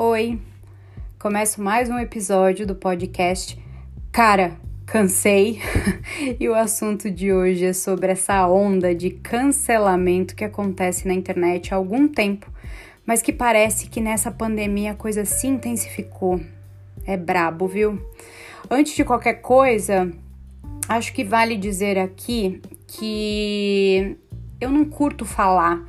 Oi! 0.00 0.38
Começo 1.18 1.60
mais 1.60 1.90
um 1.90 1.98
episódio 1.98 2.64
do 2.64 2.76
podcast 2.76 3.60
Cara, 4.12 4.56
cansei! 4.86 5.60
e 6.38 6.48
o 6.48 6.54
assunto 6.54 7.10
de 7.10 7.32
hoje 7.32 7.64
é 7.64 7.72
sobre 7.72 8.12
essa 8.12 8.46
onda 8.46 8.94
de 8.94 9.10
cancelamento 9.10 10.36
que 10.36 10.44
acontece 10.44 11.08
na 11.08 11.14
internet 11.14 11.74
há 11.74 11.76
algum 11.76 12.06
tempo, 12.06 12.48
mas 13.04 13.20
que 13.20 13.32
parece 13.32 13.88
que 13.88 14.00
nessa 14.00 14.30
pandemia 14.30 14.92
a 14.92 14.94
coisa 14.94 15.24
se 15.24 15.48
intensificou. 15.48 16.40
É 17.04 17.16
brabo, 17.16 17.66
viu? 17.66 18.00
Antes 18.70 18.94
de 18.94 19.04
qualquer 19.04 19.42
coisa, 19.42 20.12
acho 20.88 21.12
que 21.12 21.24
vale 21.24 21.56
dizer 21.56 21.98
aqui 21.98 22.62
que 22.86 24.16
eu 24.60 24.70
não 24.70 24.84
curto 24.84 25.24
falar 25.24 25.84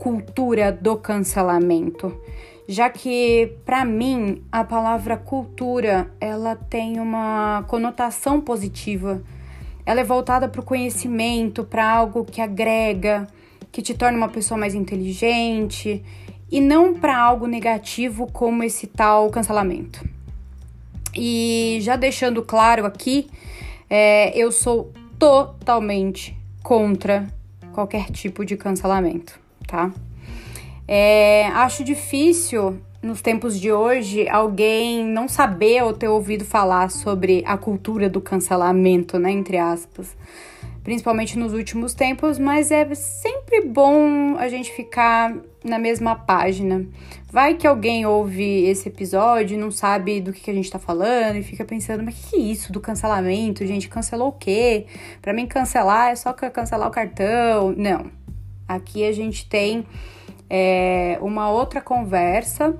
cultura 0.00 0.72
do 0.72 0.96
cancelamento 0.96 2.20
já 2.68 2.88
que 2.88 3.56
para 3.64 3.84
mim 3.84 4.42
a 4.50 4.64
palavra 4.64 5.16
cultura 5.16 6.10
ela 6.20 6.56
tem 6.56 7.00
uma 7.00 7.64
conotação 7.68 8.40
positiva. 8.40 9.22
Ela 9.84 10.00
é 10.00 10.04
voltada 10.04 10.48
para 10.48 10.60
o 10.60 10.64
conhecimento, 10.64 11.64
para 11.64 11.88
algo 11.88 12.24
que 12.24 12.40
agrega, 12.40 13.26
que 13.70 13.82
te 13.82 13.94
torna 13.94 14.16
uma 14.16 14.28
pessoa 14.28 14.58
mais 14.58 14.74
inteligente 14.74 16.04
e 16.50 16.60
não 16.60 16.94
para 16.94 17.18
algo 17.18 17.46
negativo 17.46 18.30
como 18.30 18.62
esse 18.62 18.86
tal 18.86 19.30
cancelamento. 19.30 20.04
E 21.14 21.78
já 21.80 21.96
deixando 21.96 22.42
claro 22.42 22.86
aqui, 22.86 23.28
é, 23.88 24.36
eu 24.38 24.52
sou 24.52 24.92
totalmente 25.18 26.36
contra 26.62 27.26
qualquer 27.72 28.10
tipo 28.10 28.44
de 28.44 28.56
cancelamento, 28.56 29.38
tá? 29.66 29.90
É, 30.86 31.46
acho 31.48 31.84
difícil 31.84 32.80
nos 33.02 33.20
tempos 33.20 33.58
de 33.58 33.72
hoje 33.72 34.28
alguém 34.28 35.04
não 35.04 35.28
saber 35.28 35.82
ou 35.82 35.92
ter 35.92 36.08
ouvido 36.08 36.44
falar 36.44 36.90
sobre 36.90 37.42
a 37.46 37.56
cultura 37.56 38.08
do 38.08 38.20
cancelamento, 38.20 39.18
né, 39.18 39.30
entre 39.30 39.58
aspas. 39.58 40.16
Principalmente 40.84 41.38
nos 41.38 41.52
últimos 41.52 41.94
tempos, 41.94 42.38
mas 42.38 42.70
é 42.70 42.92
sempre 42.94 43.62
bom 43.62 44.36
a 44.36 44.48
gente 44.48 44.72
ficar 44.72 45.34
na 45.64 45.78
mesma 45.78 46.16
página. 46.16 46.84
Vai 47.30 47.54
que 47.54 47.66
alguém 47.66 48.04
ouve 48.04 48.64
esse 48.64 48.88
episódio 48.88 49.54
e 49.54 49.58
não 49.58 49.70
sabe 49.70 50.20
do 50.20 50.32
que, 50.32 50.40
que 50.40 50.50
a 50.50 50.54
gente 50.54 50.70
tá 50.70 50.78
falando 50.78 51.36
e 51.36 51.42
fica 51.42 51.64
pensando, 51.64 52.02
mas 52.02 52.14
que, 52.14 52.30
que 52.30 52.36
é 52.36 52.40
isso 52.40 52.72
do 52.72 52.80
cancelamento, 52.80 53.64
gente? 53.64 53.88
Cancelou 53.88 54.28
o 54.28 54.32
quê? 54.32 54.86
Para 55.20 55.32
mim, 55.32 55.46
cancelar 55.46 56.10
é 56.10 56.16
só 56.16 56.32
cancelar 56.32 56.88
o 56.88 56.90
cartão. 56.90 57.72
Não. 57.76 58.10
Aqui 58.68 59.04
a 59.04 59.12
gente 59.12 59.48
tem 59.48 59.86
é, 60.54 61.16
uma 61.22 61.50
outra 61.50 61.80
conversa 61.80 62.76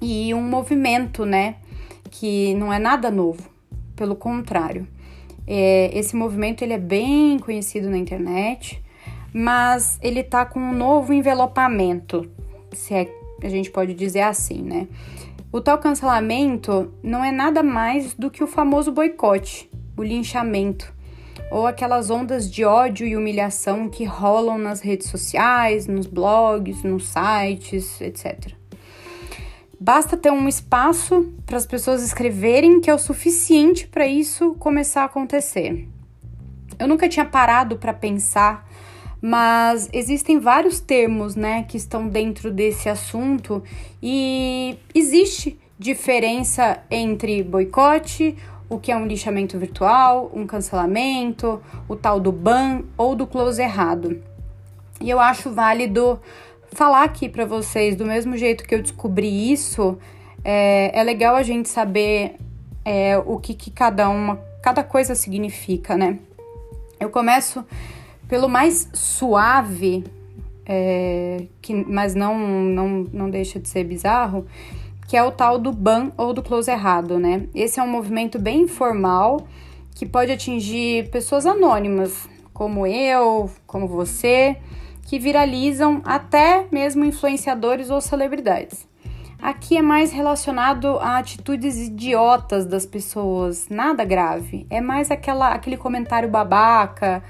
e 0.00 0.32
um 0.32 0.40
movimento, 0.40 1.26
né? 1.26 1.56
Que 2.10 2.54
não 2.54 2.72
é 2.72 2.78
nada 2.78 3.10
novo, 3.10 3.50
pelo 3.94 4.16
contrário. 4.16 4.88
É, 5.46 5.90
esse 5.92 6.16
movimento 6.16 6.62
ele 6.62 6.72
é 6.72 6.78
bem 6.78 7.38
conhecido 7.38 7.90
na 7.90 7.98
internet, 7.98 8.82
mas 9.30 9.98
ele 10.02 10.22
tá 10.22 10.46
com 10.46 10.58
um 10.58 10.72
novo 10.72 11.12
envelopamento, 11.12 12.30
se 12.72 12.94
é, 12.94 13.14
a 13.42 13.48
gente 13.50 13.70
pode 13.70 13.92
dizer 13.92 14.22
assim, 14.22 14.62
né? 14.62 14.88
O 15.52 15.60
tal 15.60 15.76
cancelamento 15.76 16.90
não 17.02 17.22
é 17.22 17.30
nada 17.30 17.62
mais 17.62 18.14
do 18.14 18.30
que 18.30 18.42
o 18.42 18.46
famoso 18.46 18.90
boicote, 18.90 19.70
o 19.98 20.02
linchamento, 20.02 20.92
ou 21.50 21.66
aquelas 21.66 22.10
ondas 22.10 22.50
de 22.50 22.64
ódio 22.64 23.06
e 23.06 23.16
humilhação 23.16 23.88
que 23.88 24.04
rolam 24.04 24.58
nas 24.58 24.80
redes 24.80 25.08
sociais, 25.08 25.86
nos 25.86 26.06
blogs, 26.06 26.82
nos 26.82 27.08
sites, 27.08 28.00
etc. 28.00 28.52
Basta 29.78 30.16
ter 30.16 30.30
um 30.30 30.48
espaço 30.48 31.32
para 31.44 31.56
as 31.56 31.66
pessoas 31.66 32.02
escreverem 32.02 32.80
que 32.80 32.90
é 32.90 32.94
o 32.94 32.98
suficiente 32.98 33.86
para 33.86 34.06
isso 34.06 34.54
começar 34.54 35.02
a 35.02 35.06
acontecer. 35.06 35.86
Eu 36.78 36.88
nunca 36.88 37.08
tinha 37.08 37.24
parado 37.24 37.76
para 37.76 37.92
pensar, 37.92 38.68
mas 39.20 39.88
existem 39.92 40.38
vários 40.38 40.80
termos, 40.80 41.36
né, 41.36 41.62
que 41.62 41.76
estão 41.76 42.08
dentro 42.08 42.50
desse 42.50 42.88
assunto 42.88 43.62
e 44.02 44.78
existe 44.94 45.58
diferença 45.78 46.82
entre 46.90 47.42
boicote, 47.42 48.36
o 48.68 48.78
que 48.78 48.90
é 48.90 48.96
um 48.96 49.06
lixamento 49.06 49.58
virtual, 49.58 50.30
um 50.34 50.46
cancelamento, 50.46 51.60
o 51.88 51.94
tal 51.94 52.18
do 52.18 52.32
ban 52.32 52.82
ou 52.96 53.14
do 53.14 53.26
close 53.26 53.62
errado. 53.62 54.20
E 55.00 55.08
eu 55.08 55.20
acho 55.20 55.52
válido 55.52 56.20
falar 56.72 57.04
aqui 57.04 57.28
para 57.28 57.44
vocês, 57.44 57.96
do 57.96 58.04
mesmo 58.04 58.36
jeito 58.36 58.64
que 58.64 58.74
eu 58.74 58.82
descobri 58.82 59.52
isso, 59.52 59.98
é, 60.44 60.98
é 60.98 61.02
legal 61.02 61.36
a 61.36 61.42
gente 61.42 61.68
saber 61.68 62.36
é, 62.84 63.18
o 63.18 63.38
que, 63.38 63.54
que 63.54 63.70
cada 63.70 64.08
uma, 64.08 64.36
cada 64.62 64.82
coisa 64.82 65.14
significa, 65.14 65.96
né? 65.96 66.18
Eu 66.98 67.10
começo 67.10 67.64
pelo 68.28 68.48
mais 68.48 68.88
suave, 68.92 70.04
é, 70.64 71.44
que, 71.60 71.74
mas 71.74 72.14
não, 72.14 72.38
não, 72.38 72.88
não 73.12 73.30
deixa 73.30 73.60
de 73.60 73.68
ser 73.68 73.84
bizarro, 73.84 74.46
que 75.06 75.16
é 75.16 75.22
o 75.22 75.30
tal 75.30 75.58
do 75.58 75.72
ban 75.72 76.10
ou 76.16 76.32
do 76.32 76.42
close 76.42 76.70
errado, 76.70 77.18
né? 77.18 77.46
Esse 77.54 77.78
é 77.78 77.82
um 77.82 77.88
movimento 77.88 78.38
bem 78.38 78.62
informal 78.62 79.46
que 79.94 80.04
pode 80.04 80.32
atingir 80.32 81.08
pessoas 81.10 81.46
anônimas, 81.46 82.28
como 82.52 82.86
eu, 82.86 83.50
como 83.66 83.86
você, 83.86 84.56
que 85.06 85.18
viralizam 85.18 86.02
até 86.04 86.66
mesmo 86.70 87.04
influenciadores 87.04 87.90
ou 87.90 88.00
celebridades. 88.00 88.86
Aqui 89.40 89.76
é 89.76 89.82
mais 89.82 90.12
relacionado 90.12 90.98
a 90.98 91.18
atitudes 91.18 91.76
idiotas 91.76 92.64
das 92.66 92.86
pessoas, 92.86 93.68
nada 93.68 94.04
grave. 94.04 94.66
É 94.70 94.80
mais 94.80 95.10
aquela, 95.10 95.52
aquele 95.52 95.76
comentário 95.76 96.28
babaca, 96.28 97.22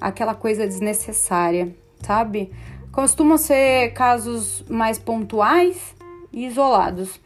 aquela 0.00 0.34
coisa 0.34 0.66
desnecessária, 0.66 1.74
sabe? 2.00 2.52
Costumam 2.92 3.38
ser 3.38 3.92
casos 3.92 4.62
mais 4.68 4.98
pontuais 4.98 5.96
e 6.32 6.46
isolados. 6.46 7.18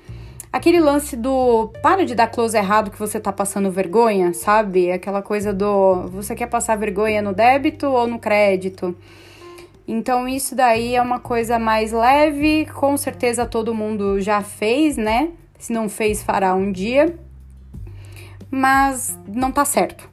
Aquele 0.51 0.81
lance 0.81 1.15
do 1.15 1.69
para 1.83 2.07
de 2.07 2.15
dar 2.15 2.29
close 2.29 2.57
errado 2.57 2.91
que 2.91 2.99
você 2.99 3.21
tá 3.21 3.31
passando 3.31 3.71
vergonha, 3.71 4.33
sabe? 4.33 4.91
Aquela 4.91 5.21
coisa 5.21 5.53
do 5.53 6.09
você 6.09 6.35
quer 6.35 6.47
passar 6.47 6.77
vergonha 6.77 7.21
no 7.21 7.35
débito 7.35 7.87
ou 7.87 8.07
no 8.07 8.19
crédito. 8.19 8.97
Então 9.87 10.27
isso 10.27 10.55
daí 10.55 10.95
é 10.95 11.03
uma 11.03 11.21
coisa 11.21 11.59
mais 11.59 11.93
leve, 11.93 12.67
com 12.75 12.97
certeza 12.97 13.45
todo 13.45 13.75
mundo 13.75 14.21
já 14.21 14.43
fez, 14.43 14.97
né? 14.97 15.31
Se 15.59 15.73
não 15.73 15.89
fez, 15.89 16.23
fará 16.23 16.55
um 16.55 16.73
dia. 16.73 17.15
Mas 18.51 19.19
não 19.27 19.53
tá 19.53 19.67
certo, 19.67 20.09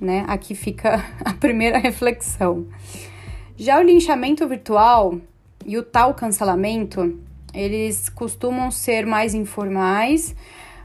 né? 0.00 0.24
Aqui 0.28 0.54
fica 0.54 1.04
a 1.22 1.34
primeira 1.34 1.78
reflexão. 1.78 2.66
Já 3.54 3.78
o 3.78 3.82
linchamento 3.82 4.48
virtual 4.48 5.18
e 5.66 5.76
o 5.76 5.82
tal 5.82 6.14
cancelamento 6.14 7.18
eles 7.54 8.08
costumam 8.08 8.70
ser 8.70 9.06
mais 9.06 9.34
informais, 9.34 10.34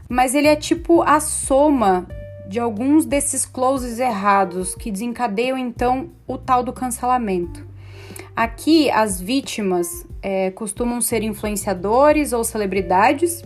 mas 0.08 0.34
ele 0.34 0.48
é 0.48 0.56
tipo 0.56 1.02
a 1.02 1.20
soma 1.20 2.06
de 2.46 2.60
alguns 2.60 3.06
desses 3.06 3.46
closes 3.46 3.98
errados 3.98 4.74
que 4.74 4.90
desencadeiam 4.90 5.56
então 5.56 6.10
o 6.26 6.36
tal 6.36 6.62
do 6.62 6.72
cancelamento. 6.72 7.66
Aqui, 8.36 8.90
as 8.90 9.20
vítimas 9.20 10.06
é, 10.20 10.50
costumam 10.50 11.00
ser 11.00 11.22
influenciadores 11.22 12.32
ou 12.32 12.42
celebridades 12.42 13.44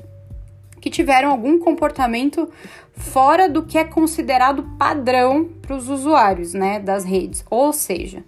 que 0.81 0.91
tiveram 0.91 1.31
algum 1.31 1.59
comportamento 1.59 2.49
fora 2.93 3.49
do 3.49 3.65
que 3.65 3.77
é 3.79 3.85
considerado 3.85 4.63
padrão 4.79 5.49
para 5.63 5.77
os 5.77 5.89
usuários 5.89 6.55
né, 6.55 6.81
das 6.81 7.05
redes, 7.05 7.45
ou 7.51 7.73
seja, 7.73 8.25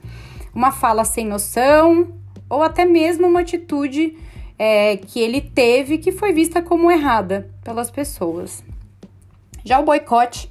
uma 0.54 0.70
fala 0.70 1.04
sem 1.04 1.26
noção 1.26 2.08
ou 2.48 2.62
até 2.62 2.84
mesmo 2.84 3.26
uma 3.26 3.40
atitude 3.40 4.16
é, 4.62 4.98
que 4.98 5.18
ele 5.18 5.40
teve 5.40 5.96
que 5.96 6.12
foi 6.12 6.34
vista 6.34 6.60
como 6.60 6.90
errada 6.90 7.48
pelas 7.64 7.90
pessoas. 7.90 8.62
Já 9.64 9.80
o 9.80 9.84
boicote 9.84 10.50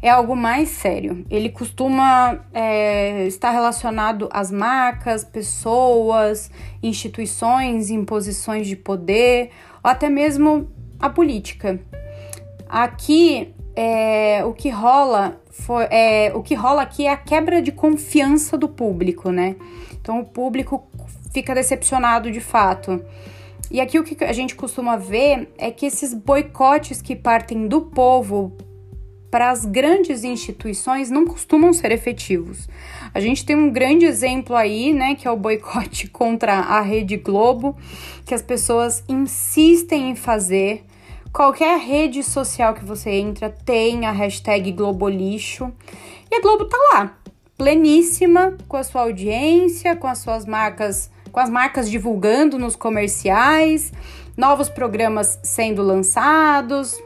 é 0.00 0.08
algo 0.08 0.36
mais 0.36 0.68
sério. 0.68 1.26
Ele 1.28 1.48
costuma 1.48 2.44
é, 2.54 3.26
estar 3.26 3.50
relacionado 3.50 4.28
às 4.32 4.52
marcas, 4.52 5.24
pessoas, 5.24 6.48
instituições 6.80 7.90
em 7.90 8.04
posições 8.04 8.68
de 8.68 8.76
poder 8.76 9.50
ou 9.82 9.90
até 9.90 10.08
mesmo 10.08 10.70
a 11.00 11.10
política. 11.10 11.80
Aqui 12.68 13.52
é, 13.74 14.44
o 14.44 14.52
que 14.52 14.70
rola 14.70 15.40
foi, 15.50 15.88
é, 15.90 16.30
o 16.36 16.40
que 16.40 16.54
rola 16.54 16.82
aqui 16.82 17.04
é 17.04 17.10
a 17.10 17.16
quebra 17.16 17.60
de 17.60 17.72
confiança 17.72 18.56
do 18.56 18.68
público, 18.68 19.32
né? 19.32 19.56
Então 20.00 20.20
o 20.20 20.24
público 20.24 20.88
fica 21.32 21.52
decepcionado 21.52 22.30
de 22.30 22.40
fato. 22.40 23.04
E 23.70 23.80
aqui 23.80 23.98
o 23.98 24.04
que 24.04 24.24
a 24.24 24.32
gente 24.32 24.56
costuma 24.56 24.96
ver 24.96 25.52
é 25.56 25.70
que 25.70 25.86
esses 25.86 26.12
boicotes 26.12 27.00
que 27.00 27.14
partem 27.14 27.68
do 27.68 27.82
povo 27.82 28.56
para 29.30 29.50
as 29.50 29.64
grandes 29.64 30.24
instituições 30.24 31.08
não 31.08 31.24
costumam 31.24 31.72
ser 31.72 31.92
efetivos. 31.92 32.68
A 33.14 33.20
gente 33.20 33.46
tem 33.46 33.54
um 33.54 33.70
grande 33.70 34.04
exemplo 34.04 34.56
aí, 34.56 34.92
né, 34.92 35.14
que 35.14 35.26
é 35.26 35.30
o 35.30 35.36
boicote 35.36 36.08
contra 36.10 36.54
a 36.54 36.80
Rede 36.80 37.16
Globo, 37.16 37.76
que 38.26 38.34
as 38.34 38.42
pessoas 38.42 39.04
insistem 39.08 40.10
em 40.10 40.16
fazer. 40.16 40.84
Qualquer 41.32 41.78
rede 41.78 42.24
social 42.24 42.74
que 42.74 42.84
você 42.84 43.10
entra 43.10 43.48
tem 43.48 44.04
a 44.04 44.10
hashtag 44.10 44.72
Globolixo. 44.72 45.72
E 46.28 46.34
a 46.34 46.40
Globo 46.40 46.64
tá 46.64 46.76
lá, 46.92 47.16
pleníssima, 47.56 48.56
com 48.66 48.76
a 48.76 48.82
sua 48.82 49.02
audiência, 49.02 49.94
com 49.94 50.08
as 50.08 50.18
suas 50.18 50.44
marcas, 50.44 51.08
com 51.30 51.40
as 51.40 51.50
marcas 51.50 51.90
divulgando 51.90 52.58
nos 52.58 52.76
comerciais, 52.76 53.92
novos 54.36 54.68
programas 54.68 55.38
sendo 55.42 55.82
lançados, 55.82 57.00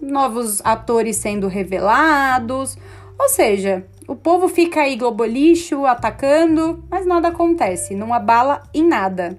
novos 0.00 0.60
atores 0.64 1.16
sendo 1.16 1.48
revelados. 1.48 2.76
Ou 3.18 3.28
seja, 3.28 3.86
o 4.06 4.14
povo 4.14 4.48
fica 4.48 4.80
aí 4.80 4.96
globolixo, 4.96 5.84
atacando, 5.84 6.82
mas 6.90 7.04
nada 7.04 7.28
acontece, 7.28 7.94
não 7.94 8.14
abala 8.14 8.62
em 8.72 8.86
nada. 8.86 9.38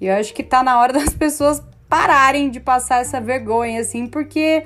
E 0.00 0.06
eu 0.06 0.14
acho 0.14 0.32
que 0.32 0.42
tá 0.42 0.62
na 0.62 0.80
hora 0.80 0.92
das 0.94 1.14
pessoas 1.14 1.62
pararem 1.88 2.50
de 2.50 2.60
passar 2.60 3.00
essa 3.00 3.20
vergonha, 3.20 3.80
assim, 3.80 4.06
porque, 4.06 4.64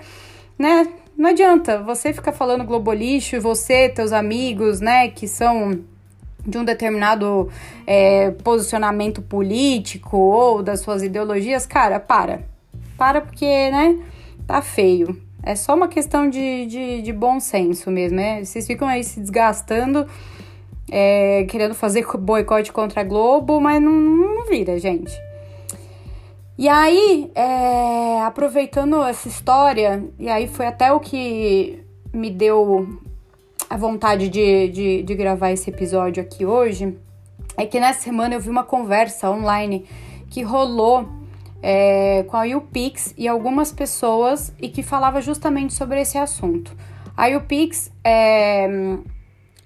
né, 0.59 0.87
não 1.17 1.31
adianta 1.31 1.83
você 1.83 2.13
ficar 2.13 2.33
falando 2.33 2.65
globolixo 2.65 3.41
você, 3.41 3.89
teus 3.89 4.13
amigos, 4.13 4.81
né, 4.81 5.09
que 5.09 5.29
são 5.29 5.85
de 6.47 6.59
um 6.59 6.65
determinado 6.65 7.49
é, 7.87 8.31
posicionamento 8.31 9.23
político 9.23 10.17
ou 10.17 10.63
das 10.63 10.81
suas 10.81 11.03
ideologias, 11.03 11.67
cara, 11.67 12.01
para. 12.01 12.43
Para 12.97 13.21
porque, 13.21 13.47
né, 13.47 13.99
tá 14.47 14.61
feio. 14.63 15.21
É 15.43 15.55
só 15.55 15.75
uma 15.75 15.89
questão 15.89 16.29
de, 16.29 16.67
de, 16.67 17.03
de 17.03 17.13
bom 17.13 17.41
senso 17.41 17.91
mesmo, 17.91 18.17
né? 18.17 18.45
Vocês 18.45 18.67
ficam 18.67 18.87
aí 18.87 19.03
se 19.03 19.21
desgastando, 19.21 20.07
é, 20.91 21.45
querendo 21.49 21.75
fazer 21.75 22.07
boicote 22.19 22.73
contra 22.73 23.01
a 23.01 23.05
Globo, 23.05 23.61
mas 23.61 23.81
não, 23.81 23.93
não 23.93 24.47
vira, 24.47 24.79
gente. 24.79 25.19
E 26.59 26.69
aí, 26.69 27.31
é, 27.35 28.21
aproveitando 28.21 29.03
essa 29.03 29.29
história, 29.29 30.05
e 30.19 30.29
aí 30.29 30.47
foi 30.47 30.67
até 30.67 30.93
o 30.93 31.01
que 31.01 31.83
me 32.13 32.29
deu 32.29 33.01
a 33.69 33.77
vontade 33.77 34.29
de, 34.29 34.69
de, 34.69 35.03
de 35.03 35.15
gravar 35.15 35.51
esse 35.51 35.71
episódio 35.71 36.23
aqui 36.23 36.47
hoje, 36.47 36.97
é 37.57 37.67
que 37.67 37.79
nessa 37.79 38.01
semana 38.01 38.35
eu 38.35 38.41
vi 38.41 38.49
uma 38.49 38.65
conversa 38.65 39.31
online 39.31 39.85
que 40.31 40.43
rolou 40.43 41.09
é, 41.63 42.25
com 42.29 42.37
a 42.37 42.45
UPix 42.45 43.15
e 43.19 43.29
algumas 43.29 43.73
pessoas 43.73 44.53
e 44.61 44.69
que 44.69 44.83
falava 44.83 45.21
justamente 45.21 45.75
sobre 45.75 46.01
esse 46.01 46.17
assunto. 46.17 46.75
A 47.17 47.29
UPix 47.29 47.93
é, 48.03 48.67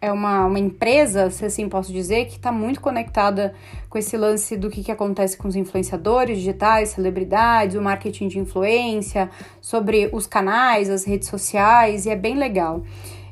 é 0.00 0.12
uma, 0.12 0.46
uma 0.46 0.58
empresa, 0.58 1.30
se 1.30 1.44
assim 1.44 1.68
posso 1.68 1.92
dizer, 1.92 2.26
que 2.26 2.36
está 2.36 2.50
muito 2.50 2.80
conectada 2.80 3.54
com 3.88 3.96
esse 3.96 4.16
lance 4.16 4.56
do 4.56 4.68
que, 4.68 4.82
que 4.82 4.90
acontece 4.90 5.36
com 5.36 5.46
os 5.46 5.56
influenciadores 5.56 6.38
digitais, 6.38 6.90
celebridades, 6.90 7.76
o 7.76 7.82
marketing 7.82 8.28
de 8.28 8.38
influência, 8.38 9.30
sobre 9.60 10.10
os 10.12 10.26
canais, 10.26 10.90
as 10.90 11.04
redes 11.04 11.28
sociais, 11.28 12.06
e 12.06 12.10
é 12.10 12.16
bem 12.16 12.34
legal. 12.34 12.82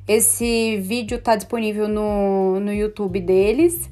Esse 0.07 0.77
vídeo 0.79 1.19
está 1.19 1.37
disponível 1.37 1.87
no, 1.89 2.59
no 2.61 2.73
YouTube 2.73 3.21
deles 3.21 3.91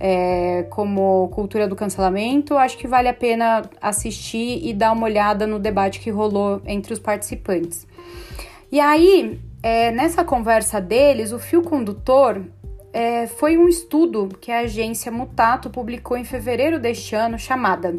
é, 0.00 0.64
como 0.70 1.28
cultura 1.28 1.66
do 1.66 1.74
cancelamento, 1.74 2.56
acho 2.56 2.78
que 2.78 2.86
vale 2.86 3.08
a 3.08 3.14
pena 3.14 3.62
assistir 3.80 4.64
e 4.64 4.72
dar 4.72 4.92
uma 4.92 5.04
olhada 5.04 5.46
no 5.46 5.58
debate 5.58 6.00
que 6.00 6.10
rolou 6.10 6.62
entre 6.64 6.92
os 6.92 6.98
participantes. 6.98 7.86
E 8.70 8.78
aí, 8.78 9.40
é, 9.62 9.90
nessa 9.90 10.24
conversa 10.24 10.80
deles, 10.80 11.32
o 11.32 11.38
fio 11.38 11.62
condutor 11.62 12.44
é, 12.92 13.26
foi 13.26 13.56
um 13.58 13.68
estudo 13.68 14.28
que 14.40 14.52
a 14.52 14.60
agência 14.60 15.10
Mutato 15.10 15.68
publicou 15.68 16.16
em 16.16 16.24
fevereiro 16.24 16.78
deste 16.78 17.14
ano, 17.14 17.38
chamada 17.38 17.96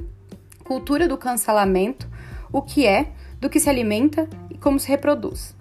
Cultura 0.64 1.08
do 1.08 1.18
Cancelamento: 1.18 2.08
O 2.52 2.62
que 2.62 2.86
é, 2.86 3.08
do 3.42 3.50
que 3.50 3.60
se 3.60 3.70
alimenta 3.70 4.28
e 4.50 4.58
como 4.58 4.80
se 4.80 4.88
reproduz. 4.88 5.56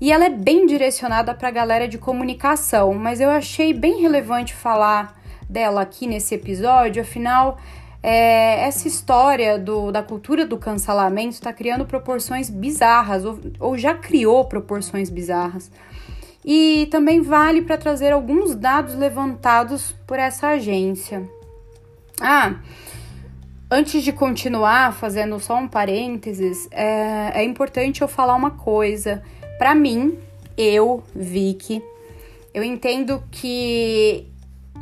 E 0.00 0.12
ela 0.12 0.26
é 0.26 0.30
bem 0.30 0.66
direcionada 0.66 1.34
para 1.34 1.48
a 1.48 1.50
galera 1.50 1.88
de 1.88 1.96
comunicação, 1.96 2.92
mas 2.94 3.20
eu 3.20 3.30
achei 3.30 3.72
bem 3.72 4.00
relevante 4.00 4.54
falar 4.54 5.18
dela 5.48 5.80
aqui 5.80 6.06
nesse 6.06 6.34
episódio, 6.34 7.02
afinal, 7.02 7.58
é, 8.02 8.60
essa 8.66 8.86
história 8.86 9.58
do, 9.58 9.90
da 9.90 10.02
cultura 10.02 10.46
do 10.46 10.58
cancelamento 10.58 11.34
está 11.34 11.52
criando 11.52 11.86
proporções 11.86 12.50
bizarras, 12.50 13.24
ou, 13.24 13.38
ou 13.58 13.78
já 13.78 13.94
criou 13.94 14.44
proporções 14.44 15.08
bizarras. 15.08 15.70
E 16.44 16.86
também 16.90 17.20
vale 17.20 17.62
para 17.62 17.76
trazer 17.76 18.12
alguns 18.12 18.54
dados 18.54 18.94
levantados 18.94 19.92
por 20.06 20.18
essa 20.18 20.50
agência. 20.50 21.28
Ah, 22.20 22.56
antes 23.68 24.04
de 24.04 24.12
continuar, 24.12 24.92
fazendo 24.92 25.40
só 25.40 25.56
um 25.56 25.66
parênteses, 25.66 26.68
é, 26.70 27.40
é 27.40 27.44
importante 27.44 28.02
eu 28.02 28.08
falar 28.08 28.36
uma 28.36 28.52
coisa. 28.52 29.22
Para 29.58 29.74
mim, 29.74 30.18
eu, 30.56 31.02
Vicky, 31.14 31.82
eu 32.52 32.62
entendo 32.62 33.22
que 33.30 34.26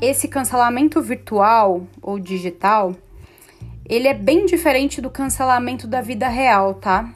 esse 0.01 0.29
cancelamento 0.29 1.01
virtual 1.01 1.87
ou 2.03 2.19
digital, 2.19 2.95
ele 3.89 4.09
é 4.09 4.15
bem 4.15 4.47
diferente 4.47 5.01
do 5.01 5.11
cancelamento 5.11 5.87
da 5.87 6.01
vida 6.01 6.29
real, 6.29 6.75
tá? 6.75 7.13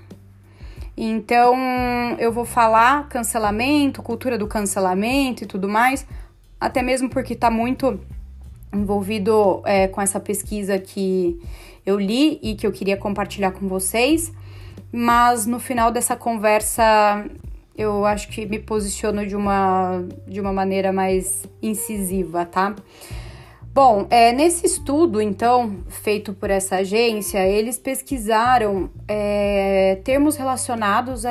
Então, 0.96 1.56
eu 2.18 2.32
vou 2.32 2.44
falar 2.44 3.08
cancelamento, 3.08 4.02
cultura 4.02 4.36
do 4.36 4.46
cancelamento 4.46 5.44
e 5.44 5.46
tudo 5.46 5.68
mais, 5.68 6.06
até 6.60 6.82
mesmo 6.82 7.08
porque 7.08 7.36
tá 7.36 7.50
muito 7.50 8.00
envolvido 8.72 9.62
é, 9.64 9.88
com 9.88 10.00
essa 10.00 10.20
pesquisa 10.20 10.78
que 10.78 11.40
eu 11.86 11.98
li 11.98 12.38
e 12.42 12.54
que 12.54 12.66
eu 12.66 12.72
queria 12.72 12.96
compartilhar 12.96 13.52
com 13.52 13.68
vocês. 13.68 14.32
Mas 14.92 15.46
no 15.46 15.60
final 15.60 15.90
dessa 15.90 16.16
conversa 16.16 17.24
eu 17.78 18.04
acho 18.04 18.28
que 18.28 18.44
me 18.44 18.58
posiciono 18.58 19.24
de 19.24 19.36
uma, 19.36 20.04
de 20.26 20.40
uma 20.40 20.52
maneira 20.52 20.92
mais 20.92 21.44
incisiva, 21.62 22.44
tá? 22.44 22.74
Bom, 23.72 24.08
é, 24.10 24.32
nesse 24.32 24.66
estudo, 24.66 25.22
então, 25.22 25.76
feito 25.86 26.32
por 26.32 26.50
essa 26.50 26.78
agência, 26.78 27.46
eles 27.46 27.78
pesquisaram 27.78 28.90
é, 29.06 30.00
termos 30.02 30.34
relacionados 30.34 31.24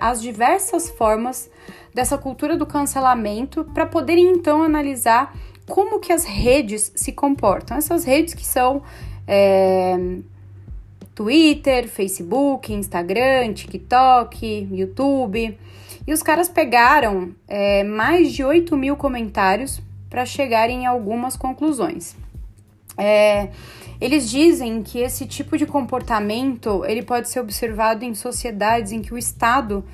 às 0.00 0.20
diversas 0.20 0.90
formas 0.90 1.48
dessa 1.94 2.18
cultura 2.18 2.56
do 2.56 2.66
cancelamento 2.66 3.64
para 3.72 3.86
poderem, 3.86 4.32
então, 4.32 4.60
analisar 4.60 5.32
como 5.68 6.00
que 6.00 6.12
as 6.12 6.24
redes 6.24 6.90
se 6.96 7.12
comportam. 7.12 7.76
Essas 7.76 8.04
redes 8.04 8.34
que 8.34 8.44
são 8.44 8.82
é, 9.28 9.96
Twitter, 11.14 11.86
Facebook, 11.86 12.72
Instagram, 12.72 13.52
TikTok, 13.52 14.68
YouTube 14.72 15.56
e 16.06 16.12
os 16.12 16.22
caras 16.22 16.48
pegaram 16.48 17.34
é, 17.46 17.84
mais 17.84 18.32
de 18.32 18.44
8 18.44 18.76
mil 18.76 18.96
comentários 18.96 19.80
para 20.10 20.26
chegarem 20.26 20.82
em 20.82 20.86
algumas 20.86 21.36
conclusões. 21.36 22.16
É, 22.98 23.48
eles 24.00 24.28
dizem 24.28 24.82
que 24.82 24.98
esse 24.98 25.26
tipo 25.26 25.56
de 25.56 25.64
comportamento 25.64 26.84
ele 26.84 27.02
pode 27.02 27.28
ser 27.28 27.40
observado 27.40 28.04
em 28.04 28.14
sociedades 28.14 28.92
em 28.92 29.00
que 29.00 29.14
o 29.14 29.18
Estado 29.18 29.84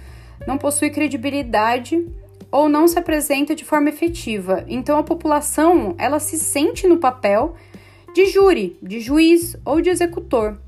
não 0.46 0.58
possui 0.58 0.90
credibilidade 0.90 2.06
ou 2.50 2.68
não 2.68 2.88
se 2.88 2.98
apresenta 2.98 3.54
de 3.54 3.64
forma 3.64 3.90
efetiva. 3.90 4.64
Então 4.66 4.98
a 4.98 5.02
população 5.02 5.94
ela 5.98 6.18
se 6.18 6.38
sente 6.38 6.88
no 6.88 6.96
papel 6.96 7.54
de 8.14 8.26
júri, 8.26 8.76
de 8.82 9.00
juiz 9.00 9.56
ou 9.64 9.80
de 9.80 9.90
executor 9.90 10.58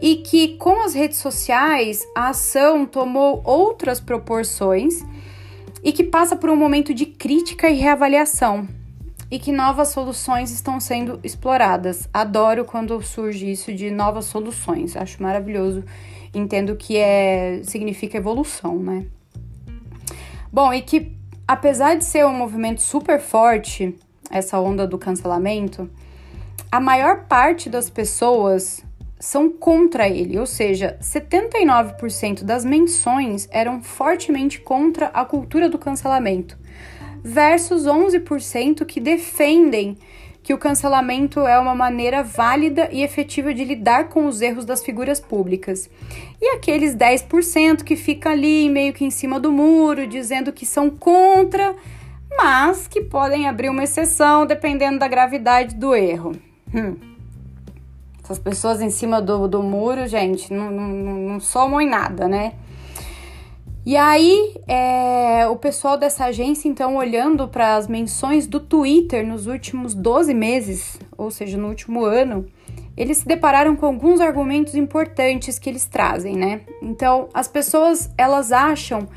e 0.00 0.16
que 0.16 0.56
com 0.56 0.82
as 0.82 0.94
redes 0.94 1.18
sociais 1.18 2.06
a 2.14 2.28
ação 2.28 2.86
tomou 2.86 3.42
outras 3.44 4.00
proporções 4.00 5.04
e 5.82 5.92
que 5.92 6.04
passa 6.04 6.36
por 6.36 6.50
um 6.50 6.56
momento 6.56 6.94
de 6.94 7.06
crítica 7.06 7.68
e 7.68 7.74
reavaliação 7.74 8.68
e 9.30 9.38
que 9.38 9.52
novas 9.52 9.88
soluções 9.88 10.50
estão 10.50 10.80
sendo 10.80 11.20
exploradas. 11.22 12.08
Adoro 12.12 12.64
quando 12.64 13.00
surge 13.02 13.50
isso 13.50 13.72
de 13.72 13.90
novas 13.90 14.24
soluções, 14.24 14.96
acho 14.96 15.22
maravilhoso. 15.22 15.84
Entendo 16.34 16.76
que 16.76 16.96
é 16.96 17.60
significa 17.64 18.18
evolução, 18.18 18.78
né? 18.78 19.06
Bom, 20.52 20.72
e 20.72 20.80
que 20.80 21.12
apesar 21.46 21.94
de 21.94 22.04
ser 22.04 22.26
um 22.26 22.32
movimento 22.32 22.82
super 22.82 23.20
forte, 23.20 23.94
essa 24.30 24.58
onda 24.60 24.86
do 24.86 24.98
cancelamento, 24.98 25.90
a 26.70 26.80
maior 26.80 27.24
parte 27.24 27.70
das 27.70 27.88
pessoas 27.88 28.82
são 29.20 29.50
contra 29.50 30.08
ele, 30.08 30.38
ou 30.38 30.46
seja, 30.46 30.96
79% 31.00 32.44
das 32.44 32.64
menções 32.64 33.48
eram 33.50 33.82
fortemente 33.82 34.60
contra 34.60 35.06
a 35.06 35.24
cultura 35.24 35.68
do 35.68 35.78
cancelamento, 35.78 36.56
versus 37.22 37.84
11% 37.84 38.84
que 38.84 39.00
defendem 39.00 39.96
que 40.42 40.54
o 40.54 40.58
cancelamento 40.58 41.40
é 41.40 41.58
uma 41.58 41.74
maneira 41.74 42.22
válida 42.22 42.88
e 42.90 43.02
efetiva 43.02 43.52
de 43.52 43.64
lidar 43.64 44.08
com 44.08 44.26
os 44.26 44.40
erros 44.40 44.64
das 44.64 44.82
figuras 44.82 45.20
públicas. 45.20 45.90
E 46.40 46.54
aqueles 46.54 46.94
10% 46.94 47.82
que 47.82 47.96
fica 47.96 48.30
ali 48.30 48.70
meio 48.70 48.94
que 48.94 49.04
em 49.04 49.10
cima 49.10 49.38
do 49.38 49.52
muro, 49.52 50.06
dizendo 50.06 50.52
que 50.52 50.64
são 50.64 50.88
contra, 50.88 51.74
mas 52.34 52.86
que 52.86 53.02
podem 53.02 53.46
abrir 53.46 53.68
uma 53.68 53.84
exceção 53.84 54.46
dependendo 54.46 54.98
da 54.98 55.08
gravidade 55.08 55.74
do 55.74 55.94
erro. 55.94 56.32
Hum. 56.74 57.07
Essas 58.28 58.38
pessoas 58.38 58.82
em 58.82 58.90
cima 58.90 59.22
do, 59.22 59.48
do 59.48 59.62
muro, 59.62 60.06
gente, 60.06 60.52
não, 60.52 60.70
não, 60.70 60.88
não 60.90 61.40
somam 61.40 61.80
em 61.80 61.88
nada, 61.88 62.28
né? 62.28 62.52
E 63.86 63.96
aí, 63.96 64.54
é, 64.68 65.48
o 65.48 65.56
pessoal 65.56 65.96
dessa 65.96 66.26
agência, 66.26 66.68
então, 66.68 66.96
olhando 66.96 67.48
para 67.48 67.76
as 67.76 67.88
menções 67.88 68.46
do 68.46 68.60
Twitter 68.60 69.26
nos 69.26 69.46
últimos 69.46 69.94
12 69.94 70.34
meses, 70.34 71.00
ou 71.16 71.30
seja, 71.30 71.56
no 71.56 71.68
último 71.68 72.04
ano, 72.04 72.44
eles 72.98 73.16
se 73.16 73.26
depararam 73.26 73.74
com 73.74 73.86
alguns 73.86 74.20
argumentos 74.20 74.74
importantes 74.74 75.58
que 75.58 75.70
eles 75.70 75.86
trazem, 75.86 76.36
né? 76.36 76.60
Então, 76.82 77.30
as 77.32 77.48
pessoas, 77.48 78.10
elas 78.18 78.52
acham 78.52 79.08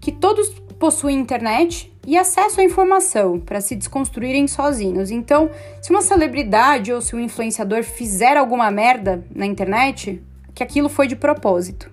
que 0.00 0.10
todos 0.10 0.48
possuem 0.78 1.18
internet 1.18 1.92
e 2.06 2.16
acesso 2.16 2.60
à 2.60 2.64
informação 2.64 3.40
para 3.40 3.60
se 3.60 3.74
desconstruírem 3.74 4.46
sozinhos. 4.46 5.10
Então, 5.10 5.50
se 5.80 5.90
uma 5.90 6.02
celebridade 6.02 6.92
ou 6.92 7.00
se 7.00 7.16
um 7.16 7.20
influenciador 7.20 7.82
fizer 7.82 8.36
alguma 8.36 8.70
merda 8.70 9.24
na 9.34 9.46
internet, 9.46 10.22
que 10.54 10.62
aquilo 10.62 10.88
foi 10.88 11.06
de 11.06 11.16
propósito. 11.16 11.90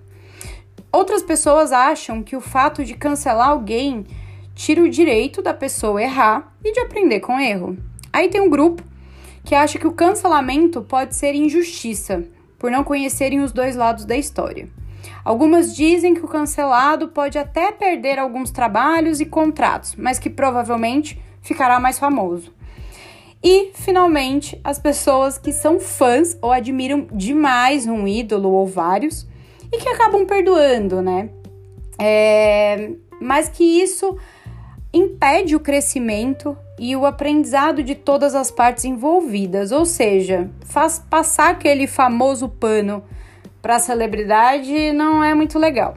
Outras 0.92 1.22
pessoas 1.22 1.72
acham 1.72 2.22
que 2.22 2.36
o 2.36 2.40
fato 2.40 2.84
de 2.84 2.94
cancelar 2.94 3.48
alguém 3.48 4.04
tira 4.54 4.82
o 4.82 4.88
direito 4.88 5.40
da 5.40 5.54
pessoa 5.54 6.02
errar 6.02 6.54
e 6.62 6.72
de 6.72 6.80
aprender 6.80 7.20
com 7.20 7.40
erro. 7.40 7.76
Aí 8.12 8.28
tem 8.28 8.40
um 8.40 8.50
grupo 8.50 8.82
que 9.44 9.54
acha 9.54 9.78
que 9.78 9.86
o 9.86 9.92
cancelamento 9.92 10.82
pode 10.82 11.16
ser 11.16 11.34
injustiça, 11.34 12.24
por 12.58 12.70
não 12.70 12.84
conhecerem 12.84 13.40
os 13.40 13.50
dois 13.50 13.74
lados 13.74 14.04
da 14.04 14.16
história. 14.16 14.68
Algumas 15.24 15.74
dizem 15.74 16.14
que 16.14 16.24
o 16.24 16.28
cancelado 16.28 17.08
pode 17.08 17.38
até 17.38 17.70
perder 17.70 18.18
alguns 18.18 18.50
trabalhos 18.50 19.20
e 19.20 19.26
contratos, 19.26 19.94
mas 19.96 20.18
que 20.18 20.28
provavelmente 20.28 21.20
ficará 21.40 21.78
mais 21.78 21.98
famoso. 21.98 22.52
E, 23.42 23.70
finalmente, 23.74 24.60
as 24.62 24.78
pessoas 24.78 25.36
que 25.36 25.52
são 25.52 25.80
fãs 25.80 26.38
ou 26.40 26.52
admiram 26.52 27.08
demais 27.12 27.86
um 27.86 28.06
ídolo 28.06 28.50
ou 28.50 28.66
vários 28.66 29.26
e 29.72 29.78
que 29.78 29.88
acabam 29.88 30.24
perdoando, 30.24 31.02
né? 31.02 31.28
É, 31.98 32.92
mas 33.20 33.48
que 33.48 33.64
isso 33.64 34.16
impede 34.92 35.56
o 35.56 35.60
crescimento 35.60 36.56
e 36.78 36.94
o 36.94 37.06
aprendizado 37.06 37.82
de 37.82 37.94
todas 37.94 38.34
as 38.34 38.50
partes 38.50 38.84
envolvidas, 38.84 39.72
ou 39.72 39.84
seja, 39.84 40.50
faz 40.64 40.98
passar 40.98 41.50
aquele 41.50 41.86
famoso 41.86 42.48
pano 42.48 43.02
para 43.62 43.76
a 43.76 43.78
celebridade 43.78 44.92
não 44.92 45.22
é 45.22 45.32
muito 45.32 45.58
legal. 45.58 45.96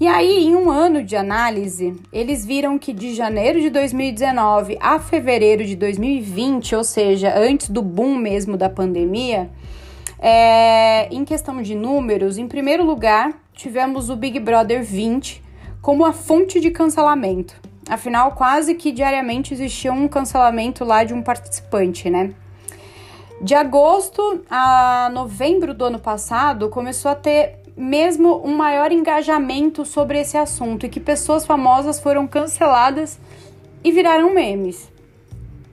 E 0.00 0.06
aí, 0.06 0.44
em 0.44 0.54
um 0.54 0.70
ano 0.70 1.02
de 1.02 1.16
análise, 1.16 1.94
eles 2.12 2.46
viram 2.46 2.78
que 2.78 2.92
de 2.92 3.14
janeiro 3.14 3.60
de 3.60 3.68
2019 3.68 4.78
a 4.80 4.98
fevereiro 4.98 5.64
de 5.64 5.76
2020, 5.76 6.76
ou 6.76 6.84
seja, 6.84 7.36
antes 7.36 7.68
do 7.68 7.82
boom 7.82 8.16
mesmo 8.16 8.56
da 8.56 8.70
pandemia, 8.70 9.50
é, 10.20 11.12
em 11.12 11.24
questão 11.24 11.60
de 11.60 11.74
números, 11.74 12.38
em 12.38 12.46
primeiro 12.46 12.84
lugar, 12.84 13.32
tivemos 13.52 14.08
o 14.08 14.16
Big 14.16 14.38
Brother 14.38 14.84
20 14.84 15.42
como 15.82 16.04
a 16.04 16.12
fonte 16.12 16.60
de 16.60 16.70
cancelamento. 16.70 17.60
Afinal, 17.90 18.32
quase 18.32 18.76
que 18.76 18.92
diariamente 18.92 19.52
existia 19.52 19.92
um 19.92 20.06
cancelamento 20.06 20.84
lá 20.84 21.02
de 21.02 21.12
um 21.12 21.22
participante, 21.22 22.08
né? 22.08 22.34
De 23.40 23.54
agosto 23.54 24.42
a 24.50 25.08
novembro 25.12 25.72
do 25.72 25.84
ano 25.84 25.98
passado, 26.00 26.68
começou 26.68 27.08
a 27.08 27.14
ter 27.14 27.60
mesmo 27.76 28.44
um 28.44 28.56
maior 28.56 28.90
engajamento 28.90 29.84
sobre 29.84 30.18
esse 30.18 30.36
assunto 30.36 30.84
e 30.84 30.88
que 30.88 30.98
pessoas 30.98 31.46
famosas 31.46 32.00
foram 32.00 32.26
canceladas 32.26 33.16
e 33.84 33.92
viraram 33.92 34.34
memes. 34.34 34.90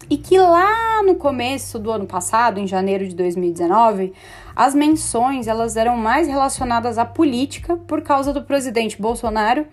E 0.08 0.16
que 0.16 0.38
lá 0.38 1.02
no 1.02 1.16
começo 1.16 1.80
do 1.80 1.92
ano 1.92 2.06
passado, 2.06 2.60
em 2.60 2.68
janeiro 2.68 3.08
de 3.08 3.16
2019, 3.16 4.14
as 4.56 4.76
menções 4.76 5.48
elas 5.48 5.76
eram 5.76 5.98
mais 5.98 6.28
relacionadas 6.28 7.00
à 7.00 7.06
política 7.06 7.76
por 7.76 8.04
causa 8.04 8.32
do 8.32 8.44
presidente 8.44 9.02
Bolsonaro 9.02 9.66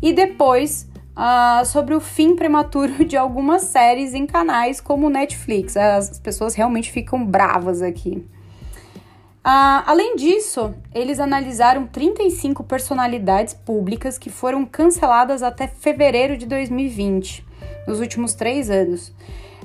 e 0.00 0.14
depois 0.14 0.88
uh, 1.16 1.64
sobre 1.64 1.94
o 1.94 2.00
fim 2.00 2.36
prematuro 2.36 3.04
de 3.04 3.16
algumas 3.16 3.62
séries 3.62 4.14
em 4.14 4.26
canais 4.26 4.80
como 4.80 5.08
Netflix. 5.08 5.76
As 5.76 6.18
pessoas 6.18 6.54
realmente 6.54 6.92
ficam 6.92 7.24
bravas 7.24 7.80
aqui. 7.80 8.24
Uh, 9.46 9.82
além 9.86 10.16
disso, 10.16 10.74
eles 10.92 11.20
analisaram 11.20 11.86
35 11.86 12.64
personalidades 12.64 13.54
públicas 13.54 14.18
que 14.18 14.28
foram 14.28 14.66
canceladas 14.66 15.40
até 15.42 15.68
fevereiro 15.68 16.36
de 16.36 16.46
2020, 16.46 17.46
nos 17.86 18.00
últimos 18.00 18.34
três 18.34 18.68
anos. 18.68 19.14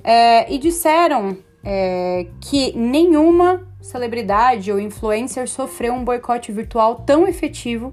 É, 0.03 0.51
e 0.51 0.59
disseram 0.59 1.37
é, 1.63 2.27
que 2.39 2.77
nenhuma 2.77 3.67
celebridade 3.81 4.71
ou 4.71 4.79
influencer 4.79 5.47
sofreu 5.47 5.93
um 5.93 6.03
boicote 6.03 6.51
virtual 6.51 6.97
tão 6.97 7.27
efetivo 7.27 7.91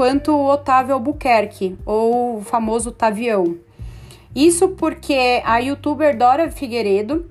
quanto 0.00 0.32
o 0.32 0.50
Otávio 0.50 0.94
Albuquerque, 0.94 1.76
ou 1.84 2.38
o 2.38 2.40
famoso 2.40 2.90
Tavião. 2.90 3.58
Isso 4.34 4.68
porque 4.68 5.42
a 5.44 5.58
youtuber 5.58 6.16
Dora 6.16 6.50
Figueiredo, 6.50 7.30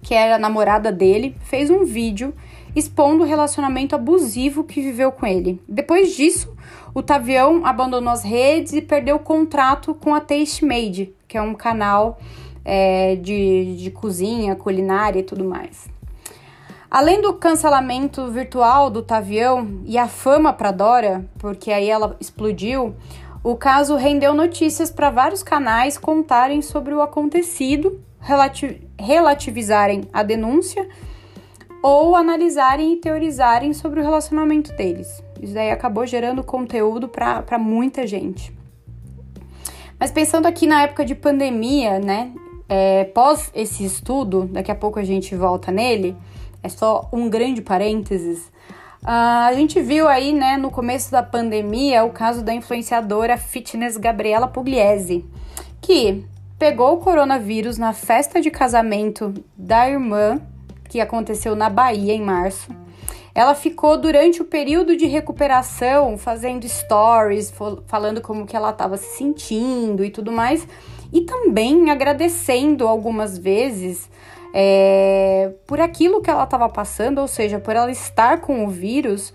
que 0.00 0.14
era 0.14 0.36
a 0.36 0.38
namorada 0.38 0.92
dele, 0.92 1.34
fez 1.40 1.68
um 1.68 1.84
vídeo 1.84 2.32
expondo 2.76 3.24
o 3.24 3.26
relacionamento 3.26 3.96
abusivo 3.96 4.62
que 4.62 4.80
viveu 4.80 5.10
com 5.10 5.26
ele. 5.26 5.60
Depois 5.68 6.14
disso, 6.14 6.56
o 6.94 7.02
Tavião 7.02 7.66
abandonou 7.66 8.12
as 8.12 8.22
redes 8.22 8.72
e 8.72 8.80
perdeu 8.80 9.16
o 9.16 9.18
contrato 9.18 9.92
com 9.92 10.14
a 10.14 10.20
Taste 10.20 10.64
Made, 10.64 11.12
que 11.26 11.36
é 11.36 11.42
um 11.42 11.54
canal 11.54 12.20
é, 12.64 13.16
de, 13.16 13.74
de 13.74 13.90
cozinha, 13.90 14.54
culinária 14.54 15.18
e 15.18 15.24
tudo 15.24 15.44
mais. 15.44 15.90
Além 16.90 17.22
do 17.22 17.32
cancelamento 17.34 18.26
virtual 18.32 18.90
do 18.90 19.00
Tavião 19.00 19.80
e 19.86 19.96
a 19.96 20.08
fama 20.08 20.52
para 20.52 20.72
Dora, 20.72 21.24
porque 21.38 21.70
aí 21.70 21.88
ela 21.88 22.16
explodiu, 22.18 22.96
o 23.44 23.54
caso 23.54 23.94
rendeu 23.94 24.34
notícias 24.34 24.90
para 24.90 25.08
vários 25.08 25.40
canais 25.40 25.96
contarem 25.96 26.60
sobre 26.60 26.92
o 26.92 27.00
acontecido, 27.00 28.00
relativizarem 28.98 30.02
a 30.12 30.24
denúncia 30.24 30.88
ou 31.80 32.16
analisarem 32.16 32.94
e 32.94 32.96
teorizarem 32.96 33.72
sobre 33.72 34.00
o 34.00 34.02
relacionamento 34.02 34.72
deles. 34.74 35.22
Isso 35.40 35.54
daí 35.54 35.70
acabou 35.70 36.04
gerando 36.04 36.42
conteúdo 36.42 37.08
para 37.08 37.56
muita 37.56 38.04
gente. 38.04 38.52
Mas 39.96 40.10
pensando 40.10 40.46
aqui 40.46 40.66
na 40.66 40.82
época 40.82 41.04
de 41.04 41.14
pandemia, 41.14 42.00
né? 42.00 42.32
É, 42.68 43.04
pós 43.04 43.50
esse 43.54 43.84
estudo, 43.84 44.48
daqui 44.52 44.72
a 44.72 44.74
pouco 44.74 44.98
a 44.98 45.04
gente 45.04 45.34
volta 45.36 45.70
nele, 45.72 46.16
é 46.62 46.68
só 46.68 47.08
um 47.12 47.28
grande 47.28 47.62
parênteses. 47.62 48.50
Uh, 49.02 49.46
a 49.46 49.52
gente 49.54 49.80
viu 49.80 50.06
aí, 50.06 50.32
né, 50.32 50.56
no 50.56 50.70
começo 50.70 51.10
da 51.10 51.22
pandemia, 51.22 52.04
o 52.04 52.10
caso 52.10 52.42
da 52.42 52.52
influenciadora 52.52 53.36
fitness 53.36 53.96
Gabriela 53.96 54.46
Pugliese, 54.46 55.24
que 55.80 56.24
pegou 56.58 56.94
o 56.94 56.98
coronavírus 56.98 57.78
na 57.78 57.92
festa 57.92 58.40
de 58.40 58.50
casamento 58.50 59.32
da 59.56 59.88
irmã, 59.88 60.40
que 60.88 61.00
aconteceu 61.00 61.56
na 61.56 61.70
Bahia 61.70 62.12
em 62.12 62.20
março. 62.20 62.70
Ela 63.34 63.54
ficou 63.54 63.96
durante 63.96 64.42
o 64.42 64.44
período 64.44 64.96
de 64.96 65.06
recuperação 65.06 66.18
fazendo 66.18 66.68
stories, 66.68 67.52
falando 67.86 68.20
como 68.20 68.44
que 68.44 68.56
ela 68.56 68.70
estava 68.70 68.96
se 68.96 69.16
sentindo 69.16 70.04
e 70.04 70.10
tudo 70.10 70.32
mais 70.32 70.66
e 71.12 71.22
também 71.22 71.90
agradecendo 71.90 72.86
algumas 72.86 73.36
vezes 73.36 74.08
é, 74.52 75.52
por 75.66 75.80
aquilo 75.80 76.20
que 76.20 76.30
ela 76.30 76.44
estava 76.44 76.68
passando, 76.68 77.20
ou 77.20 77.28
seja, 77.28 77.58
por 77.58 77.74
ela 77.74 77.90
estar 77.90 78.40
com 78.40 78.64
o 78.64 78.68
vírus 78.68 79.32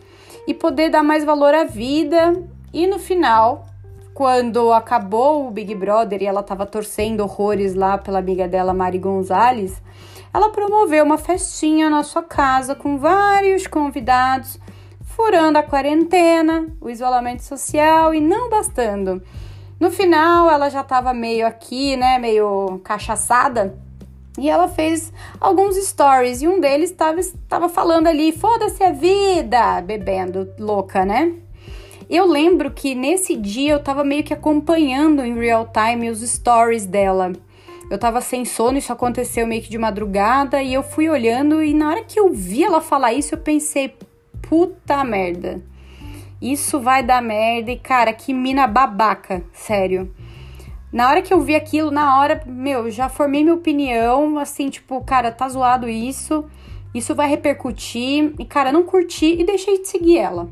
e 0.47 0.53
poder 0.53 0.89
dar 0.89 1.03
mais 1.03 1.23
valor 1.23 1.53
à 1.53 1.63
vida. 1.63 2.33
E 2.73 2.85
no 2.87 2.99
final, 2.99 3.65
quando 4.13 4.71
acabou 4.71 5.47
o 5.47 5.51
Big 5.51 5.73
Brother 5.75 6.21
e 6.21 6.25
ela 6.25 6.41
estava 6.41 6.65
torcendo 6.65 7.21
horrores 7.21 7.73
lá 7.73 7.97
pela 7.97 8.19
amiga 8.19 8.47
dela, 8.47 8.73
Mari 8.73 8.97
Gonzalez, 8.97 9.81
ela 10.33 10.49
promoveu 10.49 11.03
uma 11.03 11.17
festinha 11.17 11.89
na 11.89 12.03
sua 12.03 12.23
casa 12.23 12.75
com 12.75 12.97
vários 12.97 13.67
convidados, 13.67 14.59
furando 15.01 15.57
a 15.57 15.63
quarentena, 15.63 16.67
o 16.81 16.89
isolamento 16.89 17.43
social 17.43 18.13
e 18.13 18.19
não 18.19 18.49
bastando. 18.49 19.21
No 19.79 19.91
final, 19.91 20.49
ela 20.49 20.69
já 20.69 20.83
tava 20.83 21.13
meio 21.13 21.45
aqui, 21.45 21.95
né, 21.95 22.17
meio 22.17 22.79
cachaçada. 22.83 23.77
E 24.37 24.49
ela 24.49 24.67
fez 24.67 25.13
alguns 25.39 25.77
stories 25.77 26.41
e 26.41 26.47
um 26.47 26.59
deles 26.59 26.91
estava 26.91 27.21
tava 27.47 27.69
falando 27.69 28.07
ali: 28.07 28.31
foda-se 28.31 28.83
a 28.83 28.91
vida, 28.91 29.81
bebendo, 29.81 30.49
louca, 30.59 31.05
né? 31.05 31.33
Eu 32.09 32.27
lembro 32.27 32.71
que 32.71 32.93
nesse 32.93 33.35
dia 33.35 33.73
eu 33.73 33.79
tava 33.79 34.03
meio 34.03 34.23
que 34.23 34.33
acompanhando 34.33 35.23
em 35.23 35.33
real 35.39 35.67
time 35.71 36.09
os 36.09 36.21
stories 36.21 36.85
dela. 36.85 37.31
Eu 37.89 37.97
tava 37.97 38.19
sem 38.19 38.45
sono, 38.45 38.77
isso 38.77 38.91
aconteceu 38.91 39.45
meio 39.45 39.61
que 39.61 39.69
de 39.69 39.77
madrugada, 39.77 40.61
e 40.61 40.73
eu 40.73 40.83
fui 40.83 41.07
olhando, 41.07 41.63
e 41.63 41.73
na 41.73 41.89
hora 41.89 42.03
que 42.03 42.19
eu 42.19 42.31
vi 42.31 42.63
ela 42.63 42.81
falar 42.81 43.13
isso, 43.13 43.35
eu 43.35 43.39
pensei, 43.39 43.95
puta 44.41 45.03
merda. 45.03 45.61
Isso 46.41 46.79
vai 46.79 47.03
dar 47.03 47.21
merda, 47.21 47.71
e 47.71 47.77
cara, 47.77 48.11
que 48.11 48.33
mina 48.33 48.67
babaca, 48.67 49.43
sério. 49.53 50.11
Na 50.95 51.09
hora 51.09 51.21
que 51.21 51.33
eu 51.33 51.41
vi 51.41 51.57
aquilo, 51.57 51.91
na 51.91 52.21
hora, 52.21 52.41
meu, 52.45 52.89
já 52.89 53.09
formei 53.09 53.43
minha 53.43 53.53
opinião, 53.53 54.39
assim, 54.39 54.69
tipo, 54.69 55.01
cara, 55.01 55.29
tá 55.29 55.49
zoado 55.49 55.89
isso, 55.89 56.45
isso 56.93 57.13
vai 57.13 57.27
repercutir, 57.27 58.33
e 58.39 58.45
cara, 58.45 58.71
não 58.71 58.83
curti 58.83 59.35
e 59.37 59.43
deixei 59.43 59.81
de 59.81 59.89
seguir 59.89 60.19
ela 60.19 60.47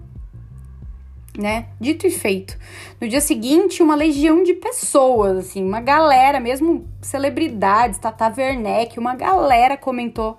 né? 1.38 1.66
Dito 1.80 2.06
e 2.06 2.12
feito. 2.12 2.58
No 3.02 3.08
dia 3.08 3.22
seguinte, 3.22 3.82
uma 3.82 3.96
legião 3.96 4.44
de 4.44 4.54
pessoas, 4.54 5.38
assim, 5.38 5.66
uma 5.66 5.82
galera, 5.82 6.40
mesmo 6.40 6.88
celebridades, 7.02 7.98
Tata 7.98 8.32
Werneck, 8.38 9.00
uma 9.00 9.16
galera 9.16 9.76
comentou 9.76 10.38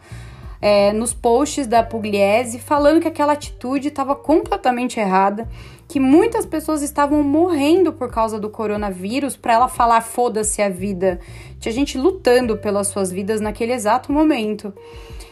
é, 0.64 0.94
nos 0.94 1.12
posts 1.12 1.66
da 1.66 1.82
Pugliese 1.82 2.58
falando 2.58 2.98
que 2.98 3.06
aquela 3.06 3.34
atitude 3.34 3.88
estava 3.88 4.16
completamente 4.16 4.98
errada, 4.98 5.46
que 5.86 6.00
muitas 6.00 6.46
pessoas 6.46 6.80
estavam 6.80 7.22
morrendo 7.22 7.92
por 7.92 8.10
causa 8.10 8.40
do 8.40 8.48
coronavírus, 8.48 9.36
para 9.36 9.52
ela 9.52 9.68
falar 9.68 10.00
foda-se 10.00 10.62
a 10.62 10.70
vida. 10.70 11.20
Tinha 11.60 11.70
gente 11.70 11.98
lutando 11.98 12.56
pelas 12.56 12.88
suas 12.88 13.12
vidas 13.12 13.42
naquele 13.42 13.74
exato 13.74 14.10
momento. 14.10 14.72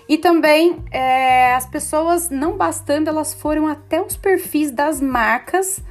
E 0.07 0.19
também 0.19 0.77
é, 0.91 1.55
as 1.55 1.65
pessoas, 1.65 2.29
não 2.29 2.59
bastando, 2.59 3.09
elas 3.09 3.33
foram 3.33 3.67
até 3.67 4.03
os 4.03 4.19
perfis 4.19 4.71
das 4.71 5.01
marcas 5.01 5.83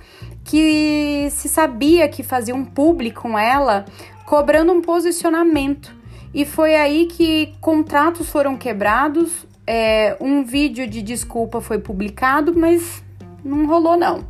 que 0.44 1.30
se 1.32 1.50
sabia 1.50 2.08
que 2.08 2.22
faziam 2.22 2.64
público 2.64 3.24
com 3.24 3.40
ela, 3.40 3.86
cobrando 4.24 4.72
um 4.72 4.84
posicionamento. 4.84 6.00
E 6.34 6.46
foi 6.46 6.76
aí 6.76 7.08
que 7.08 7.54
contratos 7.60 8.30
foram 8.30 8.56
quebrados, 8.56 9.46
é, 9.68 10.16
um 10.20 10.44
vídeo 10.44 10.88
de 10.88 11.02
desculpa 11.02 11.62
foi 11.62 11.78
publicado, 11.78 12.54
mas 12.56 13.04
não 13.44 13.68
rolou 13.68 13.98
não. 13.98 14.26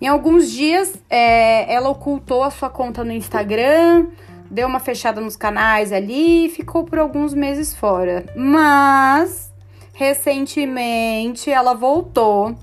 Em 0.00 0.06
alguns 0.06 0.50
dias, 0.50 0.94
é, 1.10 1.72
ela 1.72 1.88
ocultou 1.88 2.42
a 2.42 2.50
sua 2.50 2.70
conta 2.70 3.02
no 3.02 3.12
Instagram, 3.12 4.06
deu 4.50 4.66
uma 4.66 4.80
fechada 4.80 5.20
nos 5.20 5.36
canais 5.36 5.92
ali 5.92 6.46
e 6.46 6.48
ficou 6.48 6.84
por 6.84 6.98
alguns 6.98 7.34
meses 7.34 7.74
fora. 7.74 8.24
Mas 8.36 9.52
recentemente 9.92 11.50
ela 11.50 11.74
voltou 11.74 12.54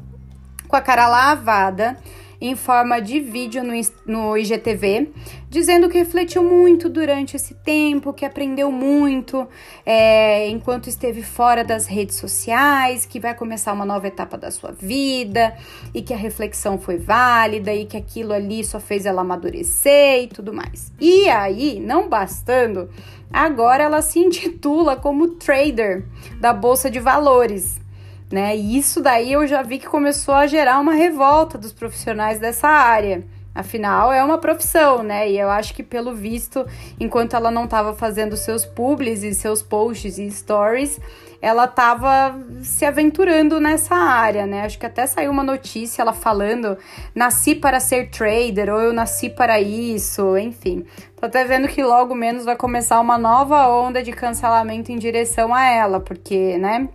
com 0.68 0.76
a 0.76 0.82
cara 0.82 1.08
lavada 1.08 1.98
em 2.48 2.56
forma 2.56 3.00
de 3.02 3.20
vídeo 3.20 3.64
no, 3.64 3.74
no 4.06 4.38
IGTV, 4.38 5.12
dizendo 5.50 5.90
que 5.90 5.98
refletiu 5.98 6.44
muito 6.44 6.90
durante 6.90 7.36
esse 7.36 7.54
tempo, 7.56 8.14
que 8.14 8.26
aprendeu 8.26 8.72
muito 8.72 9.48
é, 9.86 10.48
enquanto 10.50 10.88
esteve 10.88 11.24
fora 11.24 11.64
das 11.64 11.88
redes 11.88 12.18
sociais, 12.18 13.06
que 13.06 13.20
vai 13.20 13.34
começar 13.34 13.74
uma 13.74 13.86
nova 13.86 14.08
etapa 14.08 14.38
da 14.38 14.52
sua 14.52 14.72
vida 14.72 15.56
e 15.94 16.02
que 16.02 16.14
a 16.14 16.18
reflexão 16.18 16.78
foi 16.78 16.98
válida 16.98 17.74
e 17.74 17.86
que 17.86 17.98
aquilo 17.98 18.34
ali 18.34 18.64
só 18.64 18.80
fez 18.80 19.06
ela 19.06 19.22
amadurecer 19.22 20.24
e 20.24 20.28
tudo 20.28 20.54
mais. 20.54 20.92
E 21.00 21.28
aí, 21.30 21.80
não 21.80 22.08
bastando, 22.08 22.90
agora 23.32 23.84
ela 23.84 24.02
se 24.02 24.20
intitula 24.26 24.96
como 24.96 25.30
trader 25.30 26.06
da 26.40 26.54
bolsa 26.54 26.92
de 26.92 27.00
valores 27.00 27.85
né? 28.32 28.56
E 28.56 28.78
isso 28.78 29.02
daí 29.02 29.34
eu 29.34 29.46
já 29.48 29.62
vi 29.62 29.80
que 29.80 29.88
começou 29.88 30.34
a 30.34 30.48
gerar 30.48 30.80
uma 30.80 30.94
revolta 30.94 31.58
dos 31.58 31.72
profissionais 31.72 32.40
dessa 32.40 32.68
área. 32.68 33.24
Afinal, 33.56 34.12
é 34.12 34.22
uma 34.22 34.38
profissão, 34.38 35.02
né? 35.02 35.32
E 35.32 35.40
eu 35.40 35.50
acho 35.50 35.74
que, 35.74 35.82
pelo 35.82 36.14
visto, 36.14 36.66
enquanto 37.00 37.38
ela 37.38 37.50
não 37.50 37.64
estava 37.64 37.94
fazendo 37.94 38.36
seus 38.36 38.66
publis 38.66 39.24
e 39.24 39.34
seus 39.34 39.62
posts 39.62 40.18
e 40.18 40.30
stories, 40.30 41.00
ela 41.42 41.64
estava 41.64 42.38
se 42.62 42.84
aventurando 42.84 43.58
nessa 43.62 43.96
área, 43.96 44.46
né? 44.46 44.64
Acho 44.64 44.78
que 44.78 44.86
até 44.86 45.08
saiu 45.08 45.32
uma 45.32 45.44
notícia 45.44 46.02
ela 46.02 46.12
falando: 46.12 46.78
nasci 47.16 47.56
para 47.56 47.80
ser 47.80 48.10
trader, 48.10 48.70
ou 48.74 48.82
eu 48.82 48.92
nasci 48.92 49.30
para 49.30 49.62
isso, 49.62 50.38
enfim. 50.38 50.84
Tô 51.16 51.26
até 51.26 51.46
vendo 51.46 51.70
que 51.70 51.82
logo 51.82 52.14
menos 52.14 52.44
vai 52.44 52.58
começar 52.58 53.00
uma 53.00 53.18
nova 53.18 53.70
onda 53.70 54.04
de 54.04 54.12
cancelamento 54.12 54.92
em 54.92 54.98
direção 54.98 55.54
a 55.54 55.64
ela, 55.64 56.02
porque, 56.02 56.58
né? 56.58 56.90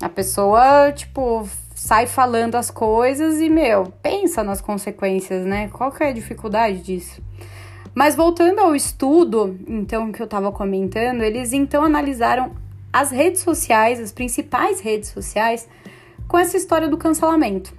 A 0.00 0.08
pessoa, 0.08 0.92
tipo, 0.92 1.48
sai 1.74 2.06
falando 2.06 2.56
as 2.56 2.70
coisas 2.70 3.40
e, 3.40 3.48
meu, 3.48 3.92
pensa 4.02 4.42
nas 4.42 4.60
consequências, 4.60 5.44
né? 5.44 5.68
Qual 5.68 5.90
que 5.90 6.02
é 6.04 6.08
a 6.08 6.12
dificuldade 6.12 6.82
disso? 6.82 7.22
Mas 7.94 8.14
voltando 8.14 8.60
ao 8.60 8.76
estudo, 8.76 9.58
então, 9.66 10.12
que 10.12 10.22
eu 10.22 10.26
tava 10.26 10.52
comentando, 10.52 11.22
eles 11.22 11.52
então 11.54 11.82
analisaram 11.82 12.54
as 12.92 13.10
redes 13.10 13.40
sociais, 13.40 13.98
as 13.98 14.12
principais 14.12 14.80
redes 14.80 15.08
sociais, 15.08 15.68
com 16.28 16.38
essa 16.38 16.56
história 16.56 16.88
do 16.88 16.98
cancelamento. 16.98 17.74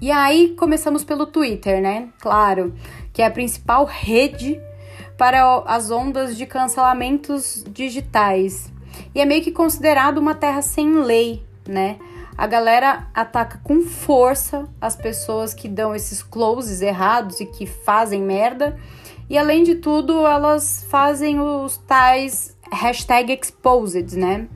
E 0.00 0.10
aí 0.10 0.54
começamos 0.56 1.04
pelo 1.04 1.26
Twitter, 1.26 1.82
né? 1.82 2.08
Claro, 2.20 2.72
que 3.12 3.20
é 3.20 3.26
a 3.26 3.30
principal 3.30 3.84
rede 3.84 4.60
para 5.18 5.62
as 5.66 5.90
ondas 5.90 6.36
de 6.36 6.46
cancelamentos 6.46 7.64
digitais. 7.68 8.72
E 9.14 9.20
é 9.20 9.24
meio 9.24 9.42
que 9.42 9.50
considerado 9.50 10.18
uma 10.18 10.34
terra 10.34 10.62
sem 10.62 10.92
lei, 10.94 11.42
né? 11.66 11.98
A 12.36 12.46
galera 12.46 13.06
ataca 13.12 13.60
com 13.62 13.82
força 13.82 14.66
as 14.80 14.96
pessoas 14.96 15.52
que 15.52 15.68
dão 15.68 15.94
esses 15.94 16.22
closes 16.22 16.80
errados 16.80 17.40
e 17.40 17.46
que 17.46 17.66
fazem 17.66 18.22
merda. 18.22 18.78
E 19.28 19.36
além 19.36 19.62
de 19.62 19.74
tudo, 19.74 20.26
elas 20.26 20.86
fazem 20.88 21.38
os 21.38 21.76
tais 21.76 22.56
hashtag 22.72 23.32
exposed, 23.32 24.16
né? 24.16 24.48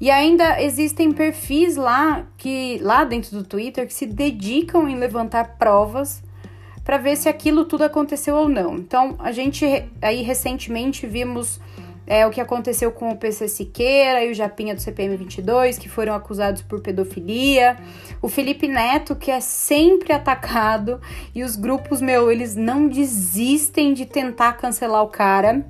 E 0.00 0.10
ainda 0.10 0.62
existem 0.62 1.10
perfis 1.10 1.74
lá 1.74 2.24
que 2.36 2.78
lá 2.82 3.02
dentro 3.02 3.32
do 3.32 3.42
Twitter 3.42 3.86
que 3.86 3.92
se 3.92 4.06
dedicam 4.06 4.88
em 4.88 4.96
levantar 4.96 5.56
provas 5.58 6.22
para 6.84 6.98
ver 6.98 7.16
se 7.16 7.28
aquilo 7.28 7.64
tudo 7.64 7.82
aconteceu 7.82 8.36
ou 8.36 8.48
não. 8.48 8.76
Então, 8.76 9.16
a 9.18 9.32
gente 9.32 9.66
aí 10.00 10.22
recentemente 10.22 11.06
vimos 11.06 11.60
é 12.08 12.26
o 12.26 12.30
que 12.30 12.40
aconteceu 12.40 12.90
com 12.90 13.10
o 13.10 13.16
PC 13.16 13.48
Siqueira 13.48 14.24
e 14.24 14.30
o 14.30 14.34
Japinha 14.34 14.74
do 14.74 14.80
CPM 14.80 15.14
22, 15.14 15.76
que 15.76 15.90
foram 15.90 16.14
acusados 16.14 16.62
por 16.62 16.80
pedofilia. 16.80 17.76
O 18.22 18.28
Felipe 18.28 18.66
Neto, 18.66 19.14
que 19.14 19.30
é 19.30 19.40
sempre 19.40 20.14
atacado. 20.14 21.02
E 21.34 21.44
os 21.44 21.54
grupos, 21.54 22.00
meu, 22.00 22.32
eles 22.32 22.56
não 22.56 22.88
desistem 22.88 23.92
de 23.92 24.06
tentar 24.06 24.54
cancelar 24.54 25.02
o 25.02 25.08
cara 25.08 25.66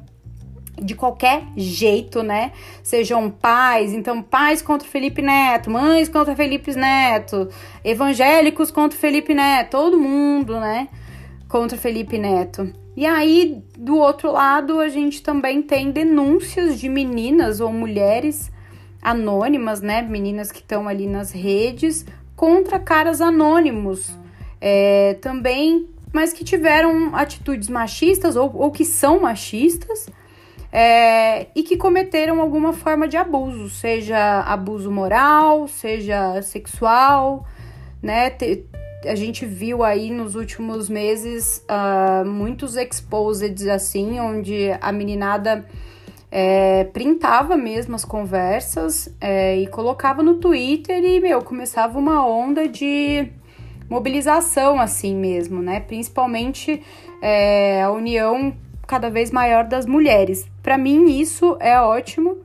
de 0.81 0.94
qualquer 0.94 1.42
jeito, 1.57 2.22
né? 2.22 2.53
Sejam 2.85 3.29
pais, 3.29 3.92
então 3.92 4.22
pais 4.22 4.62
contra 4.62 4.87
Felipe 4.87 5.20
Neto, 5.20 5.68
mães 5.68 6.09
contra 6.09 6.37
Felipe 6.37 6.72
Neto, 6.72 7.48
evangélicos 7.83 8.70
contra 8.70 8.96
Felipe 8.96 9.35
Neto, 9.35 9.70
todo 9.70 9.98
mundo, 9.98 10.61
né? 10.61 10.87
Contra 11.48 11.77
Felipe 11.77 12.16
Neto. 12.16 12.72
E 12.99 13.07
aí, 13.07 13.63
do 13.79 13.97
outro 13.97 14.33
lado, 14.33 14.81
a 14.81 14.89
gente 14.89 15.23
também 15.23 15.63
tem 15.63 15.93
denúncias 15.93 16.81
de 16.81 16.89
meninas 16.89 17.61
ou 17.61 17.73
mulheres 17.73 18.51
anônimas, 19.01 19.81
né? 19.81 20.03
Meninas 20.03 20.51
que 20.51 20.59
estão 20.59 20.89
ali 20.89 21.07
nas 21.07 21.31
redes 21.31 22.05
contra 22.35 22.81
caras 22.81 23.21
anônimos. 23.21 24.11
É, 24.61 25.17
também, 25.23 25.87
mas 26.13 26.33
que 26.33 26.43
tiveram 26.43 27.15
atitudes 27.15 27.69
machistas 27.69 28.35
ou, 28.35 28.51
ou 28.53 28.73
que 28.73 28.85
são 28.85 29.21
machistas. 29.21 30.09
É, 30.73 31.47
e 31.55 31.63
que 31.63 31.77
cometeram 31.77 32.41
alguma 32.41 32.73
forma 32.73 33.07
de 33.07 33.17
abuso, 33.17 33.71
seja 33.71 34.41
abuso 34.41 34.91
moral, 34.91 35.69
seja 35.69 36.43
sexual, 36.43 37.47
né? 38.03 38.29
A 39.05 39.15
gente 39.15 39.47
viu 39.47 39.85
aí 39.85 40.11
nos 40.11 40.35
últimos 40.35 40.89
meses 40.89 41.65
uh, 41.69 42.27
muitos 42.27 42.77
exposeds 42.77 43.67
assim, 43.67 44.19
onde 44.19 44.71
a 44.81 44.91
meninada 44.91 45.65
é, 46.31 46.85
printava 46.85 47.57
mesmo 47.57 47.95
as 47.95 48.05
conversas 48.05 49.09
é, 49.21 49.57
e 49.59 49.67
colocava 49.69 50.23
no 50.23 50.35
Twitter 50.35 51.03
e, 51.03 51.21
meu, 51.21 51.43
começava 51.43 51.99
uma 51.99 52.27
onda 52.27 52.69
de 52.69 53.31
mobilização 53.89 54.79
assim 54.79 55.15
mesmo, 55.15 55.63
né? 55.63 55.81
Principalmente 55.81 56.83
é, 57.23 57.83
a 57.83 57.91
união 57.91 58.55
cada 58.87 59.09
vez 59.09 59.31
maior 59.31 59.65
das 59.65 59.87
mulheres. 59.87 60.47
Para 60.63 60.77
mim 60.77 61.19
isso 61.19 61.57
é 61.61 61.81
ótimo, 61.81 62.39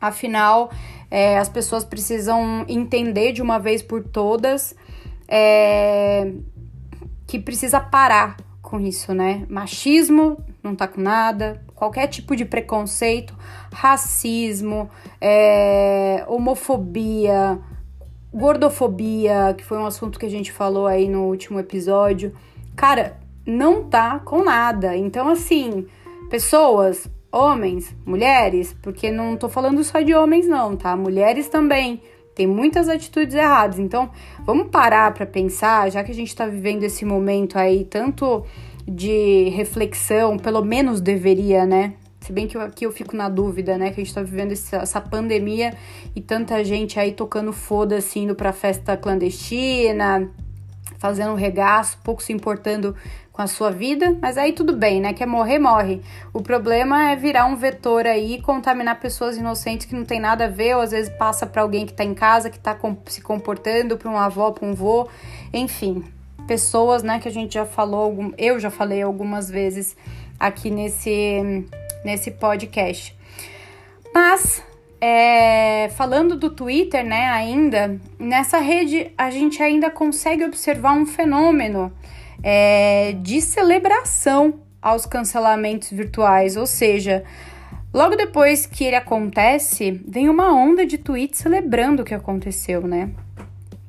afinal 0.00 0.70
é, 1.10 1.38
as 1.38 1.48
pessoas 1.48 1.84
precisam 1.84 2.64
entender 2.68 3.32
de 3.32 3.42
uma 3.42 3.58
vez 3.58 3.82
por 3.82 4.02
todas 4.04 4.74
é, 5.28 6.32
que 7.26 7.38
precisa 7.38 7.80
parar 7.80 8.36
com 8.62 8.80
isso, 8.80 9.14
né? 9.14 9.46
Machismo 9.48 10.38
não 10.62 10.74
tá 10.74 10.88
com 10.88 11.00
nada, 11.00 11.62
qualquer 11.74 12.08
tipo 12.08 12.34
de 12.34 12.44
preconceito, 12.44 13.34
racismo, 13.72 14.90
é, 15.20 16.24
homofobia, 16.26 17.58
gordofobia, 18.34 19.54
que 19.56 19.64
foi 19.64 19.78
um 19.78 19.86
assunto 19.86 20.18
que 20.18 20.26
a 20.26 20.30
gente 20.30 20.50
falou 20.50 20.86
aí 20.86 21.08
no 21.08 21.24
último 21.24 21.60
episódio. 21.60 22.34
Cara, 22.74 23.16
não 23.46 23.84
tá 23.84 24.18
com 24.18 24.42
nada. 24.42 24.96
Então, 24.96 25.28
assim, 25.28 25.86
pessoas, 26.28 27.08
homens, 27.30 27.94
mulheres, 28.04 28.76
porque 28.82 29.10
não 29.10 29.36
tô 29.36 29.48
falando 29.48 29.82
só 29.84 30.00
de 30.00 30.14
homens 30.14 30.48
não, 30.48 30.76
tá? 30.76 30.96
Mulheres 30.96 31.48
também. 31.48 32.02
Tem 32.36 32.46
muitas 32.46 32.86
atitudes 32.86 33.34
erradas. 33.34 33.78
Então, 33.78 34.10
vamos 34.44 34.68
parar 34.68 35.12
para 35.14 35.24
pensar, 35.24 35.90
já 35.90 36.04
que 36.04 36.12
a 36.12 36.14
gente 36.14 36.28
está 36.28 36.46
vivendo 36.46 36.82
esse 36.84 37.02
momento 37.02 37.58
aí 37.58 37.82
tanto 37.82 38.44
de 38.86 39.48
reflexão, 39.48 40.36
pelo 40.36 40.62
menos 40.62 41.00
deveria, 41.00 41.64
né? 41.64 41.94
Se 42.20 42.34
bem 42.34 42.46
que 42.46 42.54
eu, 42.54 42.60
aqui 42.60 42.84
eu 42.84 42.92
fico 42.92 43.16
na 43.16 43.30
dúvida, 43.30 43.78
né? 43.78 43.90
Que 43.90 44.02
a 44.02 44.04
gente 44.04 44.14
tá 44.14 44.22
vivendo 44.22 44.52
essa, 44.52 44.76
essa 44.76 45.00
pandemia 45.00 45.72
e 46.14 46.20
tanta 46.20 46.62
gente 46.62 47.00
aí 47.00 47.12
tocando 47.12 47.54
foda-se, 47.54 48.18
indo 48.18 48.34
pra 48.34 48.52
festa 48.52 48.98
clandestina, 48.98 50.30
fazendo 50.98 51.34
regaço, 51.34 51.98
pouco 52.04 52.22
se 52.22 52.34
importando 52.34 52.94
com 53.36 53.42
a 53.42 53.46
sua 53.46 53.70
vida, 53.70 54.16
mas 54.22 54.38
aí 54.38 54.52
tudo 54.52 54.74
bem, 54.74 54.98
né? 54.98 55.12
Quer 55.12 55.26
morrer, 55.26 55.58
morre. 55.58 56.00
O 56.32 56.40
problema 56.40 57.10
é 57.10 57.16
virar 57.16 57.44
um 57.44 57.54
vetor 57.54 58.06
aí 58.06 58.40
contaminar 58.40 58.98
pessoas 58.98 59.36
inocentes 59.36 59.84
que 59.84 59.94
não 59.94 60.06
tem 60.06 60.18
nada 60.18 60.46
a 60.46 60.48
ver, 60.48 60.74
ou 60.74 60.80
às 60.80 60.90
vezes 60.90 61.12
passa 61.18 61.46
para 61.46 61.60
alguém 61.60 61.84
que 61.84 61.92
tá 61.92 62.02
em 62.02 62.14
casa, 62.14 62.48
que 62.48 62.58
tá 62.58 62.74
se 63.04 63.20
comportando, 63.20 63.98
para 63.98 64.08
uma 64.08 64.24
avó, 64.24 64.52
para 64.52 64.66
um 64.66 64.72
vô, 64.72 65.06
enfim. 65.52 66.02
Pessoas, 66.46 67.02
né, 67.02 67.18
que 67.18 67.28
a 67.28 67.30
gente 67.30 67.54
já 67.54 67.66
falou, 67.66 68.32
eu 68.38 68.58
já 68.58 68.70
falei 68.70 69.02
algumas 69.02 69.50
vezes 69.50 69.94
aqui 70.40 70.70
nesse 70.70 71.66
nesse 72.02 72.30
podcast. 72.30 73.14
Mas, 74.14 74.64
é, 74.98 75.90
falando 75.90 76.36
do 76.36 76.48
Twitter, 76.48 77.04
né, 77.04 77.26
ainda, 77.26 78.00
nessa 78.18 78.58
rede 78.58 79.12
a 79.18 79.28
gente 79.28 79.62
ainda 79.62 79.90
consegue 79.90 80.42
observar 80.42 80.92
um 80.92 81.04
fenômeno 81.04 81.92
é, 82.42 83.12
de 83.12 83.40
celebração 83.40 84.60
aos 84.80 85.04
cancelamentos 85.04 85.90
virtuais, 85.90 86.56
ou 86.56 86.66
seja, 86.66 87.24
logo 87.92 88.14
depois 88.16 88.66
que 88.66 88.84
ele 88.84 88.96
acontece, 88.96 90.00
vem 90.06 90.28
uma 90.28 90.54
onda 90.54 90.86
de 90.86 90.98
tweets 90.98 91.40
celebrando 91.40 92.02
o 92.02 92.04
que 92.04 92.14
aconteceu, 92.14 92.86
né? 92.86 93.10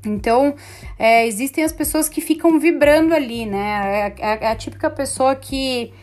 Então, 0.06 0.56
é, 0.98 1.28
existem 1.28 1.64
as 1.64 1.72
pessoas 1.72 2.08
que 2.08 2.22
ficam 2.22 2.60
vibrando 2.60 3.14
ali, 3.14 3.46
né? 3.46 4.14
É, 4.18 4.26
é, 4.26 4.44
é 4.46 4.48
a 4.48 4.56
típica 4.56 4.90
pessoa 4.90 5.36
que 5.36 5.94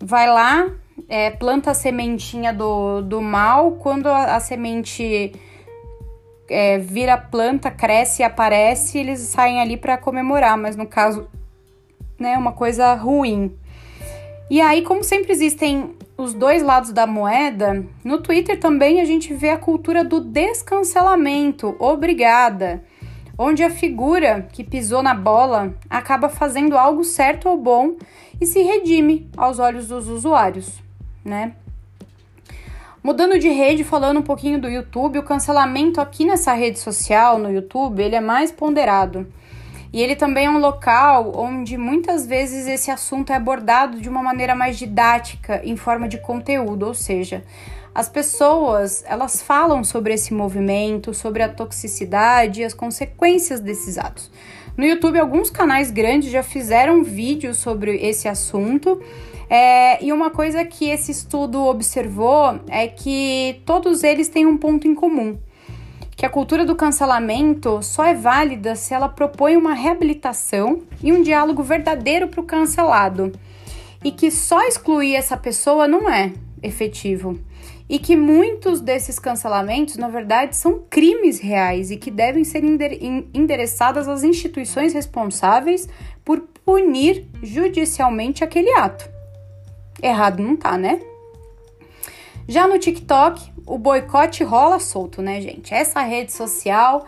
vai 0.00 0.28
lá, 0.28 0.70
é, 1.08 1.30
planta 1.30 1.72
a 1.72 1.74
sementinha 1.74 2.52
do, 2.52 3.02
do 3.02 3.20
mal, 3.20 3.72
quando 3.72 4.06
a, 4.06 4.36
a 4.36 4.40
semente 4.40 5.32
é, 6.48 6.78
vira 6.78 7.16
planta, 7.16 7.70
cresce 7.70 8.22
e 8.22 8.24
aparece, 8.24 8.98
eles 8.98 9.20
saem 9.20 9.60
ali 9.60 9.76
para 9.76 9.98
comemorar, 9.98 10.56
mas 10.56 10.76
no 10.76 10.86
caso, 10.86 11.28
né, 12.18 12.36
uma 12.36 12.52
coisa 12.52 12.94
ruim. 12.94 13.54
E 14.50 14.60
aí, 14.60 14.82
como 14.82 15.04
sempre 15.04 15.32
existem 15.32 15.94
os 16.16 16.34
dois 16.34 16.62
lados 16.62 16.92
da 16.92 17.06
moeda, 17.06 17.84
no 18.02 18.20
Twitter 18.20 18.58
também 18.58 19.00
a 19.00 19.04
gente 19.04 19.32
vê 19.34 19.50
a 19.50 19.58
cultura 19.58 20.02
do 20.02 20.20
descancelamento, 20.20 21.76
obrigada, 21.78 22.82
onde 23.38 23.62
a 23.62 23.70
figura 23.70 24.48
que 24.52 24.64
pisou 24.64 25.02
na 25.02 25.14
bola 25.14 25.74
acaba 25.88 26.28
fazendo 26.28 26.76
algo 26.76 27.04
certo 27.04 27.48
ou 27.48 27.56
bom 27.56 27.96
e 28.40 28.46
se 28.46 28.62
redime 28.62 29.30
aos 29.36 29.58
olhos 29.58 29.88
dos 29.88 30.08
usuários 30.08 30.88
né? 31.28 31.52
Mudando 33.02 33.38
de 33.38 33.48
rede, 33.48 33.84
falando 33.84 34.18
um 34.18 34.22
pouquinho 34.22 34.60
do 34.60 34.68
YouTube, 34.68 35.18
o 35.18 35.22
cancelamento 35.22 36.00
aqui 36.00 36.24
nessa 36.24 36.52
rede 36.52 36.78
social, 36.78 37.38
no 37.38 37.50
YouTube, 37.50 38.02
ele 38.02 38.16
é 38.16 38.20
mais 38.20 38.50
ponderado. 38.50 39.26
E 39.92 40.02
ele 40.02 40.14
também 40.14 40.46
é 40.46 40.50
um 40.50 40.58
local 40.58 41.32
onde 41.34 41.76
muitas 41.76 42.26
vezes 42.26 42.66
esse 42.66 42.90
assunto 42.90 43.32
é 43.32 43.36
abordado 43.36 44.00
de 44.00 44.08
uma 44.08 44.22
maneira 44.22 44.54
mais 44.54 44.78
didática, 44.78 45.60
em 45.64 45.76
forma 45.76 46.08
de 46.08 46.18
conteúdo, 46.18 46.86
ou 46.86 46.94
seja, 46.94 47.42
as 47.94 48.08
pessoas, 48.08 49.02
elas 49.06 49.42
falam 49.42 49.82
sobre 49.82 50.14
esse 50.14 50.32
movimento, 50.32 51.14
sobre 51.14 51.42
a 51.42 51.48
toxicidade 51.48 52.60
e 52.60 52.64
as 52.64 52.74
consequências 52.74 53.60
desses 53.60 53.98
atos. 53.98 54.30
No 54.76 54.84
YouTube, 54.84 55.18
alguns 55.18 55.50
canais 55.50 55.90
grandes 55.90 56.30
já 56.30 56.42
fizeram 56.42 57.02
vídeos 57.02 57.56
sobre 57.56 57.96
esse 57.96 58.28
assunto 58.28 59.02
é, 59.50 60.04
e 60.04 60.12
uma 60.12 60.30
coisa 60.30 60.64
que 60.64 60.88
esse 60.88 61.10
estudo 61.10 61.64
observou 61.64 62.60
é 62.68 62.86
que 62.86 63.62
todos 63.64 64.04
eles 64.04 64.28
têm 64.28 64.46
um 64.46 64.56
ponto 64.56 64.86
em 64.86 64.94
comum. 64.94 65.38
Que 66.18 66.26
a 66.26 66.28
cultura 66.28 66.66
do 66.66 66.74
cancelamento 66.74 67.80
só 67.80 68.04
é 68.04 68.12
válida 68.12 68.74
se 68.74 68.92
ela 68.92 69.08
propõe 69.08 69.56
uma 69.56 69.72
reabilitação 69.72 70.82
e 71.00 71.12
um 71.12 71.22
diálogo 71.22 71.62
verdadeiro 71.62 72.26
para 72.26 72.40
o 72.40 72.44
cancelado. 72.44 73.30
E 74.02 74.10
que 74.10 74.28
só 74.28 74.66
excluir 74.66 75.14
essa 75.14 75.36
pessoa 75.36 75.86
não 75.86 76.10
é 76.10 76.32
efetivo. 76.60 77.38
E 77.88 78.00
que 78.00 78.16
muitos 78.16 78.80
desses 78.80 79.16
cancelamentos, 79.20 79.96
na 79.96 80.08
verdade, 80.08 80.56
são 80.56 80.82
crimes 80.90 81.38
reais 81.38 81.92
e 81.92 81.96
que 81.96 82.10
devem 82.10 82.42
ser 82.42 82.64
endereçadas 83.32 84.08
às 84.08 84.24
instituições 84.24 84.92
responsáveis 84.92 85.88
por 86.24 86.40
punir 86.64 87.28
judicialmente 87.44 88.42
aquele 88.42 88.72
ato. 88.72 89.08
Errado 90.02 90.42
não 90.42 90.56
tá, 90.56 90.76
né? 90.76 91.00
Já 92.48 92.66
no 92.66 92.78
TikTok, 92.78 93.52
o 93.66 93.76
boicote 93.76 94.42
rola 94.42 94.78
solto, 94.78 95.20
né, 95.20 95.38
gente? 95.38 95.74
Essa 95.74 96.00
rede 96.00 96.32
social, 96.32 97.04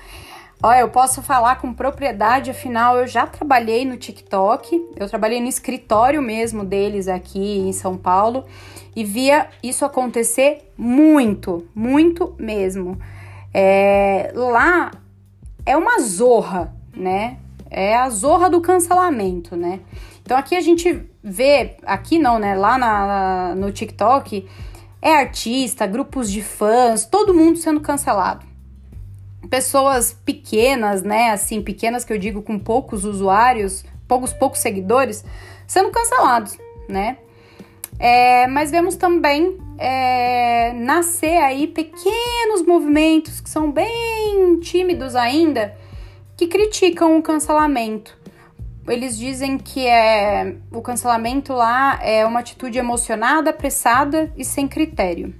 olha, 0.62 0.80
eu 0.80 0.90
posso 0.90 1.22
falar 1.22 1.56
com 1.56 1.72
propriedade, 1.72 2.50
afinal 2.50 2.98
eu 2.98 3.06
já 3.06 3.26
trabalhei 3.26 3.86
no 3.86 3.96
TikTok, 3.96 4.88
eu 4.96 5.08
trabalhei 5.08 5.40
no 5.40 5.48
escritório 5.48 6.20
mesmo 6.20 6.62
deles 6.62 7.08
aqui 7.08 7.58
em 7.58 7.72
São 7.72 7.96
Paulo 7.96 8.44
e 8.94 9.02
via 9.02 9.48
isso 9.62 9.82
acontecer 9.82 10.70
muito, 10.76 11.66
muito 11.74 12.34
mesmo. 12.38 13.00
É, 13.54 14.32
lá 14.34 14.90
é 15.64 15.74
uma 15.74 16.00
zorra, 16.00 16.76
né? 16.94 17.38
É 17.70 17.96
a 17.96 18.10
zorra 18.10 18.50
do 18.50 18.60
cancelamento, 18.60 19.56
né? 19.56 19.80
Então 20.22 20.36
aqui 20.36 20.54
a 20.54 20.60
gente 20.60 21.02
vê, 21.24 21.76
aqui 21.86 22.18
não, 22.18 22.38
né? 22.38 22.54
Lá 22.54 22.76
na, 22.76 23.54
no 23.54 23.72
TikTok, 23.72 24.46
é 25.02 25.14
artista, 25.14 25.86
grupos 25.86 26.30
de 26.30 26.42
fãs, 26.42 27.06
todo 27.06 27.34
mundo 27.34 27.58
sendo 27.58 27.80
cancelado. 27.80 28.46
Pessoas 29.48 30.12
pequenas, 30.24 31.02
né? 31.02 31.30
Assim, 31.30 31.62
pequenas 31.62 32.04
que 32.04 32.12
eu 32.12 32.18
digo 32.18 32.42
com 32.42 32.58
poucos 32.58 33.04
usuários, 33.04 33.84
poucos, 34.06 34.32
poucos 34.32 34.60
seguidores, 34.60 35.24
sendo 35.66 35.90
cancelados, 35.90 36.58
né? 36.88 37.16
É, 37.98 38.46
mas 38.46 38.70
vemos 38.70 38.96
também 38.96 39.58
é, 39.78 40.72
nascer 40.74 41.38
aí 41.38 41.66
pequenos 41.66 42.62
movimentos 42.66 43.40
que 43.40 43.50
são 43.50 43.70
bem 43.70 44.58
tímidos 44.60 45.16
ainda, 45.16 45.74
que 46.36 46.46
criticam 46.46 47.18
o 47.18 47.22
cancelamento 47.22 48.19
eles 48.88 49.16
dizem 49.16 49.58
que 49.58 49.86
é 49.86 50.56
o 50.72 50.80
cancelamento 50.80 51.52
lá 51.52 51.98
é 52.02 52.24
uma 52.24 52.40
atitude 52.40 52.78
emocionada, 52.78 53.50
apressada 53.50 54.32
e 54.36 54.44
sem 54.44 54.66
critério. 54.66 55.34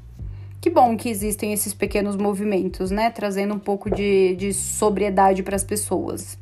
Que 0.61 0.69
bom 0.69 0.97
que 0.97 1.09
existem 1.09 1.53
esses 1.53 1.73
pequenos 1.73 2.17
movimentos, 2.17 2.91
né? 2.91 3.11
Trazendo 3.11 3.55
um 3.55 3.59
pouco 3.59 3.91
de, 3.91 4.37
de 4.37 4.53
sobriedade 4.53 5.43
para 5.43 5.57
as 5.57 5.65
pessoas. 5.65 6.39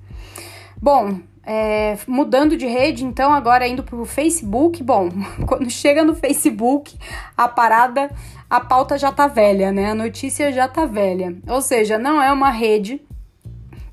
Bom, 0.81 1.21
é, 1.45 1.97
mudando 2.07 2.57
de 2.57 2.67
rede, 2.67 3.05
então, 3.05 3.33
agora 3.33 3.67
indo 3.67 3.83
para 3.83 3.97
o 3.97 4.05
Facebook. 4.05 4.83
Bom, 4.83 5.09
quando 5.47 5.71
chega 5.71 6.05
no 6.05 6.17
Facebook, 6.17 6.99
a 7.37 7.49
parada, 7.49 8.11
a 8.51 8.61
pauta 8.61 8.99
já 8.99 9.13
tá 9.13 9.29
velha, 9.29 9.71
né? 9.71 9.93
A 9.93 9.95
notícia 9.95 10.53
já 10.53 10.67
tá 10.67 10.85
velha. 10.85 11.37
Ou 11.47 11.63
seja, 11.63 11.97
não 11.97 12.21
é 12.21 12.33
uma 12.33 12.51
rede 12.51 13.01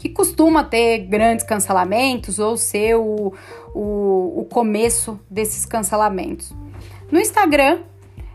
que 0.06 0.10
costuma 0.10 0.64
ter 0.64 1.00
grandes 1.00 1.44
cancelamentos 1.44 2.38
ou 2.38 2.56
ser 2.58 2.96
o, 2.96 3.34
o, 3.74 4.42
o 4.42 4.48
começo 4.52 5.20
desses 5.28 5.66
cancelamentos. 5.66 6.54
No 7.12 7.20
Instagram, 7.20 7.80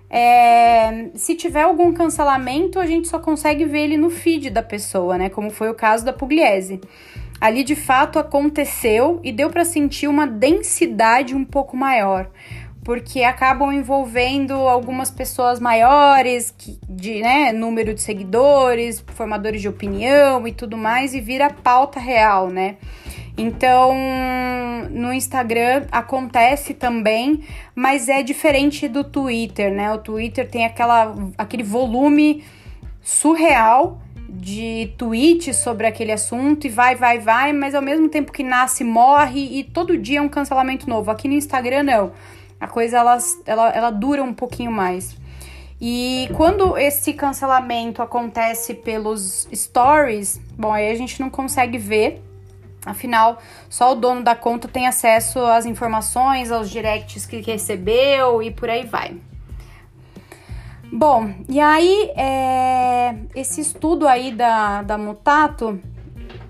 é, 0.08 1.10
se 1.14 1.36
tiver 1.36 1.62
algum 1.62 1.92
cancelamento, 1.92 2.80
a 2.80 2.86
gente 2.86 3.06
só 3.06 3.20
consegue 3.20 3.64
ver 3.64 3.84
ele 3.84 3.96
no 3.96 4.10
feed 4.10 4.50
da 4.50 4.64
pessoa, 4.64 5.16
né? 5.16 5.28
Como 5.28 5.48
foi 5.48 5.70
o 5.70 5.74
caso 5.74 6.04
da 6.04 6.12
Pugliese. 6.12 6.80
Ali 7.40 7.62
de 7.62 7.76
fato 7.76 8.18
aconteceu 8.18 9.20
e 9.22 9.30
deu 9.30 9.48
para 9.48 9.64
sentir 9.64 10.08
uma 10.08 10.26
densidade 10.26 11.36
um 11.36 11.44
pouco 11.44 11.76
maior 11.76 12.28
porque 12.84 13.22
acabam 13.22 13.72
envolvendo 13.72 14.54
algumas 14.54 15.10
pessoas 15.10 15.60
maiores, 15.60 16.54
que, 16.56 16.78
de 16.88 17.20
né, 17.20 17.52
número 17.52 17.92
de 17.92 18.00
seguidores, 18.00 19.04
formadores 19.14 19.60
de 19.60 19.68
opinião 19.68 20.46
e 20.48 20.52
tudo 20.52 20.76
mais, 20.76 21.14
e 21.14 21.20
vira 21.20 21.50
pauta 21.50 22.00
real, 22.00 22.48
né? 22.48 22.76
Então, 23.36 23.94
no 24.90 25.12
Instagram 25.12 25.86
acontece 25.92 26.74
também, 26.74 27.44
mas 27.74 28.08
é 28.08 28.22
diferente 28.22 28.88
do 28.88 29.04
Twitter, 29.04 29.72
né? 29.72 29.92
O 29.92 29.98
Twitter 29.98 30.48
tem 30.48 30.64
aquela, 30.64 31.14
aquele 31.38 31.62
volume 31.62 32.44
surreal 33.02 34.00
de 34.28 34.92
tweets 34.96 35.56
sobre 35.56 35.86
aquele 35.86 36.12
assunto 36.12 36.66
e 36.66 36.70
vai, 36.70 36.94
vai, 36.94 37.18
vai, 37.18 37.52
mas 37.52 37.74
ao 37.74 37.82
mesmo 37.82 38.08
tempo 38.08 38.32
que 38.32 38.42
nasce, 38.42 38.84
morre 38.84 39.58
e 39.58 39.64
todo 39.64 39.98
dia 39.98 40.18
é 40.18 40.22
um 40.22 40.28
cancelamento 40.28 40.88
novo. 40.88 41.10
Aqui 41.10 41.28
no 41.28 41.34
Instagram, 41.34 41.82
não 41.82 42.12
a 42.60 42.68
coisa 42.68 42.98
ela, 42.98 43.18
ela, 43.46 43.68
ela 43.70 43.90
dura 43.90 44.22
um 44.22 44.34
pouquinho 44.34 44.70
mais. 44.70 45.16
E 45.80 46.28
quando 46.36 46.76
esse 46.76 47.14
cancelamento 47.14 48.02
acontece 48.02 48.74
pelos 48.74 49.48
stories, 49.52 50.38
bom, 50.58 50.72
aí 50.72 50.90
a 50.90 50.94
gente 50.94 51.18
não 51.20 51.30
consegue 51.30 51.78
ver. 51.78 52.22
Afinal, 52.84 53.38
só 53.68 53.92
o 53.92 53.94
dono 53.94 54.22
da 54.22 54.34
conta 54.34 54.68
tem 54.68 54.86
acesso 54.86 55.38
às 55.38 55.64
informações, 55.64 56.50
aos 56.50 56.70
directs 56.70 57.24
que 57.26 57.40
recebeu 57.40 58.42
e 58.42 58.50
por 58.50 58.68
aí 58.68 58.84
vai. 58.84 59.16
Bom, 60.92 61.32
e 61.48 61.60
aí 61.60 62.10
é, 62.16 63.14
esse 63.34 63.60
estudo 63.60 64.08
aí 64.08 64.32
da, 64.32 64.82
da 64.82 64.98
Mutato, 64.98 65.80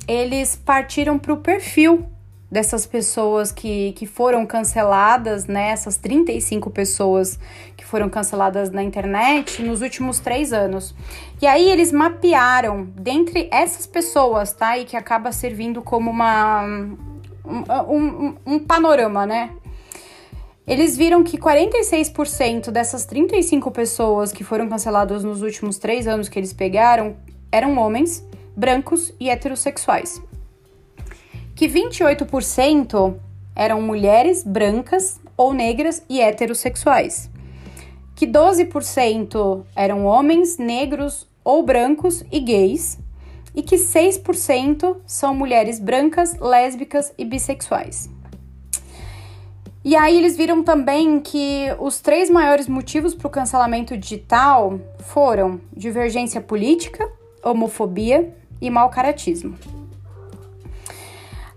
eles 0.08 0.56
partiram 0.56 1.18
para 1.18 1.32
o 1.32 1.36
perfil 1.36 2.08
dessas 2.50 2.84
pessoas 2.84 3.52
que, 3.52 3.92
que 3.92 4.06
foram 4.06 4.44
canceladas, 4.44 5.46
né? 5.46 5.70
Essas 5.70 5.96
35 5.96 6.68
pessoas 6.70 7.38
que 7.76 7.84
foram 7.84 8.08
canceladas 8.08 8.70
na 8.70 8.82
internet 8.82 9.62
nos 9.62 9.82
últimos 9.82 10.18
três 10.18 10.52
anos. 10.52 10.94
E 11.40 11.46
aí 11.46 11.68
eles 11.68 11.92
mapearam 11.92 12.88
dentre 12.96 13.48
essas 13.52 13.86
pessoas, 13.86 14.52
tá? 14.52 14.76
E 14.76 14.84
que 14.84 14.96
acaba 14.96 15.30
servindo 15.30 15.80
como 15.80 16.10
uma. 16.10 16.64
Um, 16.64 16.96
um, 17.88 18.36
um 18.46 18.58
panorama, 18.58 19.24
né? 19.26 19.50
Eles 20.66 20.96
viram 20.96 21.24
que 21.24 21.38
46% 21.38 22.70
dessas 22.70 23.04
35 23.04 23.70
pessoas 23.70 24.30
que 24.30 24.44
foram 24.44 24.68
canceladas 24.68 25.24
nos 25.24 25.42
últimos 25.42 25.78
três 25.78 26.06
anos 26.06 26.28
que 26.28 26.38
eles 26.38 26.52
pegaram 26.52 27.16
eram 27.50 27.76
homens, 27.78 28.24
brancos 28.56 29.12
e 29.18 29.28
heterossexuais 29.30 30.22
que 31.60 31.68
28% 31.68 33.16
eram 33.54 33.82
mulheres 33.82 34.42
brancas 34.42 35.20
ou 35.36 35.52
negras 35.52 36.02
e 36.08 36.18
heterossexuais, 36.18 37.28
que 38.16 38.26
12% 38.26 39.62
eram 39.76 40.06
homens 40.06 40.56
negros 40.56 41.28
ou 41.44 41.62
brancos 41.62 42.24
e 42.32 42.40
gays, 42.40 42.98
e 43.54 43.62
que 43.62 43.76
6% 43.76 44.96
são 45.04 45.34
mulheres 45.34 45.78
brancas, 45.78 46.34
lésbicas 46.38 47.12
e 47.18 47.26
bissexuais. 47.26 48.08
E 49.84 49.94
aí 49.94 50.16
eles 50.16 50.38
viram 50.38 50.62
também 50.62 51.20
que 51.20 51.66
os 51.78 52.00
três 52.00 52.30
maiores 52.30 52.68
motivos 52.68 53.14
para 53.14 53.26
o 53.26 53.30
cancelamento 53.30 53.98
digital 53.98 54.80
foram 55.00 55.60
divergência 55.76 56.40
política, 56.40 57.06
homofobia 57.44 58.34
e 58.62 58.70
mau 58.70 58.88
caratismo. 58.88 59.58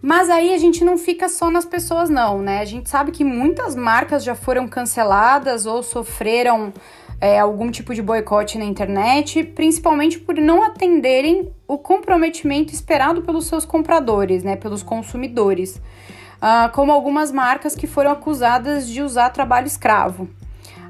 Mas 0.05 0.29
aí 0.29 0.53
a 0.53 0.57
gente 0.57 0.83
não 0.83 0.97
fica 0.97 1.29
só 1.29 1.49
nas 1.49 1.63
pessoas, 1.63 2.09
não, 2.09 2.41
né? 2.41 2.59
A 2.59 2.65
gente 2.65 2.89
sabe 2.89 3.09
que 3.09 3.23
muitas 3.23 3.73
marcas 3.73 4.21
já 4.21 4.35
foram 4.35 4.67
canceladas 4.67 5.65
ou 5.65 5.81
sofreram 5.81 6.73
é, 7.21 7.39
algum 7.39 7.71
tipo 7.71 7.95
de 7.95 8.01
boicote 8.01 8.57
na 8.57 8.65
internet, 8.65 9.41
principalmente 9.41 10.19
por 10.19 10.35
não 10.35 10.61
atenderem 10.61 11.53
o 11.65 11.77
comprometimento 11.77 12.73
esperado 12.73 13.21
pelos 13.21 13.45
seus 13.45 13.63
compradores, 13.63 14.43
né? 14.43 14.57
Pelos 14.57 14.83
consumidores. 14.83 15.77
Uh, 15.77 16.69
como 16.73 16.91
algumas 16.91 17.31
marcas 17.31 17.73
que 17.73 17.87
foram 17.87 18.11
acusadas 18.11 18.89
de 18.89 19.01
usar 19.01 19.29
trabalho 19.29 19.67
escravo. 19.67 20.27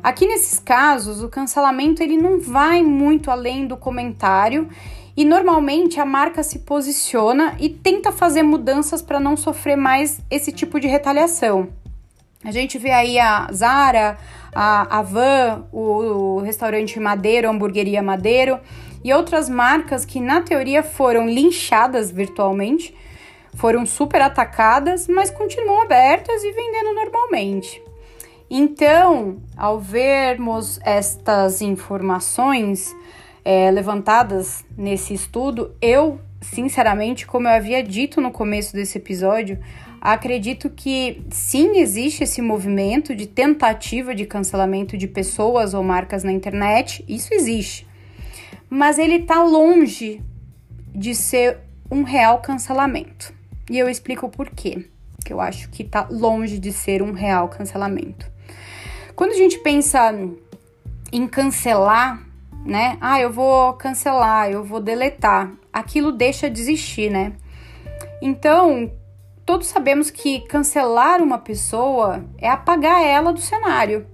Aqui 0.01 0.25
nesses 0.25 0.57
casos, 0.57 1.21
o 1.21 1.29
cancelamento 1.29 2.01
ele 2.01 2.17
não 2.17 2.39
vai 2.39 2.81
muito 2.81 3.29
além 3.29 3.67
do 3.67 3.77
comentário 3.77 4.67
e 5.15 5.23
normalmente 5.23 5.99
a 5.99 6.05
marca 6.05 6.41
se 6.43 6.59
posiciona 6.59 7.55
e 7.59 7.69
tenta 7.69 8.11
fazer 8.11 8.43
mudanças 8.43 9.01
para 9.01 9.19
não 9.19 9.37
sofrer 9.37 9.77
mais 9.77 10.19
esse 10.29 10.51
tipo 10.51 10.79
de 10.79 10.87
retaliação. 10.87 11.69
A 12.43 12.51
gente 12.51 12.77
vê 12.77 12.91
aí 12.91 13.19
a 13.19 13.47
Zara, 13.53 14.17
a 14.53 14.99
Avan, 14.99 15.65
o, 15.71 15.79
o 15.79 16.39
restaurante 16.39 16.99
Madeiro, 16.99 17.47
a 17.47 17.51
hamburgueria 17.51 18.01
Madeiro 18.01 18.59
e 19.03 19.13
outras 19.13 19.47
marcas 19.47 20.03
que 20.03 20.19
na 20.19 20.41
teoria 20.41 20.83
foram 20.83 21.27
linchadas 21.27 22.11
virtualmente, 22.11 22.93
foram 23.55 23.85
super 23.85 24.21
atacadas, 24.21 25.07
mas 25.07 25.29
continuam 25.29 25.83
abertas 25.83 26.43
e 26.43 26.51
vendendo 26.51 26.95
normalmente. 26.95 27.81
Então, 28.49 29.37
ao 29.55 29.79
vermos 29.79 30.79
estas 30.83 31.61
informações, 31.61 32.95
é, 33.45 33.69
levantadas 33.71 34.63
nesse 34.77 35.13
estudo, 35.13 35.75
eu, 35.81 36.19
sinceramente, 36.41 37.25
como 37.25 37.47
eu 37.47 37.51
havia 37.51 37.83
dito 37.83 38.21
no 38.21 38.31
começo 38.31 38.73
desse 38.73 38.97
episódio, 38.97 39.59
acredito 39.99 40.69
que 40.69 41.21
sim 41.29 41.77
existe 41.77 42.23
esse 42.23 42.41
movimento 42.41 43.15
de 43.15 43.27
tentativa 43.27 44.13
de 44.13 44.25
cancelamento 44.25 44.97
de 44.97 45.07
pessoas 45.07 45.73
ou 45.73 45.83
marcas 45.83 46.23
na 46.23 46.31
internet, 46.31 47.03
isso 47.07 47.33
existe. 47.33 47.87
Mas 48.69 48.97
ele 48.97 49.15
está 49.15 49.43
longe 49.43 50.21
de 50.93 51.13
ser 51.13 51.59
um 51.89 52.03
real 52.03 52.39
cancelamento. 52.39 53.33
E 53.69 53.77
eu 53.77 53.89
explico 53.89 54.29
por 54.29 54.49
quê. 54.49 54.85
Que 55.23 55.31
eu 55.31 55.39
acho 55.39 55.69
que 55.69 55.83
está 55.83 56.07
longe 56.09 56.59
de 56.59 56.71
ser 56.73 57.01
um 57.01 57.13
real 57.13 57.47
cancelamento. 57.47 58.29
Quando 59.15 59.31
a 59.31 59.37
gente 59.37 59.59
pensa 59.59 60.13
em 61.11 61.27
cancelar 61.27 62.32
né? 62.65 62.97
Ah, 63.01 63.19
eu 63.19 63.31
vou 63.31 63.73
cancelar, 63.73 64.49
eu 64.49 64.63
vou 64.63 64.79
deletar. 64.79 65.51
Aquilo 65.71 66.11
deixa 66.11 66.49
de 66.49 66.61
existir, 66.61 67.11
né? 67.11 67.33
Então, 68.21 68.91
todos 69.45 69.67
sabemos 69.67 70.09
que 70.09 70.41
cancelar 70.41 71.21
uma 71.21 71.37
pessoa 71.37 72.25
é 72.37 72.49
apagar 72.49 73.03
ela 73.03 73.33
do 73.33 73.41
cenário, 73.41 74.07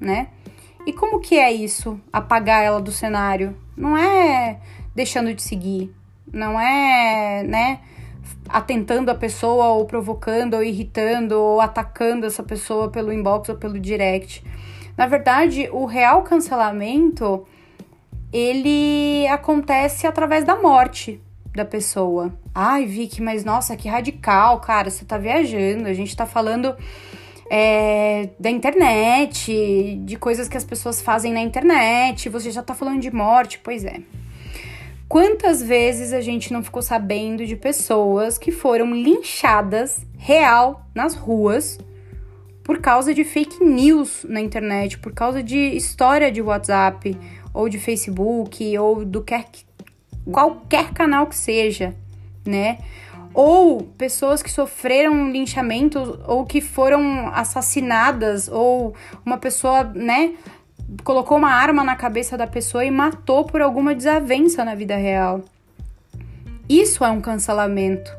né? 0.00 0.28
E 0.86 0.92
como 0.92 1.20
que 1.20 1.38
é 1.38 1.52
isso? 1.52 2.00
Apagar 2.12 2.62
ela 2.62 2.80
do 2.80 2.92
cenário? 2.92 3.56
Não 3.76 3.96
é 3.96 4.60
deixando 4.94 5.34
de 5.34 5.42
seguir, 5.42 5.94
não 6.32 6.60
é, 6.60 7.42
né, 7.42 7.80
atentando 8.48 9.10
a 9.10 9.14
pessoa 9.14 9.68
ou 9.68 9.84
provocando 9.84 10.54
ou 10.54 10.62
irritando 10.62 11.40
ou 11.40 11.60
atacando 11.60 12.26
essa 12.26 12.42
pessoa 12.42 12.90
pelo 12.90 13.12
inbox 13.12 13.48
ou 13.48 13.56
pelo 13.56 13.78
direct. 13.78 14.44
Na 14.96 15.06
verdade, 15.06 15.68
o 15.72 15.86
real 15.86 16.22
cancelamento 16.22 17.46
ele 18.32 19.26
acontece 19.28 20.06
através 20.06 20.44
da 20.44 20.56
morte 20.56 21.20
da 21.54 21.64
pessoa. 21.64 22.32
Ai, 22.54 22.86
Vicky, 22.86 23.20
mas 23.20 23.44
nossa, 23.44 23.76
que 23.76 23.88
radical, 23.88 24.60
cara, 24.60 24.90
você 24.90 25.04
tá 25.04 25.18
viajando. 25.18 25.88
A 25.88 25.92
gente 25.92 26.16
tá 26.16 26.26
falando 26.26 26.76
é, 27.50 28.30
da 28.38 28.48
internet, 28.50 30.00
de 30.04 30.16
coisas 30.16 30.48
que 30.48 30.56
as 30.56 30.64
pessoas 30.64 31.02
fazem 31.02 31.32
na 31.32 31.40
internet. 31.40 32.28
Você 32.28 32.50
já 32.50 32.62
tá 32.62 32.74
falando 32.74 33.00
de 33.00 33.12
morte, 33.12 33.58
pois 33.58 33.84
é. 33.84 34.00
Quantas 35.08 35.60
vezes 35.60 36.12
a 36.12 36.20
gente 36.20 36.52
não 36.52 36.62
ficou 36.62 36.80
sabendo 36.80 37.44
de 37.44 37.56
pessoas 37.56 38.38
que 38.38 38.52
foram 38.52 38.94
linchadas 38.94 40.06
real 40.16 40.86
nas 40.94 41.16
ruas 41.16 41.78
por 42.62 42.78
causa 42.78 43.12
de 43.12 43.24
fake 43.24 43.64
news 43.64 44.24
na 44.28 44.40
internet, 44.40 44.98
por 44.98 45.12
causa 45.12 45.42
de 45.42 45.58
história 45.58 46.30
de 46.30 46.40
WhatsApp, 46.40 47.18
ou 47.52 47.68
de 47.68 47.78
Facebook, 47.78 48.76
ou 48.78 49.04
do 49.04 49.22
quer, 49.22 49.46
qualquer 50.30 50.92
canal 50.92 51.26
que 51.26 51.36
seja, 51.36 51.94
né? 52.44 52.78
Ou 53.32 53.82
pessoas 53.96 54.42
que 54.42 54.50
sofreram 54.50 55.30
linchamento 55.30 56.20
ou 56.26 56.44
que 56.44 56.60
foram 56.60 57.28
assassinadas, 57.28 58.48
ou 58.48 58.94
uma 59.24 59.38
pessoa, 59.38 59.84
né, 59.84 60.34
colocou 61.04 61.38
uma 61.38 61.52
arma 61.52 61.84
na 61.84 61.94
cabeça 61.94 62.36
da 62.36 62.46
pessoa 62.46 62.84
e 62.84 62.90
matou 62.90 63.44
por 63.44 63.62
alguma 63.62 63.94
desavença 63.94 64.64
na 64.64 64.74
vida 64.74 64.96
real. 64.96 65.42
Isso 66.68 67.04
é 67.04 67.10
um 67.10 67.20
cancelamento. 67.20 68.10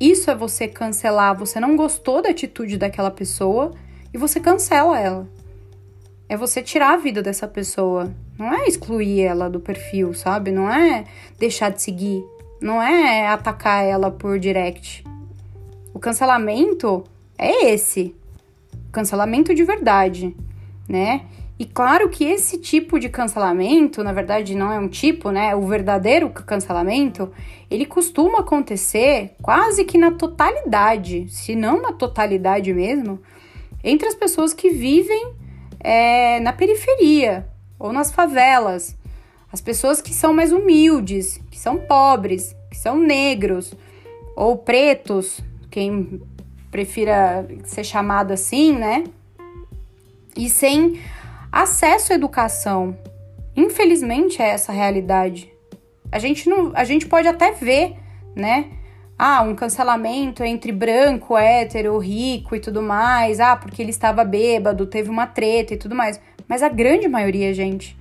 Isso 0.00 0.30
é 0.30 0.34
você 0.34 0.68
cancelar. 0.68 1.36
Você 1.36 1.60
não 1.60 1.76
gostou 1.76 2.22
da 2.22 2.30
atitude 2.30 2.78
daquela 2.78 3.10
pessoa 3.10 3.72
e 4.12 4.18
você 4.18 4.40
cancela 4.40 4.98
ela 4.98 5.26
é 6.28 6.36
você 6.36 6.62
tirar 6.62 6.94
a 6.94 6.96
vida 6.96 7.22
dessa 7.22 7.46
pessoa. 7.46 8.12
Não 8.38 8.52
é 8.52 8.66
excluir 8.66 9.22
ela 9.22 9.48
do 9.48 9.60
perfil, 9.60 10.12
sabe? 10.12 10.50
Não 10.50 10.70
é 10.70 11.04
deixar 11.38 11.70
de 11.70 11.80
seguir. 11.80 12.22
Não 12.60 12.82
é 12.82 13.26
atacar 13.28 13.84
ela 13.84 14.10
por 14.10 14.38
direct. 14.38 15.04
O 15.94 15.98
cancelamento 15.98 17.04
é 17.38 17.72
esse. 17.72 18.14
Cancelamento 18.92 19.54
de 19.54 19.64
verdade, 19.64 20.36
né? 20.86 21.22
E 21.58 21.64
claro 21.64 22.10
que 22.10 22.24
esse 22.24 22.58
tipo 22.58 23.00
de 23.00 23.08
cancelamento, 23.08 24.04
na 24.04 24.12
verdade 24.12 24.54
não 24.54 24.70
é 24.70 24.78
um 24.78 24.88
tipo, 24.88 25.30
né? 25.30 25.54
O 25.54 25.62
verdadeiro 25.62 26.28
cancelamento, 26.28 27.32
ele 27.70 27.86
costuma 27.86 28.40
acontecer 28.40 29.34
quase 29.40 29.84
que 29.84 29.96
na 29.96 30.10
totalidade, 30.10 31.26
se 31.30 31.56
não 31.56 31.80
na 31.80 31.92
totalidade 31.92 32.74
mesmo, 32.74 33.18
entre 33.82 34.06
as 34.06 34.14
pessoas 34.14 34.52
que 34.52 34.68
vivem 34.68 35.32
é, 35.80 36.38
na 36.40 36.52
periferia 36.52 37.46
ou 37.78 37.92
nas 37.92 38.12
favelas. 38.12 38.96
As 39.52 39.60
pessoas 39.60 40.00
que 40.00 40.12
são 40.12 40.32
mais 40.32 40.52
humildes, 40.52 41.40
que 41.50 41.58
são 41.58 41.78
pobres, 41.78 42.54
que 42.70 42.76
são 42.76 42.98
negros 42.98 43.72
ou 44.34 44.56
pretos, 44.56 45.40
quem 45.70 46.20
prefira 46.70 47.46
ser 47.64 47.84
chamado 47.84 48.32
assim, 48.32 48.72
né? 48.72 49.04
E 50.36 50.50
sem 50.50 51.00
acesso 51.50 52.12
à 52.12 52.16
educação, 52.16 52.96
Infelizmente 53.56 54.42
é 54.42 54.50
essa 54.50 54.70
a 54.70 54.74
realidade. 54.74 55.50
A 56.12 56.18
gente 56.18 56.48
não, 56.48 56.72
a 56.74 56.84
gente 56.84 57.06
pode 57.06 57.26
até 57.26 57.52
ver, 57.52 57.96
né? 58.34 58.66
Ah, 59.18 59.40
um 59.40 59.54
cancelamento 59.54 60.44
entre 60.44 60.70
branco, 60.70 61.38
hétero, 61.38 61.96
rico 61.96 62.54
e 62.54 62.60
tudo 62.60 62.82
mais. 62.82 63.40
Ah, 63.40 63.56
porque 63.56 63.80
ele 63.80 63.90
estava 63.90 64.22
bêbado, 64.22 64.84
teve 64.84 65.08
uma 65.08 65.26
treta 65.26 65.72
e 65.72 65.78
tudo 65.78 65.94
mais. 65.94 66.20
Mas 66.48 66.62
a 66.62 66.68
grande 66.68 67.08
maioria, 67.08 67.52
gente, 67.52 67.96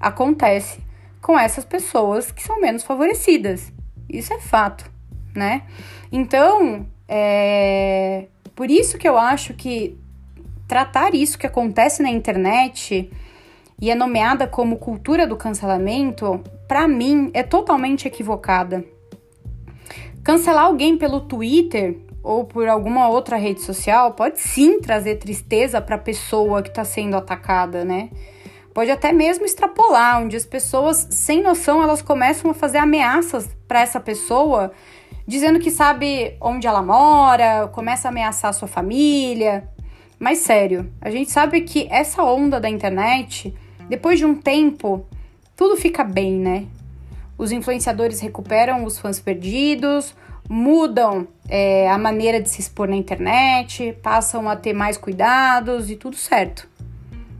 acontece 0.00 0.80
com 1.20 1.38
essas 1.38 1.64
pessoas 1.64 2.30
que 2.30 2.42
são 2.42 2.60
menos 2.60 2.82
favorecidas. 2.82 3.72
Isso 4.08 4.32
é 4.32 4.40
fato, 4.40 4.90
né? 5.34 5.62
Então, 6.12 6.86
é 7.08 8.26
por 8.56 8.70
isso 8.70 8.96
que 8.96 9.06
eu 9.06 9.18
acho 9.18 9.52
que 9.52 9.98
tratar 10.66 11.14
isso 11.14 11.38
que 11.38 11.46
acontece 11.46 12.02
na 12.02 12.08
internet 12.08 13.12
e 13.78 13.90
é 13.90 13.94
nomeada 13.94 14.46
como 14.46 14.78
cultura 14.78 15.26
do 15.26 15.36
cancelamento, 15.36 16.42
para 16.66 16.88
mim 16.88 17.30
é 17.34 17.42
totalmente 17.42 18.08
equivocada. 18.08 18.82
Cancelar 20.24 20.64
alguém 20.64 20.96
pelo 20.96 21.20
Twitter 21.20 21.98
ou 22.26 22.44
por 22.44 22.66
alguma 22.66 23.08
outra 23.08 23.36
rede 23.36 23.60
social 23.60 24.12
pode 24.14 24.40
sim 24.40 24.80
trazer 24.80 25.14
tristeza 25.14 25.80
para 25.80 25.94
a 25.94 25.98
pessoa 25.98 26.60
que 26.60 26.70
está 26.70 26.84
sendo 26.84 27.16
atacada, 27.16 27.84
né? 27.84 28.10
Pode 28.74 28.90
até 28.90 29.12
mesmo 29.12 29.44
extrapolar, 29.44 30.20
onde 30.20 30.36
as 30.36 30.44
pessoas 30.44 31.06
sem 31.12 31.40
noção 31.40 31.80
elas 31.80 32.02
começam 32.02 32.50
a 32.50 32.54
fazer 32.54 32.78
ameaças 32.78 33.48
para 33.68 33.80
essa 33.80 34.00
pessoa, 34.00 34.72
dizendo 35.24 35.60
que 35.60 35.70
sabe 35.70 36.36
onde 36.40 36.66
ela 36.66 36.82
mora, 36.82 37.68
começa 37.68 38.08
a 38.08 38.10
ameaçar 38.10 38.50
a 38.50 38.52
sua 38.52 38.66
família. 38.66 39.68
Mas 40.18 40.38
sério, 40.38 40.92
a 41.00 41.10
gente 41.10 41.30
sabe 41.30 41.60
que 41.60 41.86
essa 41.92 42.24
onda 42.24 42.58
da 42.58 42.68
internet, 42.68 43.54
depois 43.88 44.18
de 44.18 44.26
um 44.26 44.34
tempo, 44.34 45.06
tudo 45.54 45.76
fica 45.76 46.02
bem, 46.02 46.32
né? 46.32 46.66
Os 47.38 47.52
influenciadores 47.52 48.18
recuperam 48.18 48.84
os 48.84 48.98
fãs 48.98 49.20
perdidos, 49.20 50.12
mudam 50.48 51.26
é, 51.48 51.88
a 51.90 51.98
maneira 51.98 52.40
de 52.40 52.48
se 52.48 52.60
expor 52.60 52.88
na 52.88 52.96
internet, 52.96 53.96
passam 54.02 54.48
a 54.48 54.56
ter 54.56 54.72
mais 54.72 54.96
cuidados 54.96 55.90
e 55.90 55.96
tudo 55.96 56.16
certo. 56.16 56.68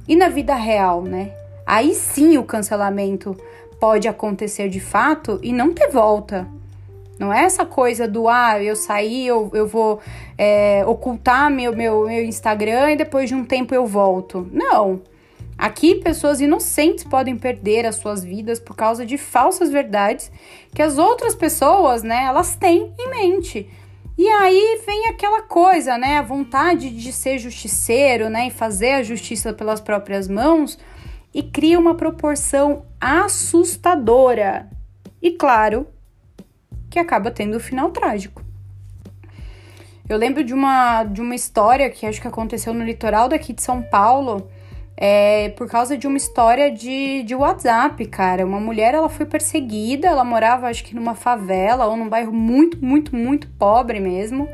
E 0.09 0.15
na 0.15 0.29
vida 0.29 0.55
real, 0.55 1.03
né? 1.03 1.33
Aí 1.67 1.95
sim 1.95 2.39
o 2.39 2.45
cancelamento 2.45 3.37
pode 3.81 4.07
acontecer 4.07 4.69
de 4.69 4.81
fato 4.81 5.39
e 5.43 5.53
não 5.53 5.73
ter 5.73 5.89
volta. 5.89 6.47
Não 7.19 7.33
é 7.33 7.45
essa 7.45 7.65
coisa 7.65 8.07
do 8.07 8.29
ah, 8.29 8.63
eu 8.63 8.77
saí, 8.77 9.27
eu, 9.27 9.51
eu 9.55 9.67
vou 9.67 10.01
é, 10.37 10.85
ocultar 10.87 11.51
meu, 11.51 11.75
meu, 11.75 12.07
meu 12.07 12.25
Instagram 12.25 12.93
e 12.93 12.97
depois 12.97 13.29
de 13.29 13.35
um 13.35 13.45
tempo 13.45 13.75
eu 13.75 13.87
volto. 13.87 14.49
Não. 14.53 15.01
Aqui, 15.59 15.95
pessoas 15.97 16.41
inocentes 16.41 17.05
podem 17.05 17.37
perder 17.37 17.87
as 17.87 17.97
suas 17.97 18.23
vidas 18.23 18.61
por 18.61 18.77
causa 18.77 19.07
de 19.07 19.17
falsas 19.17 19.71
verdades 19.71 20.31
que 20.75 20.83
as 20.83 20.99
outras 20.99 21.35
pessoas, 21.35 22.03
né, 22.03 22.25
elas 22.25 22.57
têm 22.57 22.93
em 22.99 23.11
mente. 23.11 23.71
E 24.19 24.29
aí 24.29 24.83
vem 24.87 25.09
aquela 25.09 25.43
coisa, 25.43 25.97
né, 25.97 26.19
a 26.19 26.23
vontade 26.23 26.91
de 26.91 27.13
ser 27.13 27.39
justiceiro, 27.39 28.29
né, 28.29 28.49
e 28.49 28.51
fazer 28.51 28.93
a 28.93 29.03
justiça 29.03 29.53
pelas 29.53 29.81
próprias 29.81 30.29
mãos 30.29 30.79
e 31.33 31.43
cria 31.43 31.79
uma 31.79 31.95
proporção 31.95 32.85
assustadora. 33.01 34.71
E 35.23 35.31
claro, 35.31 35.87
que 36.91 36.99
acaba 36.99 37.31
tendo 37.31 37.55
o 37.55 37.57
um 37.57 37.61
final 37.61 37.91
trágico. 37.91 38.43
Eu 40.09 40.17
lembro 40.17 40.45
de 40.45 40.55
uma, 40.55 41.03
de 41.05 41.21
uma 41.21 41.35
história 41.35 41.91
que 41.91 42.07
acho 42.07 42.21
que 42.21 42.29
aconteceu 42.29 42.73
no 42.73 42.85
litoral 42.85 43.29
daqui 43.29 43.53
de 43.53 43.61
São 43.61 43.83
Paulo, 43.83 44.49
é, 44.97 45.51
por 45.51 45.69
causa 45.69 45.97
de 45.97 46.07
uma 46.07 46.17
história 46.17 46.71
de, 46.71 47.23
de 47.23 47.35
WhatsApp, 47.35 48.05
cara. 48.07 48.47
Uma 48.47 48.59
mulher, 48.59 48.95
ela 48.95 49.09
foi 49.09 49.27
perseguida, 49.27 50.09
ela 50.09 50.25
morava, 50.25 50.69
acho 50.69 50.83
que 50.85 50.95
numa 50.95 51.15
favela 51.15 51.87
ou 51.87 51.97
num 51.97 52.09
bairro 52.09 52.33
muito, 52.33 52.83
muito, 52.83 53.15
muito 53.15 53.49
pobre 53.59 54.01
mesmo. 54.01 54.49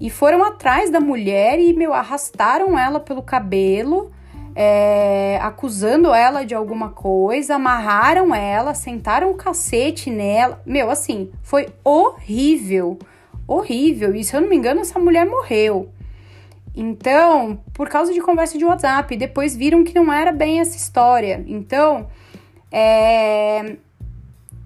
E 0.00 0.08
foram 0.08 0.44
atrás 0.44 0.90
da 0.90 1.00
mulher 1.00 1.58
e, 1.58 1.72
meu, 1.72 1.92
arrastaram 1.92 2.78
ela 2.78 3.00
pelo 3.00 3.20
cabelo, 3.20 4.12
é, 4.54 5.40
acusando 5.42 6.14
ela 6.14 6.44
de 6.44 6.54
alguma 6.54 6.90
coisa, 6.90 7.56
amarraram 7.56 8.32
ela, 8.32 8.74
sentaram 8.74 9.30
o 9.30 9.34
cacete 9.34 10.08
nela. 10.08 10.62
Meu, 10.64 10.88
assim, 10.88 11.32
foi 11.42 11.66
horrível, 11.82 12.96
horrível. 13.44 14.14
E 14.14 14.22
se 14.22 14.36
eu 14.36 14.40
não 14.40 14.48
me 14.48 14.54
engano, 14.54 14.82
essa 14.82 15.00
mulher 15.00 15.26
morreu. 15.26 15.90
Então, 16.80 17.58
por 17.74 17.88
causa 17.88 18.12
de 18.12 18.20
conversa 18.20 18.56
de 18.56 18.64
WhatsApp, 18.64 19.16
depois 19.16 19.56
viram 19.56 19.82
que 19.82 19.92
não 19.92 20.12
era 20.12 20.30
bem 20.30 20.60
essa 20.60 20.76
história. 20.76 21.44
Então, 21.48 22.06
é, 22.70 23.74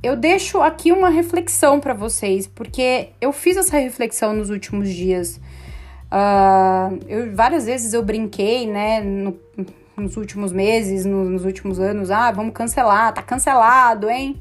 eu 0.03 0.15
deixo 0.15 0.61
aqui 0.61 0.93
uma 0.93 1.09
reflexão 1.09 1.81
para 1.81 1.95
vocês, 1.95 2.47
porque 2.47 3.09
eu 3.19 3.33
fiz 3.33 3.57
essa 3.57 3.79
reflexão 3.79 4.35
nos 4.35 4.51
últimos 4.51 4.91
dias. 4.91 5.41
Uh, 6.13 7.01
eu, 7.09 7.35
várias 7.35 7.65
vezes 7.65 7.95
eu 7.95 8.03
brinquei, 8.03 8.67
né, 8.67 9.01
no, 9.01 9.35
nos 9.97 10.19
últimos 10.19 10.53
meses, 10.53 11.07
no, 11.07 11.25
nos 11.25 11.47
últimos 11.47 11.81
anos, 11.81 12.11
ah, 12.11 12.31
vamos 12.31 12.53
cancelar, 12.53 13.15
tá 13.15 13.23
cancelado, 13.23 14.11
hein? 14.11 14.39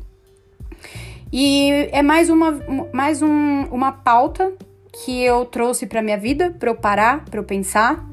E 1.32 1.88
é 1.94 2.02
mais 2.02 2.30
uma, 2.30 2.60
mais 2.92 3.22
um, 3.22 3.64
uma 3.72 3.94
pauta 3.94 4.52
que 4.92 5.24
eu 5.24 5.46
trouxe 5.46 5.88
para 5.88 6.02
minha 6.02 6.18
vida, 6.18 6.52
para 6.52 6.70
eu 6.70 6.76
parar, 6.76 7.26
para 7.26 7.40
eu 7.40 7.44
pensar, 7.44 8.06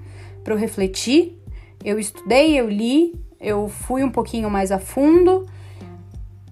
para 0.44 0.54
eu 0.54 0.58
refletir. 0.58 1.36
Eu 1.84 1.98
estudei, 1.98 2.58
eu 2.58 2.68
li, 2.68 3.14
eu 3.40 3.68
fui 3.68 4.02
um 4.02 4.10
pouquinho 4.10 4.50
mais 4.50 4.72
a 4.72 4.78
fundo 4.78 5.46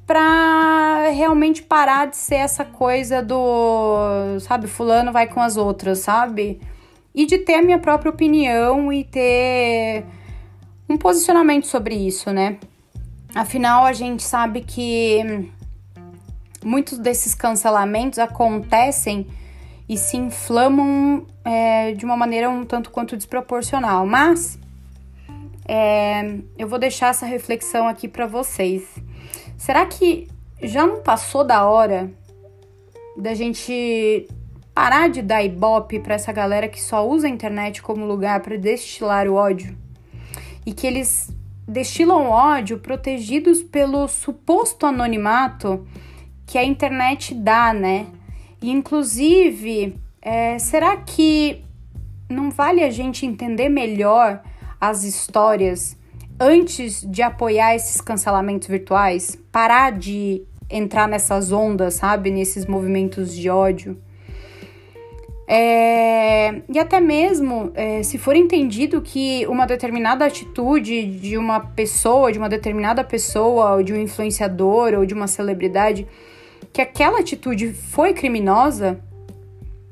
para 0.07 1.11
realmente 1.11 1.63
parar 1.63 2.07
de 2.07 2.17
ser 2.17 2.37
essa 2.37 2.65
coisa 2.65 3.21
do, 3.21 4.39
sabe, 4.41 4.69
fulano 4.69 5.13
vai 5.13 5.27
com 5.27 5.41
as 5.41 5.57
outras, 5.57 5.99
sabe? 5.99 6.61
E 7.13 7.27
de 7.27 7.39
ter 7.39 7.55
a 7.55 7.63
minha 7.63 7.79
própria 7.79 8.11
opinião 8.11 8.93
e 8.93 9.03
ter 9.03 10.05
um 10.89 10.97
posicionamento 10.97 11.67
sobre 11.67 11.97
isso, 11.97 12.31
né? 12.31 12.59
Afinal, 13.35 13.85
a 13.85 13.93
gente 13.93 14.23
sabe 14.23 14.61
que 14.61 15.51
muitos 16.65 16.99
desses 16.99 17.35
cancelamentos 17.35 18.19
acontecem 18.21 19.27
e 19.89 19.97
se 19.97 20.17
inflamam 20.17 21.27
é, 21.45 21.93
de 21.93 22.05
uma 22.05 22.17
maneira 22.17 22.51
um 22.51 22.65
tanto 22.65 22.91
quanto 22.91 23.17
desproporcional. 23.17 24.07
Mas 24.07 24.59
é, 25.67 26.39
eu 26.59 26.69
vou 26.69 26.79
deixar 26.79 27.09
essa 27.09 27.27
reflexão 27.27 27.87
aqui 27.87 28.09
para 28.09 28.27
vocês. 28.27 28.83
Será 29.57 29.87
que 29.87 30.29
já 30.63 30.87
não 30.87 31.03
passou 31.03 31.45
da 31.45 31.65
hora 31.65 32.11
da 33.17 33.35
gente 33.35 34.29
parar 34.75 35.09
de 35.09 35.23
dar 35.23 35.43
ibope 35.43 36.01
para 36.01 36.15
essa 36.15 36.33
galera 36.33 36.69
que 36.69 36.83
só 36.83 37.07
usa 37.09 37.27
a 37.27 37.31
internet 37.31 37.81
como 37.81 38.05
lugar 38.05 38.41
para 38.41 38.57
destilar 38.57 39.29
o 39.29 39.35
ódio? 39.35 39.77
E 40.65 40.73
que 40.73 40.87
eles 40.87 41.31
destilam 41.67 42.29
ódio 42.29 42.79
protegidos 42.79 43.63
pelo 43.63 44.07
suposto 44.07 44.87
anonimato 44.87 45.87
que 46.47 46.59
a 46.59 46.65
internet 46.65 47.35
dá, 47.35 47.73
né? 47.73 48.07
Inclusive, 48.63 49.99
é, 50.21 50.59
será 50.59 50.97
que 50.97 51.63
não 52.29 52.51
vale 52.51 52.83
a 52.83 52.91
gente 52.91 53.25
entender 53.25 53.69
melhor 53.69 54.43
as 54.81 55.05
histórias 55.05 55.97
antes 56.39 57.03
de 57.09 57.23
apoiar 57.23 57.75
esses 57.75 58.01
cancelamentos 58.01 58.69
virtuais? 58.69 59.39
Parar 59.53 59.93
de 59.93 60.43
entrar 60.71 61.07
nessas 61.07 61.53
ondas, 61.53 61.95
sabe? 61.95 62.31
Nesses 62.31 62.67
movimentos 62.67 63.35
de 63.35 63.49
ódio. 63.49 63.97
É, 65.49 66.63
e 66.69 66.77
até 66.77 66.99
mesmo 66.99 67.71
é, 67.75 68.03
se 68.03 68.19
for 68.19 68.35
entendido 68.35 69.01
que 69.01 69.47
uma 69.47 69.65
determinada 69.65 70.25
atitude 70.25 71.05
de 71.05 71.39
uma 71.39 71.61
pessoa, 71.61 72.33
de 72.33 72.39
uma 72.39 72.49
determinada 72.49 73.05
pessoa, 73.05 73.77
ou 73.77 73.83
de 73.83 73.93
um 73.93 73.97
influenciador 73.97 74.95
ou 74.95 75.07
de 75.07 75.15
uma 75.15 75.29
celebridade 75.29 76.05
que 76.77 76.83
aquela 76.83 77.21
atitude 77.21 77.73
foi 77.73 78.13
criminosa, 78.13 79.01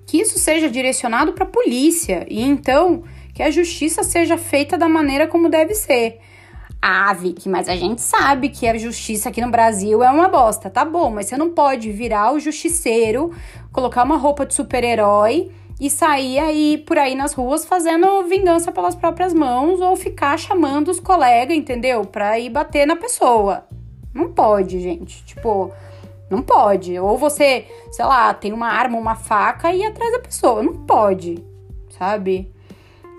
que 0.07 0.19
isso 0.19 0.39
seja 0.39 0.69
direcionado 0.69 1.33
para 1.33 1.45
a 1.45 1.49
polícia 1.49 2.27
e 2.29 2.43
então 2.43 3.05
que 3.33 3.43
a 3.43 3.51
justiça 3.51 4.03
seja 4.03 4.37
feita 4.37 4.77
da 4.77 4.87
maneira 4.87 5.27
como 5.27 5.49
deve 5.49 5.75
ser. 5.75 6.21
Ah, 6.83 7.11
Vicky, 7.15 7.49
mas 7.49 7.71
a 7.71 7.75
gente 7.75 8.03
sabe 8.03 8.51
que 8.51 8.69
a 8.69 8.77
justiça 8.77 9.31
aqui 9.31 9.41
no 9.41 9.51
Brasil 9.51 10.03
é 10.03 10.11
uma 10.11 10.29
bosta. 10.29 10.69
Tá 10.69 10.85
bom, 10.85 11.11
mas 11.11 11.25
você 11.25 11.39
não 11.39 11.55
pode 11.55 11.91
virar 11.91 12.35
o 12.35 12.39
justiceiro, 12.39 13.33
colocar 13.73 14.05
uma 14.05 14.19
roupa 14.19 14.45
de 14.45 14.53
super-herói 14.53 15.51
e 15.81 15.89
sair 15.89 16.39
aí 16.39 16.85
por 16.87 16.99
aí 16.99 17.15
nas 17.15 17.33
ruas 17.33 17.65
fazendo 17.65 18.25
vingança 18.25 18.71
pelas 18.71 18.95
próprias 18.95 19.33
mãos 19.33 19.81
ou 19.81 19.97
ficar 19.97 20.39
chamando 20.39 20.91
os 20.91 21.01
colegas, 21.01 21.57
entendeu? 21.57 22.05
Pra 22.05 22.39
ir 22.39 22.51
bater 22.51 22.87
na 22.87 22.95
pessoa. 22.95 23.67
Não 24.13 24.31
pode, 24.35 24.81
gente. 24.81 25.25
Tipo, 25.25 25.73
não 26.31 26.43
pode. 26.43 26.99
Ou 26.99 27.17
você, 27.17 27.67
sei 27.91 28.05
lá, 28.05 28.33
tem 28.35 28.53
uma 28.53 28.69
arma, 28.69 28.99
uma 28.99 29.15
faca 29.15 29.73
e 29.73 29.85
atrás 29.85 30.13
da 30.13 30.19
pessoa. 30.19 30.63
Não 30.63 30.75
pode, 30.75 31.45
sabe? 31.99 32.53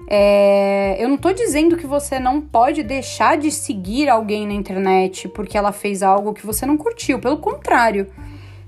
É, 0.07 0.95
eu 0.99 1.09
não 1.09 1.17
tô 1.17 1.33
dizendo 1.33 1.77
que 1.77 1.87
você 1.87 2.19
não 2.19 2.39
pode 2.39 2.83
deixar 2.83 3.37
de 3.37 3.49
seguir 3.49 4.07
alguém 4.07 4.45
na 4.45 4.53
internet 4.53 5.27
porque 5.27 5.57
ela 5.57 5.71
fez 5.71 6.03
algo 6.03 6.33
que 6.33 6.45
você 6.45 6.65
não 6.65 6.77
curtiu. 6.77 7.19
Pelo 7.19 7.37
contrário, 7.37 8.07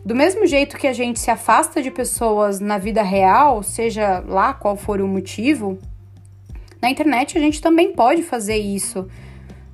do 0.03 0.15
mesmo 0.15 0.47
jeito 0.47 0.77
que 0.77 0.87
a 0.87 0.93
gente 0.93 1.19
se 1.19 1.29
afasta 1.29 1.81
de 1.81 1.91
pessoas 1.91 2.59
na 2.59 2.77
vida 2.77 3.03
real, 3.03 3.61
seja 3.61 4.23
lá 4.27 4.53
qual 4.53 4.75
for 4.75 4.99
o 5.01 5.07
motivo, 5.07 5.77
na 6.81 6.89
internet 6.89 7.37
a 7.37 7.41
gente 7.41 7.61
também 7.61 7.93
pode 7.93 8.23
fazer 8.23 8.57
isso. 8.57 9.07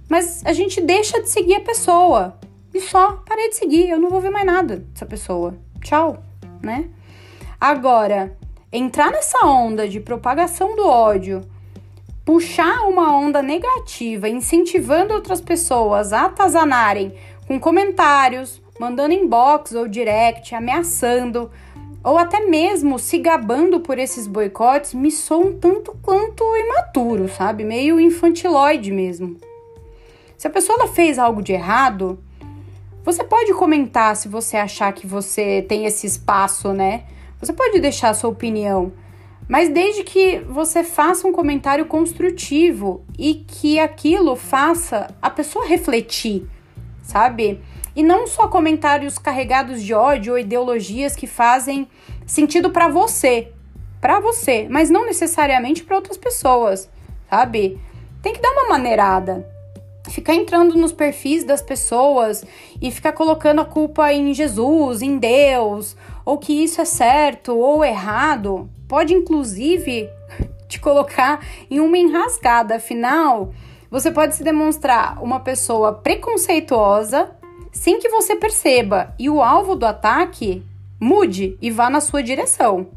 Mas 0.10 0.44
a 0.46 0.52
gente 0.52 0.82
deixa 0.82 1.22
de 1.22 1.30
seguir 1.30 1.56
a 1.56 1.62
pessoa. 1.62 2.38
E 2.74 2.82
só 2.82 3.24
parei 3.26 3.50
de 3.50 3.56
seguir, 3.56 3.90
eu 3.90 4.00
não 4.00 4.10
vou 4.10 4.20
ver 4.20 4.32
mais 4.32 4.46
nada 4.46 4.78
dessa 4.78 5.06
pessoa. 5.06 5.56
Tchau, 5.82 6.24
né? 6.62 6.90
Agora, 7.60 8.36
entrar 8.72 9.12
nessa 9.12 9.46
onda 9.46 9.88
de 9.88 10.00
propagação 10.00 10.76
do 10.76 10.88
ódio 10.88 11.42
puxar 12.26 12.88
uma 12.88 13.16
onda 13.16 13.42
negativa, 13.42 14.30
incentivando 14.30 15.14
outras 15.14 15.42
pessoas 15.42 16.14
a 16.14 16.26
atazanarem 16.26 17.14
com 17.48 17.60
comentários, 17.60 18.62
mandando 18.80 19.14
inbox 19.14 19.74
ou 19.74 19.88
direct, 19.88 20.56
ameaçando, 20.56 21.52
ou 22.04 22.18
até 22.18 22.40
mesmo 22.42 22.98
se 22.98 23.18
gabando 23.18 23.80
por 23.80 23.98
esses 23.98 24.28
boicotes, 24.28 24.94
me 24.94 25.12
soa 25.12 25.46
um 25.46 25.58
tanto 25.58 25.96
quanto 26.02 26.44
imaturo, 26.58 27.30
sabe? 27.30 27.64
Meio 27.64 28.00
infantiloide 28.00 28.92
mesmo. 28.92 29.38
Se 30.38 30.48
a 30.48 30.50
pessoa 30.50 30.88
fez 30.88 31.18
algo 31.18 31.42
de 31.42 31.54
errado, 31.54 32.20
você 33.04 33.24
pode 33.24 33.54
comentar 33.54 34.16
se 34.16 34.28
você 34.28 34.56
achar 34.56 34.94
que 34.94 35.06
você 35.06 35.62
tem 35.68 35.86
esse 35.86 36.08
espaço, 36.08 36.72
né? 36.72 37.04
Você 37.40 37.52
pode 37.52 37.80
deixar 37.80 38.10
a 38.10 38.14
sua 38.14 38.30
opinião. 38.30 38.94
Mas 39.48 39.68
desde 39.68 40.04
que 40.04 40.40
você 40.48 40.84
faça 40.84 41.28
um 41.28 41.34
comentário 41.34 41.86
construtivo 41.86 43.04
e 43.20 43.36
que 43.36 43.78
aquilo 43.78 44.38
faça 44.38 45.14
a 45.22 45.30
pessoa 45.30 45.68
refletir, 45.68 46.48
sabe? 47.02 47.62
E 47.94 48.02
não 48.02 48.26
só 48.26 48.48
comentários 48.48 49.18
carregados 49.18 49.84
de 49.84 49.94
ódio 49.94 50.34
ou 50.34 50.40
ideologias 50.40 51.16
que 51.16 51.28
fazem 51.28 51.88
sentido 52.26 52.70
para 52.70 52.88
você, 52.88 53.52
para 54.00 54.22
você, 54.22 54.66
mas 54.70 54.90
não 54.90 55.06
necessariamente 55.06 55.84
para 55.84 55.98
outras 55.98 56.18
pessoas, 56.18 56.90
sabe? 57.30 57.80
Tem 58.22 58.34
que 58.34 58.42
dar 58.42 58.52
uma 58.52 58.70
maneirada. 58.70 59.53
Ficar 60.10 60.36
entrando 60.36 60.76
nos 60.76 60.92
perfis 60.92 61.44
das 61.44 61.62
pessoas 61.62 62.44
e 62.82 62.92
ficar 62.92 63.14
colocando 63.14 63.62
a 63.62 63.66
culpa 63.66 64.12
em 64.12 64.34
Jesus, 64.34 65.02
em 65.02 65.18
Deus, 65.18 65.96
ou 66.26 66.38
que 66.38 66.64
isso 66.64 66.82
é 66.82 66.86
certo 66.86 67.58
ou 67.58 67.86
errado, 67.86 68.70
pode 68.88 69.14
inclusive 69.14 70.10
te 70.68 70.80
colocar 70.80 71.46
em 71.72 71.80
uma 71.80 71.98
enrascada. 71.98 72.76
Afinal, 72.76 73.54
você 73.90 74.12
pode 74.12 74.36
se 74.36 74.44
demonstrar 74.44 75.22
uma 75.24 75.40
pessoa 75.40 75.94
preconceituosa 75.94 77.32
sem 77.72 78.00
que 78.00 78.10
você 78.10 78.36
perceba 78.36 79.14
e 79.18 79.30
o 79.30 79.42
alvo 79.42 79.76
do 79.76 79.86
ataque 79.86 80.64
mude 81.00 81.58
e 81.62 81.72
vá 81.72 81.90
na 81.90 82.02
sua 82.02 82.22
direção. 82.22 82.88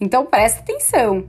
Então 0.00 0.26
presta 0.26 0.60
atenção. 0.60 1.24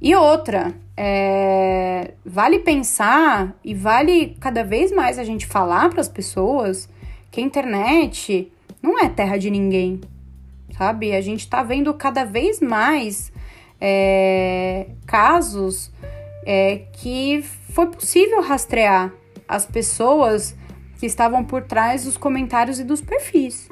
E 0.00 0.14
outra, 0.14 0.74
é, 1.02 2.12
vale 2.26 2.58
pensar 2.58 3.58
e 3.64 3.74
vale 3.74 4.36
cada 4.38 4.62
vez 4.62 4.92
mais 4.92 5.18
a 5.18 5.24
gente 5.24 5.46
falar 5.46 5.88
para 5.88 6.00
as 6.00 6.08
pessoas 6.08 6.88
que 7.30 7.40
a 7.40 7.44
internet 7.44 8.52
não 8.82 8.98
é 8.98 9.08
terra 9.08 9.38
de 9.38 9.50
ninguém 9.50 10.00
sabe? 10.80 11.14
A 11.14 11.20
gente 11.20 11.40
está 11.40 11.62
vendo 11.62 11.92
cada 11.92 12.24
vez 12.24 12.58
mais 12.58 13.30
é, 13.78 14.86
casos 15.06 15.92
é, 16.46 16.84
que 16.94 17.44
foi 17.74 17.86
possível 17.88 18.40
rastrear 18.40 19.12
as 19.46 19.66
pessoas 19.66 20.56
que 20.98 21.04
estavam 21.04 21.44
por 21.44 21.64
trás 21.64 22.04
dos 22.04 22.16
comentários 22.16 22.80
e 22.80 22.84
dos 22.84 23.02
perfis. 23.02 23.68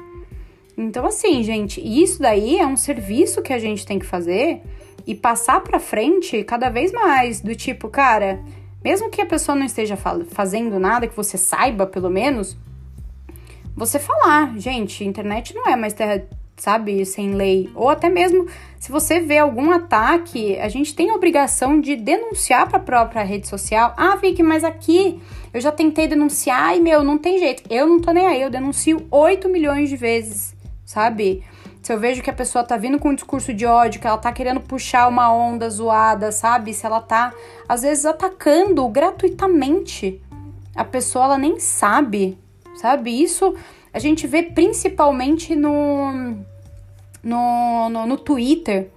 Então, 0.77 1.03
assim, 1.03 1.41
gente, 1.41 1.81
isso 1.81 2.21
daí 2.21 2.59
é 2.59 2.67
um 2.67 2.77
serviço 2.77 3.41
que 3.41 3.53
a 3.53 3.57
gente 3.57 3.87
tem 3.87 3.97
que 3.97 4.05
fazer 4.05 4.61
e 5.09 5.15
passar 5.15 5.61
para 5.61 5.79
frente 5.79 6.43
cada 6.43 6.69
vez 6.69 6.91
mais. 6.91 7.41
Do 7.41 7.55
tipo, 7.55 7.89
cara, 7.89 8.39
mesmo 8.83 9.09
que 9.09 9.19
a 9.19 9.25
pessoa 9.25 9.55
não 9.55 9.65
esteja 9.65 9.97
fazendo 10.29 10.79
nada, 10.79 11.07
que 11.07 11.17
você 11.17 11.35
saiba 11.35 11.87
pelo 11.87 12.11
menos, 12.11 12.55
você 13.75 13.97
falar, 13.97 14.55
gente, 14.59 15.03
internet 15.03 15.55
não 15.55 15.67
é 15.67 15.75
mais 15.75 15.93
terra 15.93 16.23
sabe, 16.55 17.05
sem 17.05 17.35
lei, 17.35 17.69
ou 17.73 17.89
até 17.89 18.09
mesmo 18.09 18.45
se 18.77 18.91
você 18.91 19.21
vê 19.21 19.37
algum 19.37 19.71
ataque, 19.71 20.59
a 20.59 20.67
gente 20.67 20.93
tem 20.93 21.09
a 21.09 21.15
obrigação 21.15 21.79
de 21.79 21.95
denunciar 21.95 22.67
para 22.67 22.77
a 22.77 22.81
própria 22.81 23.23
rede 23.23 23.47
social. 23.47 23.93
Ah, 23.95 24.17
Vicky, 24.17 24.43
mas 24.43 24.65
aqui 24.65 25.21
eu 25.53 25.61
já 25.61 25.71
tentei 25.71 26.05
denunciar 26.05 26.75
e 26.75 26.81
meu, 26.81 27.01
não 27.01 27.17
tem 27.17 27.39
jeito. 27.39 27.63
Eu 27.69 27.87
não 27.87 27.99
tô 28.01 28.11
nem 28.11 28.27
aí, 28.27 28.41
eu 28.41 28.49
denuncio 28.49 29.07
8 29.09 29.47
milhões 29.47 29.87
de 29.87 29.95
vezes, 29.95 30.53
sabe? 30.85 31.43
Se 31.89 31.93
eu 31.93 31.99
vejo 31.99 32.21
que 32.21 32.29
a 32.29 32.33
pessoa 32.33 32.63
tá 32.63 32.77
vindo 32.77 32.99
com 32.99 33.09
um 33.09 33.15
discurso 33.15 33.51
de 33.51 33.65
ódio, 33.65 33.99
que 33.99 34.05
ela 34.05 34.19
tá 34.19 34.31
querendo 34.31 34.61
puxar 34.61 35.07
uma 35.07 35.33
onda 35.33 35.67
zoada, 35.67 36.31
sabe? 36.31 36.71
Se 36.71 36.85
ela 36.85 37.01
tá 37.01 37.33
às 37.67 37.81
vezes 37.81 38.05
atacando 38.05 38.87
gratuitamente, 38.89 40.21
a 40.75 40.83
pessoa 40.83 41.25
ela 41.25 41.37
nem 41.39 41.59
sabe, 41.59 42.37
sabe? 42.75 43.09
Isso 43.09 43.55
a 43.91 43.97
gente 43.97 44.27
vê 44.27 44.43
principalmente 44.43 45.55
no, 45.55 46.35
no, 47.23 47.89
no, 47.89 48.05
no 48.05 48.17
Twitter. 48.17 48.91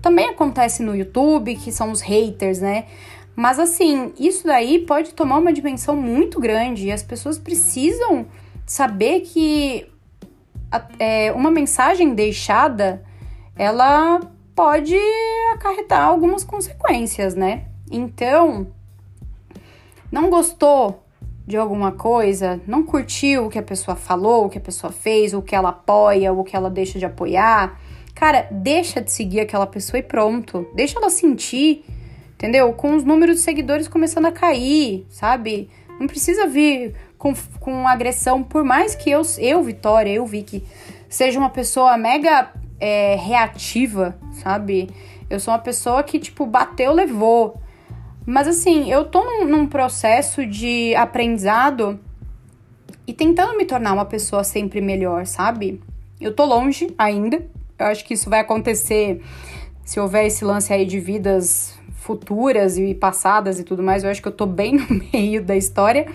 Também 0.00 0.28
acontece 0.28 0.84
no 0.84 0.94
YouTube, 0.94 1.56
que 1.56 1.72
são 1.72 1.90
os 1.90 2.00
haters, 2.00 2.60
né? 2.60 2.86
Mas 3.34 3.58
assim, 3.58 4.12
isso 4.16 4.46
daí 4.46 4.86
pode 4.86 5.14
tomar 5.14 5.38
uma 5.38 5.52
dimensão 5.52 5.96
muito 5.96 6.38
grande 6.38 6.86
e 6.86 6.92
as 6.92 7.02
pessoas 7.02 7.38
precisam 7.38 8.24
saber 8.64 9.22
que 9.22 9.88
é, 10.98 11.32
uma 11.32 11.50
mensagem 11.50 12.14
deixada 12.14 13.02
ela 13.56 14.20
pode 14.54 14.96
acarretar 15.52 16.02
algumas 16.02 16.44
consequências, 16.44 17.34
né? 17.34 17.64
Então, 17.90 18.66
não 20.10 20.30
gostou 20.30 21.02
de 21.46 21.56
alguma 21.56 21.92
coisa, 21.92 22.60
não 22.66 22.82
curtiu 22.82 23.46
o 23.46 23.48
que 23.48 23.58
a 23.58 23.62
pessoa 23.62 23.96
falou, 23.96 24.46
o 24.46 24.48
que 24.48 24.58
a 24.58 24.60
pessoa 24.60 24.92
fez, 24.92 25.32
o 25.32 25.40
que 25.40 25.54
ela 25.54 25.68
apoia, 25.68 26.32
o 26.32 26.42
que 26.42 26.56
ela 26.56 26.68
deixa 26.68 26.98
de 26.98 27.04
apoiar, 27.04 27.80
cara, 28.14 28.48
deixa 28.50 29.00
de 29.00 29.12
seguir 29.12 29.40
aquela 29.40 29.66
pessoa 29.66 30.00
e 30.00 30.02
pronto. 30.02 30.66
Deixa 30.74 30.98
ela 30.98 31.08
sentir, 31.08 31.84
entendeu? 32.34 32.72
Com 32.72 32.96
os 32.96 33.04
números 33.04 33.36
de 33.36 33.42
seguidores 33.42 33.86
começando 33.86 34.26
a 34.26 34.32
cair, 34.32 35.06
sabe? 35.08 35.70
Não 36.00 36.06
precisa 36.06 36.46
vir 36.46 36.94
com, 37.26 37.34
com 37.58 37.88
agressão, 37.88 38.42
por 38.42 38.62
mais 38.62 38.94
que 38.94 39.10
eu, 39.10 39.22
eu 39.38 39.62
Vitória, 39.62 40.10
eu 40.10 40.26
vi 40.26 40.42
que 40.42 40.62
seja 41.08 41.38
uma 41.38 41.50
pessoa 41.50 41.96
mega 41.96 42.50
é, 42.78 43.16
reativa, 43.16 44.16
sabe? 44.42 44.90
Eu 45.28 45.40
sou 45.40 45.52
uma 45.52 45.58
pessoa 45.58 46.02
que, 46.02 46.18
tipo, 46.18 46.46
bateu, 46.46 46.92
levou. 46.92 47.60
Mas 48.24 48.46
assim, 48.46 48.90
eu 48.90 49.04
tô 49.04 49.24
num, 49.24 49.44
num 49.44 49.66
processo 49.66 50.46
de 50.46 50.94
aprendizado 50.94 51.98
e 53.06 53.12
tentando 53.12 53.56
me 53.56 53.64
tornar 53.64 53.92
uma 53.92 54.04
pessoa 54.04 54.44
sempre 54.44 54.80
melhor, 54.80 55.26
sabe? 55.26 55.80
Eu 56.20 56.34
tô 56.34 56.44
longe 56.44 56.92
ainda. 56.98 57.44
Eu 57.78 57.86
acho 57.86 58.04
que 58.04 58.14
isso 58.14 58.30
vai 58.30 58.40
acontecer 58.40 59.22
se 59.84 59.98
houver 60.00 60.26
esse 60.26 60.44
lance 60.44 60.72
aí 60.72 60.84
de 60.84 60.98
vidas 60.98 61.76
futuras 62.06 62.78
e 62.78 62.94
passadas 62.94 63.58
e 63.58 63.64
tudo 63.64 63.82
mais. 63.82 64.04
Eu 64.04 64.10
acho 64.10 64.22
que 64.22 64.28
eu 64.28 64.32
tô 64.32 64.46
bem 64.46 64.76
no 64.78 65.02
meio 65.12 65.42
da 65.42 65.56
história. 65.56 66.06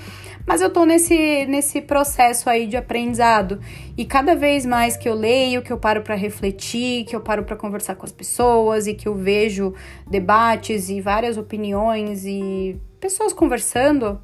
Mas 0.51 0.59
eu 0.59 0.69
tô 0.69 0.83
nesse, 0.83 1.45
nesse 1.45 1.79
processo 1.79 2.49
aí 2.49 2.67
de 2.67 2.75
aprendizado. 2.75 3.61
E 3.97 4.03
cada 4.03 4.35
vez 4.35 4.65
mais 4.65 4.97
que 4.97 5.07
eu 5.07 5.13
leio, 5.13 5.61
que 5.61 5.71
eu 5.71 5.77
paro 5.77 6.01
para 6.01 6.13
refletir, 6.13 7.05
que 7.05 7.15
eu 7.15 7.21
paro 7.21 7.45
para 7.45 7.55
conversar 7.55 7.95
com 7.95 8.05
as 8.05 8.11
pessoas 8.11 8.85
e 8.85 8.93
que 8.93 9.07
eu 9.07 9.15
vejo 9.15 9.73
debates 10.05 10.89
e 10.89 10.99
várias 10.99 11.37
opiniões 11.37 12.25
e 12.25 12.77
pessoas 12.99 13.31
conversando, 13.31 14.19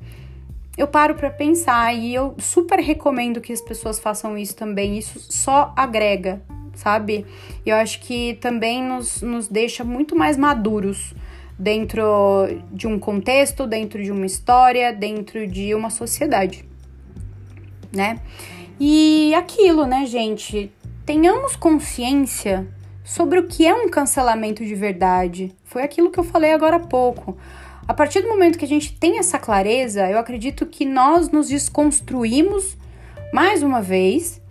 eu 0.78 0.86
paro 0.86 1.15
para 1.15 1.30
pensar 1.30 1.93
e 1.93 2.13
eu 2.13 2.36
super 2.39 2.78
recomendo 2.82 3.39
que 3.39 3.53
as 3.53 3.61
pessoas 3.61 3.97
façam 3.97 4.38
isso 4.38 4.53
também. 4.53 4.97
Isso 4.97 5.32
só 5.32 5.73
agrega, 5.78 6.41
sabe? 6.73 7.25
Eu 7.65 7.78
acho 7.78 8.01
que 8.01 8.34
também 8.41 8.84
nos, 8.84 9.21
nos 9.21 9.47
deixa 9.47 9.82
muito 9.82 10.13
mais 10.13 10.36
maduros 10.36 11.13
dentro 11.58 12.03
de 12.72 12.88
um 12.88 12.99
contexto, 12.99 13.66
dentro 13.66 14.03
de 14.03 14.12
uma 14.12 14.26
história, 14.26 14.93
dentro 14.93 15.47
de 15.47 15.74
uma 15.74 15.89
sociedade, 15.89 16.64
né? 17.91 18.20
E 18.80 19.34
aquilo, 19.34 19.86
né, 19.86 20.05
gente? 20.05 20.72
Tenhamos 21.05 21.55
consciência 21.55 22.68
sobre 23.03 23.39
o 23.39 23.47
que 23.47 23.66
é 23.66 23.74
um 23.74 23.89
cancelamento 23.89 24.64
de 24.64 24.76
verdade. 24.76 25.55
Foi 25.64 25.82
aquilo 25.82 26.12
que 26.12 26.20
eu 26.20 26.24
falei 26.24 26.51
agora 26.51 26.76
há 26.76 26.80
pouco. 26.80 27.38
A 27.88 27.93
partir 27.93 28.22
do 28.22 28.28
momento 28.28 28.58
que 28.58 28.66
a 28.66 28.68
gente 28.68 28.93
tem 28.93 29.18
essa 29.18 29.39
clareza, 29.39 30.10
eu 30.10 30.20
acredito 30.20 30.66
que 30.66 30.86
nós 30.86 31.30
nos 31.30 31.47
desconstruímos 31.47 32.78
mais 33.32 33.64
uma 33.64 33.82
vez 33.82 34.41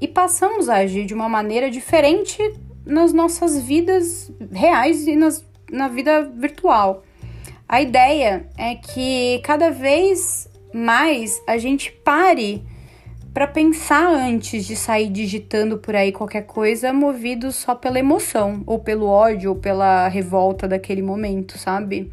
e 0.00 0.06
passamos 0.06 0.68
a 0.68 0.76
agir 0.76 1.06
de 1.06 1.14
uma 1.14 1.28
maneira 1.28 1.70
diferente 1.70 2.38
nas 2.84 3.12
nossas 3.12 3.60
vidas 3.60 4.30
reais 4.52 5.06
e 5.06 5.16
nas 5.16 5.42
na 5.72 5.88
vida 5.88 6.22
virtual. 6.22 7.02
A 7.68 7.80
ideia 7.80 8.46
é 8.56 8.74
que 8.74 9.40
cada 9.42 9.70
vez 9.70 10.48
mais 10.74 11.42
a 11.46 11.56
gente 11.56 11.90
pare 11.90 12.62
para 13.32 13.46
pensar 13.46 14.08
antes 14.08 14.66
de 14.66 14.76
sair 14.76 15.08
digitando 15.08 15.78
por 15.78 15.96
aí 15.96 16.12
qualquer 16.12 16.42
coisa 16.42 16.92
movido 16.92 17.50
só 17.50 17.74
pela 17.74 17.98
emoção, 17.98 18.62
ou 18.66 18.78
pelo 18.78 19.06
ódio, 19.06 19.50
ou 19.50 19.56
pela 19.56 20.06
revolta 20.06 20.68
daquele 20.68 21.00
momento, 21.00 21.56
sabe? 21.56 22.12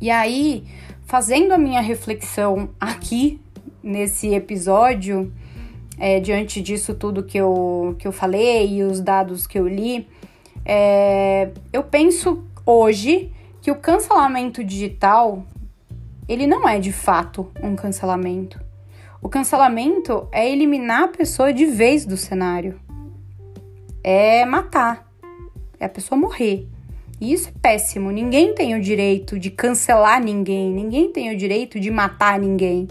E 0.00 0.10
aí, 0.10 0.64
fazendo 1.04 1.52
a 1.52 1.58
minha 1.58 1.82
reflexão 1.82 2.70
aqui 2.80 3.38
nesse 3.82 4.34
episódio, 4.34 5.30
é, 5.98 6.18
diante 6.18 6.62
disso 6.62 6.94
tudo 6.94 7.22
que 7.22 7.36
eu, 7.36 7.94
que 7.98 8.08
eu 8.08 8.12
falei 8.12 8.78
e 8.78 8.82
os 8.82 9.00
dados 9.00 9.46
que 9.46 9.58
eu 9.58 9.68
li, 9.68 10.08
é, 10.64 11.50
eu 11.72 11.82
penso 11.82 12.44
hoje 12.64 13.32
que 13.60 13.70
o 13.70 13.76
cancelamento 13.76 14.62
digital 14.64 15.44
ele 16.30 16.46
não 16.46 16.68
é 16.68 16.78
de 16.78 16.92
fato 16.92 17.50
um 17.60 17.74
cancelamento. 17.74 18.60
O 19.20 19.28
cancelamento 19.28 20.28
é 20.30 20.48
eliminar 20.48 21.02
a 21.02 21.08
pessoa 21.08 21.52
de 21.52 21.66
vez 21.66 22.06
do 22.06 22.16
cenário. 22.16 22.80
É 24.02 24.44
matar. 24.44 25.10
É 25.80 25.86
a 25.86 25.88
pessoa 25.88 26.18
morrer. 26.18 26.68
E 27.20 27.32
isso 27.32 27.48
é 27.48 27.52
péssimo. 27.60 28.12
Ninguém 28.12 28.54
tem 28.54 28.76
o 28.76 28.80
direito 28.80 29.40
de 29.40 29.50
cancelar 29.50 30.22
ninguém. 30.22 30.72
Ninguém 30.72 31.12
tem 31.12 31.34
o 31.34 31.36
direito 31.36 31.80
de 31.80 31.90
matar 31.90 32.38
ninguém. 32.38 32.86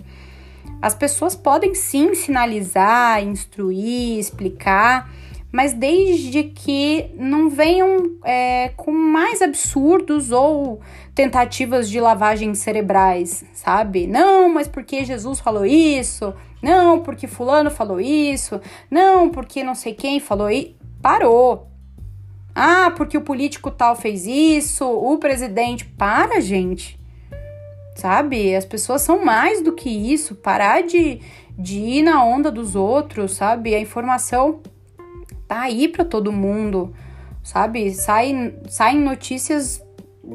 As 0.81 0.93
pessoas 0.93 1.33
podem 1.33 1.73
sim 1.73 2.13
sinalizar, 2.13 3.23
instruir, 3.23 4.19
explicar, 4.19 5.09
mas 5.51 5.73
desde 5.73 6.43
que 6.43 7.09
não 7.15 7.49
venham 7.49 8.17
é, 8.23 8.69
com 8.77 8.91
mais 8.91 9.41
absurdos 9.41 10.31
ou 10.31 10.79
tentativas 11.15 11.89
de 11.89 11.99
lavagem 11.99 12.53
cerebrais, 12.53 13.43
sabe? 13.53 14.05
Não, 14.05 14.47
mas 14.47 14.67
porque 14.67 15.03
Jesus 15.03 15.39
falou 15.39 15.65
isso? 15.65 16.33
Não, 16.61 16.99
porque 16.99 17.25
Fulano 17.25 17.71
falou 17.71 17.99
isso? 17.99 18.61
Não, 18.91 19.29
porque 19.29 19.63
não 19.63 19.73
sei 19.73 19.93
quem 19.93 20.19
falou 20.19 20.49
isso? 20.49 20.75
Parou. 21.01 21.67
Ah, 22.53 22.91
porque 22.95 23.17
o 23.17 23.21
político 23.21 23.71
tal 23.71 23.95
fez 23.95 24.27
isso, 24.27 24.85
o 24.85 25.17
presidente. 25.17 25.85
Para, 25.85 26.41
gente. 26.41 26.99
Sabe? 27.95 28.55
As 28.55 28.65
pessoas 28.65 29.01
são 29.01 29.23
mais 29.23 29.63
do 29.63 29.73
que 29.73 29.89
isso. 29.89 30.35
Parar 30.35 30.83
de, 30.83 31.21
de 31.57 31.79
ir 31.79 32.03
na 32.03 32.23
onda 32.23 32.51
dos 32.51 32.75
outros, 32.75 33.33
sabe? 33.33 33.73
A 33.73 33.79
informação 33.79 34.61
tá 35.49 35.61
aí 35.61 35.87
para 35.87 36.05
todo 36.05 36.31
mundo, 36.31 36.93
sabe? 37.43 37.91
Saem, 37.91 38.53
notícias 39.03 39.83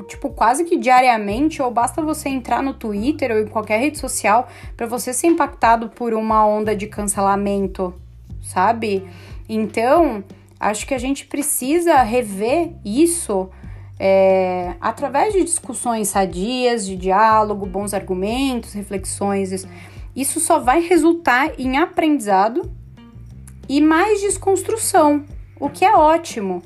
tipo 0.09 0.31
quase 0.31 0.65
que 0.65 0.77
diariamente 0.77 1.63
ou 1.63 1.71
basta 1.71 2.03
você 2.03 2.29
entrar 2.29 2.61
no 2.61 2.75
Twitter 2.75 3.31
ou 3.31 3.39
em 3.39 3.47
qualquer 3.47 3.79
rede 3.79 3.97
social 3.97 4.49
para 4.77 4.89
você 4.89 5.13
ser 5.13 5.29
impactado 5.29 5.89
por 5.91 6.13
uma 6.13 6.45
onda 6.45 6.75
de 6.75 6.89
cancelamento, 6.89 7.95
sabe? 8.43 9.09
Então, 9.49 10.25
acho 10.59 10.85
que 10.85 10.95
a 10.95 10.99
gente 10.99 11.27
precisa 11.27 12.03
rever 12.03 12.73
isso 12.85 13.49
é, 14.01 14.75
através 14.81 15.33
de 15.33 15.45
discussões 15.45 16.09
sadias, 16.09 16.85
de 16.85 16.97
diálogo, 16.97 17.65
bons 17.67 17.95
argumentos, 17.95 18.73
reflexões. 18.73 19.65
Isso 20.17 20.41
só 20.41 20.59
vai 20.59 20.81
resultar 20.81 21.53
em 21.57 21.79
aprendizado 21.79 22.69
e 23.77 23.81
mais 23.81 24.21
desconstrução, 24.21 25.25
o 25.59 25.69
que 25.69 25.85
é 25.85 25.97
ótimo, 25.97 26.63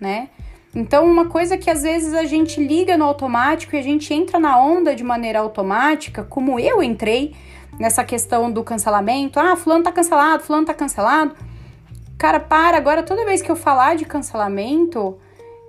né? 0.00 0.30
Então, 0.74 1.06
uma 1.06 1.26
coisa 1.26 1.56
que 1.56 1.70
às 1.70 1.84
vezes 1.84 2.12
a 2.12 2.24
gente 2.24 2.60
liga 2.60 2.96
no 2.96 3.04
automático 3.04 3.76
e 3.76 3.78
a 3.78 3.82
gente 3.82 4.12
entra 4.12 4.36
na 4.40 4.58
onda 4.60 4.92
de 4.92 5.04
maneira 5.04 5.38
automática, 5.38 6.24
como 6.24 6.58
eu 6.58 6.82
entrei 6.82 7.36
nessa 7.78 8.02
questão 8.02 8.50
do 8.50 8.64
cancelamento. 8.64 9.38
Ah, 9.38 9.54
fulano 9.54 9.84
tá 9.84 9.92
cancelado, 9.92 10.42
fulano 10.42 10.66
tá 10.66 10.74
cancelado. 10.74 11.36
Cara, 12.18 12.40
para, 12.40 12.76
agora 12.76 13.04
toda 13.04 13.24
vez 13.24 13.40
que 13.40 13.50
eu 13.50 13.54
falar 13.54 13.94
de 13.94 14.04
cancelamento, 14.04 15.16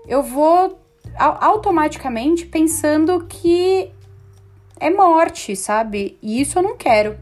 eu 0.07 0.23
vou 0.23 0.79
automaticamente 1.15 2.47
pensando 2.47 3.27
que 3.29 3.91
é 4.79 4.89
morte, 4.89 5.55
sabe? 5.55 6.17
E 6.23 6.41
isso 6.41 6.57
eu 6.57 6.63
não 6.63 6.75
quero. 6.75 7.19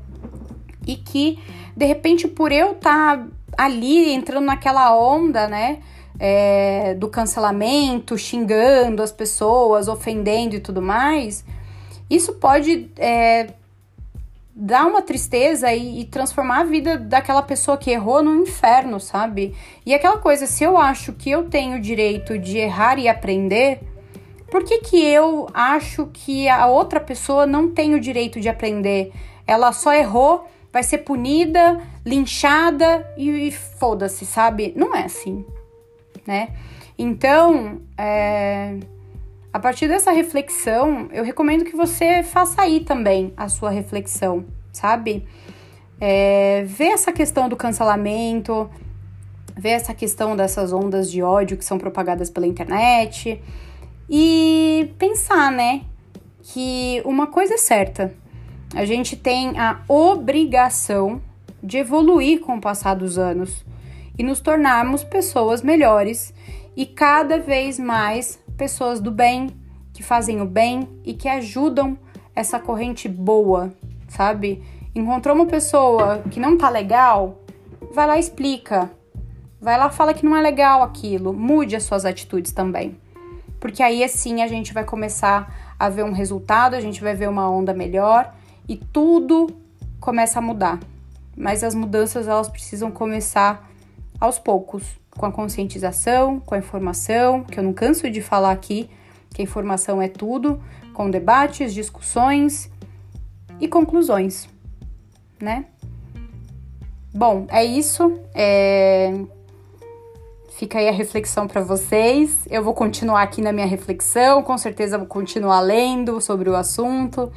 E 0.88 0.96
que, 0.96 1.38
de 1.76 1.86
repente, 1.86 2.26
por 2.26 2.54
eu 2.54 2.72
estar 2.72 3.18
tá 3.18 3.28
ali 3.60 4.14
entrando 4.14 4.46
naquela 4.46 4.96
onda, 4.98 5.46
né? 5.46 5.80
É, 6.18 6.94
do 6.96 7.10
cancelamento, 7.10 8.18
xingando 8.18 9.04
as 9.04 9.12
pessoas, 9.12 9.90
ofendendo 9.90 10.56
e 10.56 10.60
tudo 10.60 10.82
mais, 10.82 11.46
isso 12.10 12.34
pode 12.34 12.90
é, 12.98 13.48
dar 14.56 14.86
uma 14.86 15.02
tristeza 15.02 15.74
e, 15.74 16.02
e, 16.02 16.06
transformar 16.06 16.62
a 16.62 16.64
vida 16.64 16.98
daquela 16.98 17.42
pessoa 17.42 17.78
que 17.78 17.92
errou 17.92 18.24
no 18.24 18.36
inferno, 18.42 18.98
sabe? 19.00 19.54
E 19.86 19.94
aquela 19.94 20.18
coisa, 20.18 20.46
se 20.46 20.64
eu 20.64 20.78
acho 20.78 21.14
que 21.14 21.30
eu 21.30 21.50
tenho 21.50 21.78
o 21.78 21.82
direito 21.82 22.38
de 22.38 22.58
errar 22.58 22.98
e 22.98 23.08
aprender, 23.08 23.82
por 24.50 24.64
que, 24.64 24.80
que 24.80 25.06
eu 25.06 25.48
acho 25.54 26.10
que 26.14 26.48
a 26.48 26.66
outra 26.66 27.00
pessoa 27.00 27.46
não 27.46 27.72
tem 27.72 27.94
o 27.94 28.00
direito 28.00 28.40
de 28.40 28.48
aprender? 28.48 29.12
Ela 29.46 29.74
só 29.74 29.94
errou 29.94 30.46
vai 30.72 30.84
ser 30.84 31.00
punida, 31.00 31.82
linchada 32.06 33.08
e, 33.18 33.48
e 33.48 33.52
foda-se, 33.52 34.26
sabe? 34.26 34.74
Não 34.76 34.96
é 34.96 35.04
assim, 35.06 35.46
né? 36.26 36.50
Então, 36.98 37.82
é, 37.98 38.78
a 39.52 39.60
partir 39.60 39.88
dessa 39.88 40.12
reflexão, 40.12 41.10
eu 41.12 41.24
recomendo 41.24 41.66
que 41.66 41.76
você 41.76 42.24
faça 42.24 42.62
aí 42.62 42.82
também 42.82 43.34
a 43.36 43.48
sua 43.48 43.70
reflexão, 43.70 44.46
sabe? 44.72 45.26
É, 46.00 46.64
ver 46.66 46.90
essa 46.90 47.12
questão 47.12 47.50
do 47.50 47.56
cancelamento, 47.56 48.70
ver 49.58 49.70
essa 49.70 49.94
questão 49.94 50.36
dessas 50.36 50.72
ondas 50.72 51.12
de 51.12 51.22
ódio 51.22 51.58
que 51.58 51.66
são 51.66 51.78
propagadas 51.78 52.30
pela 52.30 52.48
internet 52.48 53.42
e 54.10 54.94
pensar, 54.98 55.52
né, 55.52 55.82
que 56.42 57.02
uma 57.06 57.28
coisa 57.28 57.56
é 57.56 57.58
certa, 57.58 58.14
a 58.76 58.86
gente 58.86 59.16
tem 59.16 59.58
a 59.60 59.82
obrigação 59.88 61.22
de 61.62 61.78
evoluir 61.78 62.42
com 62.42 62.58
o 62.58 62.62
passar 62.62 62.94
dos 62.94 63.18
anos 63.18 63.66
e 64.18 64.24
nos 64.24 64.40
tornarmos 64.40 65.04
pessoas 65.04 65.62
melhores 65.62 66.34
e 66.76 66.86
cada 66.86 67.40
vez 67.40 67.80
mais 67.80 68.40
pessoas 68.58 69.00
do 69.00 69.12
bem, 69.12 69.50
que 69.94 70.04
fazem 70.04 70.42
o 70.42 70.46
bem 70.46 70.88
e 71.04 71.14
que 71.14 71.28
ajudam 71.28 71.98
essa 72.36 72.60
corrente 72.60 73.10
boa, 73.10 73.74
sabe? 74.08 74.64
Encontrou 74.94 75.36
uma 75.36 75.46
pessoa 75.46 76.22
que 76.30 76.40
não 76.40 76.58
tá 76.58 76.70
legal, 76.70 77.42
vai 77.92 78.08
lá 78.08 78.18
e 78.18 78.20
explica. 78.20 78.92
Vai 79.62 79.78
lá 79.78 79.90
fala 79.90 80.14
que 80.14 80.26
não 80.26 80.38
é 80.38 80.42
legal 80.42 80.82
aquilo, 80.84 81.34
mude 81.34 81.76
as 81.76 81.84
suas 81.84 82.06
atitudes 82.06 82.54
também. 82.54 82.98
Porque 83.60 83.84
aí 83.84 84.04
assim 84.04 84.42
a 84.42 84.48
gente 84.48 84.74
vai 84.74 84.86
começar 84.86 85.74
a 85.78 85.90
ver 85.90 86.04
um 86.04 86.14
resultado, 86.14 86.76
a 86.76 86.80
gente 86.80 87.02
vai 87.02 87.14
ver 87.14 87.28
uma 87.28 87.50
onda 87.50 87.74
melhor 87.74 88.34
e 88.70 88.78
tudo 88.78 89.48
começa 90.00 90.38
a 90.38 90.42
mudar. 90.42 90.80
Mas 91.36 91.64
as 91.64 91.74
mudanças 91.74 92.28
elas 92.28 92.48
precisam 92.48 92.92
começar 92.92 93.68
aos 94.20 94.38
poucos, 94.38 94.84
com 95.18 95.26
a 95.26 95.32
conscientização, 95.32 96.40
com 96.40 96.54
a 96.54 96.60
informação, 96.60 97.44
que 97.44 97.60
eu 97.60 97.64
não 97.64 97.74
canso 97.74 98.10
de 98.10 98.22
falar 98.22 98.52
aqui, 98.52 98.90
que 99.34 99.42
a 99.42 99.44
informação 99.44 100.02
é 100.02 100.08
tudo, 100.08 100.62
com 100.94 101.10
debates, 101.10 101.74
discussões 101.74 102.70
e 103.60 103.68
conclusões, 103.68 104.48
né? 105.42 105.66
Bom, 107.14 107.48
é 107.50 107.66
isso. 107.66 108.20
É... 108.36 109.14
Fica 110.52 110.78
aí 110.78 110.90
a 110.90 110.92
reflexão 110.92 111.48
para 111.48 111.62
vocês. 111.62 112.46
Eu 112.50 112.64
vou 112.64 112.74
continuar 112.74 113.24
aqui 113.24 113.42
na 113.42 113.52
minha 113.52 113.66
reflexão, 113.66 114.44
com 114.44 114.58
certeza 114.58 114.98
vou 114.98 115.08
continuar 115.08 115.62
lendo 115.62 116.22
sobre 116.22 116.50
o 116.50 116.56
assunto 116.56 117.32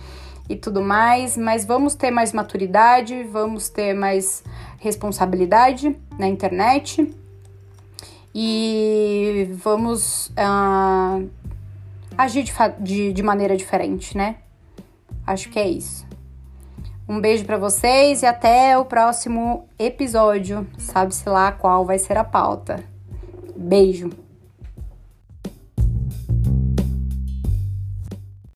e 0.49 0.57
tudo 0.57 0.83
mais, 0.83 1.37
mas 1.37 1.65
vamos 1.65 1.95
ter 1.95 2.11
mais 2.11 2.33
maturidade, 2.33 3.25
vamos 3.25 3.69
ter 3.69 3.95
mais 3.95 4.43
responsabilidade 4.79 5.97
na 6.19 6.27
internet 6.29 7.15
e 8.35 9.49
vamos 9.53 10.29
uh, 10.29 11.29
agir 12.17 12.43
de, 12.43 12.53
de, 12.81 13.13
de 13.13 13.23
maneira 13.23 13.57
diferente, 13.57 14.17
né? 14.17 14.37
Acho 15.27 15.49
que 15.51 15.59
é 15.59 15.69
isso. 15.69 16.07
Um 17.09 17.21
beijo 17.21 17.45
para 17.45 17.59
vocês 17.59 18.23
e 18.23 18.27
até 18.27 18.79
o 18.79 18.85
próximo 18.85 19.69
episódio. 19.79 20.67
Sabe-se 20.79 21.29
lá 21.29 21.53
qual 21.53 21.85
vai 21.85 21.99
ser 21.99 22.17
a 22.17 22.25
pauta. 22.25 22.83
Beijo! 23.57 24.22